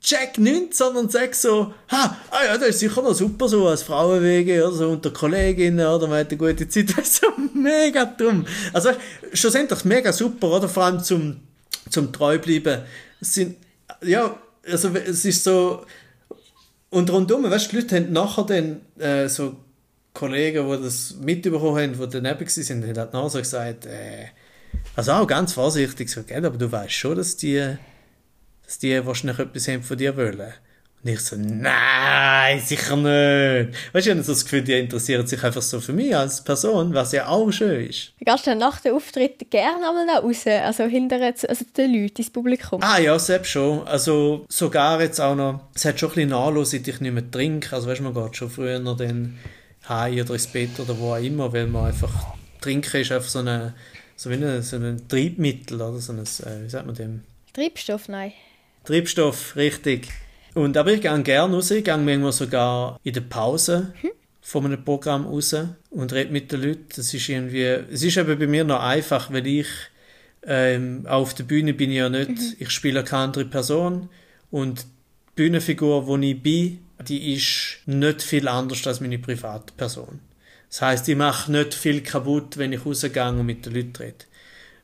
[0.00, 3.82] check nichts, sondern sag so, ha, ah ja, das ist sicher noch super so als
[3.82, 6.90] Frauenwege oder so unter Kolleginnen oder man hat eine gute Zeit.
[6.90, 8.46] Das ist so mega dumm.
[8.72, 8.90] Also
[9.32, 10.68] schlussendlich mega super, oder?
[10.68, 11.40] Vor allem zum,
[11.88, 12.38] zum treu.
[13.20, 13.56] Es sind,
[14.02, 15.84] ja, also es ist so,
[16.90, 19.56] und rundum, weißt du, die Leute haben nachher dann äh, so
[20.12, 24.26] Kollegen, die das mitbekommen haben, die daneben waren, haben halt nachher so gesagt, äh,
[24.96, 27.76] also auch ganz vorsichtig so, gell, aber du weißt schon, dass die
[28.70, 30.52] dass die wahrscheinlich etwas haben von dir wollen.
[31.02, 33.76] Und ich so, nein, sicher nicht.
[33.92, 36.44] Weißt du, ich habe so das Gefühl, die interessieren sich einfach so für mich als
[36.44, 38.12] Person, was ja auch schön ist.
[38.20, 42.30] Gehst du nach dem Auftritt gerne einmal nach raus, also hinter also den Leuten, ins
[42.30, 42.80] Publikum?
[42.80, 43.84] Ah ja, selbst schon.
[43.88, 47.28] Also sogar jetzt auch noch, es hat schon ein bisschen Nachlass, seit ich nicht mehr
[47.28, 47.74] trinke.
[47.74, 49.36] Also weißt du, man geht schon früher noch dann
[49.88, 52.12] heim oder ins Bett oder wo auch immer, weil man einfach,
[52.60, 53.74] trinken ist einfach so, eine,
[54.14, 57.24] so wie ein, so ein Triebmittel oder so ein, äh, wie sagt man dem?
[57.52, 58.32] Treibstoff, nein.
[58.84, 60.08] Treibstoff, richtig.
[60.54, 64.10] Und, aber ich gehe gerne raus, ich gehe manchmal sogar in der Pause hm.
[64.40, 65.54] von einem Programm raus
[65.90, 66.86] und rede mit den Leuten.
[66.96, 69.68] Das ist irgendwie, es ist eben bei mir noch einfach, weil ich
[70.46, 72.56] ähm, auf der Bühne bin ich ja nicht, mhm.
[72.58, 74.08] ich spiele keine andere Person
[74.50, 74.86] und die
[75.36, 80.20] Bühnenfigur, wo ich bin, die ist nicht viel anders als meine private Person.
[80.68, 84.24] Das heißt, ich mache nicht viel kaputt, wenn ich rausgehe und mit den Leuten rede.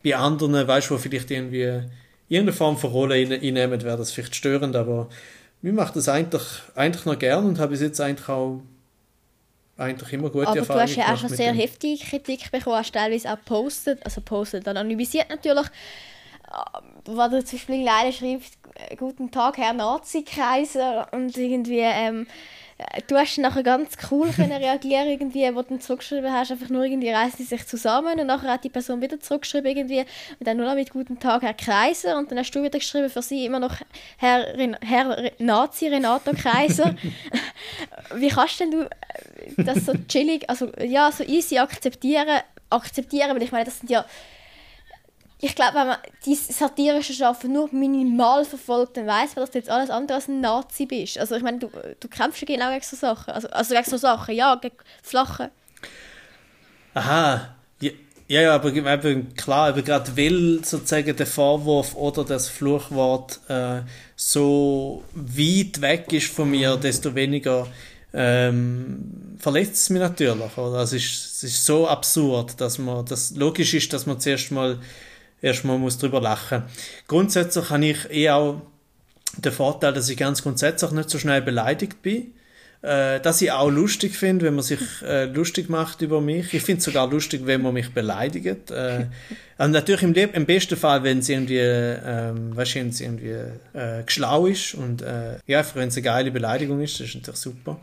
[0.02, 1.82] Bei anderen, weißt du, wo vielleicht irgendwie
[2.28, 5.08] irgendeine Form von Rolle einnehmen, wäre das vielleicht störend, aber
[5.62, 6.42] mir macht das eigentlich,
[6.74, 8.60] eigentlich noch gern und habe bis jetzt eigentlich auch
[9.78, 10.98] eigentlich immer gute aber Erfahrungen gemacht.
[10.98, 11.60] Aber du hast ja auch schon sehr dem.
[11.60, 15.66] heftige Kritik bekommen, hast teilweise auch postet, also postet, anonymisiert natürlich,
[17.04, 18.58] wo du zum Beispiel leider schreibst,
[18.96, 22.26] guten Tag, Herr Nazi-Kaiser und irgendwie, ähm,
[23.06, 26.84] du hast nachher ganz cool können reagieren irgendwie, wo du dann zurückgeschrieben hast, einfach nur
[26.84, 30.56] irgendwie reißen sie sich zusammen und nachher hat die Person wieder zurückgeschrieben irgendwie und dann
[30.58, 33.46] nur noch mit guten Tag Herr Kaiser und dann hast du wieder geschrieben für sie
[33.46, 33.76] immer noch
[34.18, 36.94] Herr, Herr Nazi Renato Kaiser.
[38.14, 38.88] Wie kannst denn du äh,
[39.64, 44.04] das so chillig, also ja, so easy akzeptieren, akzeptieren, weil ich meine, das sind ja
[45.40, 49.58] ich glaube, wenn man die satirische Schaffen nur minimal verfolgt, dann weiß man, dass du
[49.58, 51.18] jetzt alles andere als ein Nazi bist.
[51.18, 53.34] Also ich meine, du, du kämpfst ja genau gegen so Sachen.
[53.34, 55.50] Also, also gegen so Sachen, ja, gegen Flache.
[56.94, 57.54] Aha.
[58.28, 63.82] Ja, ja, aber eben, klar, aber gerade weil sozusagen der Vorwurf oder das Fluchwort äh,
[64.16, 67.68] so weit weg ist von mir, desto weniger
[68.12, 70.58] ähm, verletzt es mich natürlich.
[70.58, 70.78] Oder?
[70.78, 74.50] Also es, ist, es ist so absurd, dass man, das logisch ist, dass man zuerst
[74.50, 74.80] mal
[75.42, 76.62] erstmal muss drüber lachen.
[77.08, 78.62] Grundsätzlich habe ich eh auch
[79.36, 82.32] den Vorteil, dass ich ganz grundsätzlich nicht so schnell beleidigt bin.
[82.82, 86.52] Äh, dass ich auch lustig finde, wenn man sich äh, lustig macht über mich.
[86.52, 88.70] Ich finde es sogar lustig, wenn man mich beleidigt.
[88.70, 89.06] Äh,
[89.58, 93.34] natürlich im, im besten Fall, wenn es irgendwie, ähm, weißt irgendwie
[93.72, 97.40] äh, geschlau ist und äh, ja, wenn es eine geile Beleidigung ist, das ist natürlich
[97.40, 97.80] super.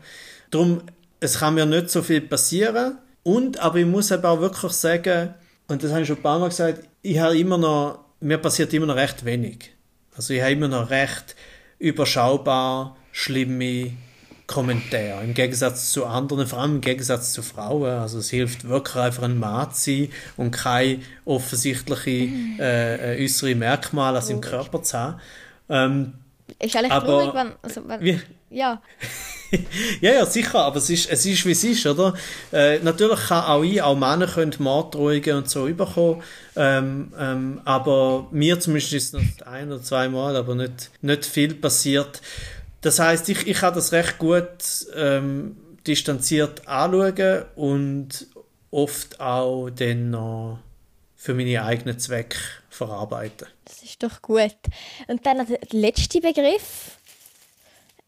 [0.50, 0.80] Darum,
[1.20, 2.98] es kann mir nicht so viel passieren.
[3.24, 5.34] Und, aber ich muss aber auch wirklich sagen,
[5.68, 8.72] und das habe ich schon ein paar Mal gesagt, ich habe immer noch, mir passiert
[8.72, 9.72] immer noch recht wenig.
[10.16, 11.34] Also ich habe immer noch recht
[11.78, 13.92] überschaubar schlimme
[14.46, 15.24] Kommentare.
[15.24, 17.88] Im Gegensatz zu anderen, vor allem im Gegensatz zu Frauen.
[17.88, 22.60] Also es hilft wirklich einfach ein Mann zu sein und keine offensichtliche mhm.
[22.60, 25.20] äh, äh, äußere Merkmale aus dem Körper zu haben.
[25.70, 26.12] Ähm,
[26.58, 28.82] ist eigentlich aber, traurig, wenn, also wenn wie, ja.
[30.00, 32.14] ja, ja, sicher, aber es ist, es ist wie es ist, oder?
[32.52, 36.22] Äh, natürlich kann auch ich, auch Männer können Morddrohungen und so überkommen,
[36.56, 41.24] ähm, ähm, aber mir zumindest ist es noch ein oder zwei Mal, aber nicht, nicht
[41.24, 42.20] viel passiert.
[42.80, 44.46] Das heißt, ich, ich kann das recht gut
[44.94, 45.56] ähm,
[45.86, 48.26] distanziert anschauen und
[48.70, 50.58] oft auch dann noch
[51.16, 52.36] für meine eigenen Zwecke
[52.74, 53.48] verarbeiten.
[53.64, 54.56] Das ist doch gut.
[55.06, 56.98] Und dann der letzte Begriff,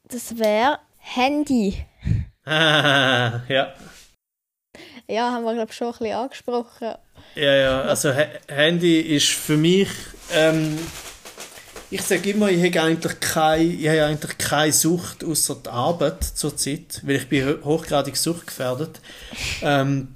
[0.09, 1.85] das wäre Handy.
[2.45, 3.75] Ah, ja.
[5.09, 6.95] Ja, haben wir glaube ich schon ein bisschen angesprochen.
[7.35, 9.89] Ja, ja, also H Handy ist für mich,
[10.33, 10.79] ähm,
[11.91, 16.25] ich sage immer, ich habe eigentlich keine, ich habe eigentlich keine Sucht außer der Arbeit
[16.25, 19.01] zurzeit, weil ich bin hochgradig suchtgefährdet.
[19.63, 20.15] Ähm,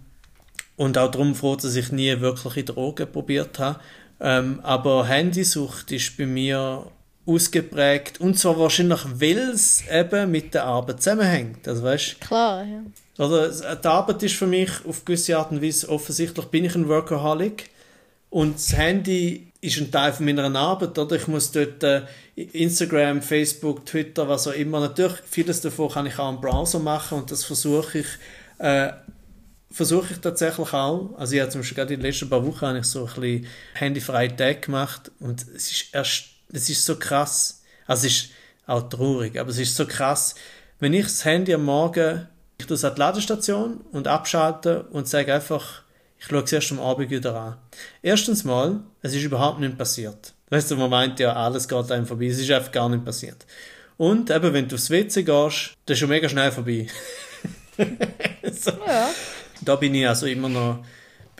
[0.76, 3.80] und auch darum froh, dass ich nie wirkliche Drogen probiert habe.
[4.20, 6.86] Ähm, aber Handysucht ist bei mir
[7.26, 8.20] ausgeprägt.
[8.20, 11.66] Und zwar wahrscheinlich, weil es eben mit der Arbeit zusammenhängt.
[11.66, 12.82] Also, weißt, Klar, ja.
[13.24, 16.88] Oder die Arbeit ist für mich auf gewisse Art und Weise offensichtlich bin ich ein
[16.88, 17.68] Workaholic
[18.30, 21.16] und das Handy ist ein Teil von meiner Arbeit, oder?
[21.16, 22.02] Ich muss dort äh,
[22.34, 24.80] Instagram, Facebook, Twitter, was auch immer.
[24.80, 28.06] Natürlich, vieles davon kann ich auch im Browser machen und das versuche ich
[28.58, 28.90] äh,
[29.70, 31.14] versuche ich tatsächlich auch.
[31.16, 33.20] Also ich habe zum Beispiel gerade in den letzten paar Wochen habe ich so ein
[33.20, 37.62] bisschen handyfreie Tag gemacht und es ist erst es ist so krass.
[37.86, 38.30] Also es ist
[38.66, 40.34] auch traurig, aber es ist so krass.
[40.78, 42.28] Wenn ich das Handy am Morgen,
[42.58, 45.82] ich tue es an die Ladestation und abschalte und sage einfach,
[46.18, 47.56] ich schaue es erst am Abend wieder an.
[48.02, 50.34] Erstens mal, es ist überhaupt nicht passiert.
[50.50, 52.26] Weißt du, man meint ja, alles geht einem vorbei.
[52.26, 53.46] Es ist einfach gar nicht passiert.
[53.96, 56.86] Und eben, wenn du aufs WC gehst, das ist schon mega schnell vorbei.
[58.52, 58.70] so.
[58.86, 59.10] ja.
[59.62, 60.84] Da bin ich also immer noch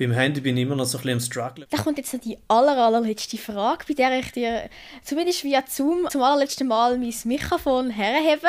[0.01, 1.67] beim Handy bin ich immer noch so ein bisschen am Struggle.
[1.69, 4.71] Da kommt jetzt noch die aller, allerletzte Frage, bei der ich dir
[5.05, 8.49] zumindest via Zoom zum allerletzten Mal mein Mikrofon herhebe.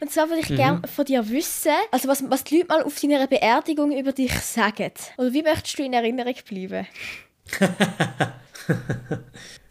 [0.00, 0.56] Und zwar würde ich mhm.
[0.56, 4.32] gerne von dir wissen, also was, was die Leute mal auf deiner Beerdigung über dich
[4.40, 4.90] sagen.
[5.16, 6.88] Oder wie möchtest du in Erinnerung bleiben?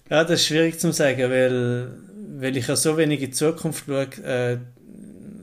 [0.09, 1.97] ja, das ist schwierig zu sagen, weil,
[2.39, 4.07] weil ich ja so wenig in die Zukunft schaue.
[4.23, 4.59] Äh,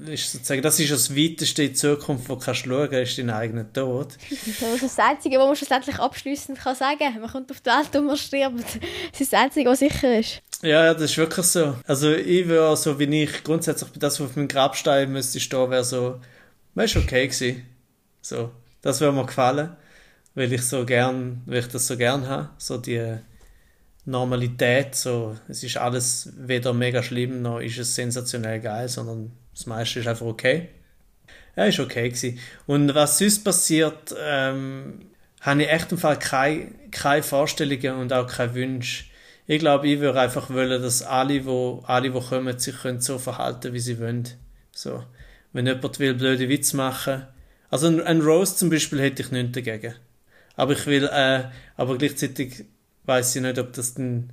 [0.09, 3.31] ist sozusagen, das ist das Weiteste in Zukunft, wo du kannst schauen kannst, ist dein
[3.31, 4.09] eigener Tod.
[4.31, 7.21] Das ist das Einzige, was man schlussendlich abschließend kann sagen kann.
[7.21, 8.65] Man kommt auf die Welt und man stirbt.
[9.13, 10.43] Das ist das Einzige, was sicher ist.
[10.63, 11.77] Ja, das ist wirklich so.
[11.87, 15.85] Also ich wäre so, wie ich grundsätzlich das, was auf meinem Grabstein müsste stehen, wäre
[15.85, 16.21] so,
[16.75, 17.67] wäre okay gewesen.
[18.23, 18.51] So,
[18.83, 19.77] das würde mir gefallen,
[20.35, 23.19] weil ich so gern, weil ich das so gern habe, so die
[24.05, 29.65] Normalität, so, es ist alles weder mega schlimm, noch ist es sensationell geil, sondern das
[29.65, 30.69] meiste ist einfach okay.
[31.57, 32.39] Ja, ist okay gewesen.
[32.67, 35.07] Und was sonst passiert, ähm,
[35.41, 39.05] habe ich echt im Fall keine, keine Vorstellungen und auch keine Wünsche.
[39.47, 43.19] Ich glaube, ich würde einfach wollen, dass alle, wo, alle, wo kommen, sich können so
[43.19, 44.29] verhalten, wie sie wollen.
[44.73, 45.05] So.
[45.55, 47.27] Wenn jemand will, blöde Witz machen.
[47.71, 49.95] Also ein, ein Roast zum Beispiel hätte ich nichts dagegen.
[50.57, 51.45] Aber ich will, äh,
[51.77, 52.67] aber gleichzeitig
[53.05, 54.31] weiß ich nicht, ob das dann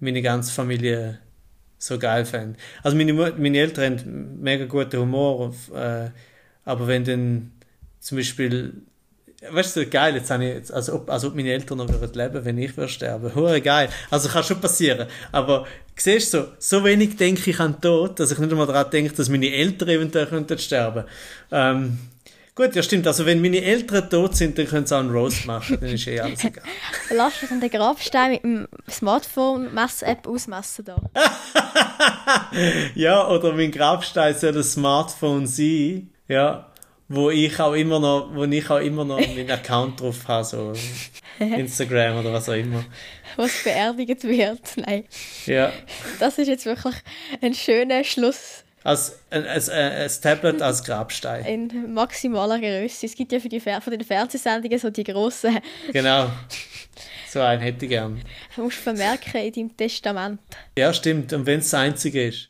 [0.00, 1.18] meine ganze Familie
[1.86, 2.58] so geil fände.
[2.82, 6.10] Also meine, meine Eltern haben mega guten Humor, äh,
[6.64, 7.52] aber wenn dann
[8.00, 8.74] zum Beispiel
[9.50, 12.14] weißt du, geil, jetzt habe ich, jetzt, als, ob, als ob meine Eltern noch würden
[12.14, 13.34] leben, wenn ich würde sterben.
[13.34, 13.88] Hure geil.
[14.10, 15.08] Also kann schon passieren.
[15.32, 18.66] Aber siehst du, so, so wenig denke ich an den Tod, dass ich nicht einmal
[18.66, 21.04] daran denke, dass meine Eltern eventuell könnten sterben.
[21.52, 21.98] Ähm,
[22.56, 23.06] gut, ja stimmt.
[23.06, 25.78] Also wenn meine Eltern tot sind, dann können sie auch einen Roast machen.
[25.80, 26.64] Dann ist eh alles egal.
[27.10, 31.00] Lass uns den Grabstein mit dem Smartphone-Mess-App ausmessen da.
[32.96, 36.10] ja, oder mein Grabstein soll ein Smartphone sein.
[36.26, 36.72] Ja
[37.08, 40.72] wo ich auch immer noch, wo ich auch immer noch meinen Account drauf habe, so
[41.38, 42.84] Instagram oder was auch immer.
[43.36, 45.04] Was beerdigt wird, nein.
[45.44, 45.72] Ja.
[46.18, 46.94] Das ist jetzt wirklich
[47.40, 48.64] ein schöner Schluss.
[48.86, 51.44] Als, ein, als, ein Tablet als Grabstein.
[51.44, 53.06] In maximaler Größe.
[53.06, 55.58] Es gibt ja für die von den Fernsehsendungen so die grossen.
[55.92, 56.30] Genau.
[57.28, 58.22] So einen hätte ich gern.
[58.54, 60.40] Du musst vermerken in deinem Testament.
[60.78, 61.32] Ja, stimmt.
[61.32, 62.48] Und wenn es das einzige ist.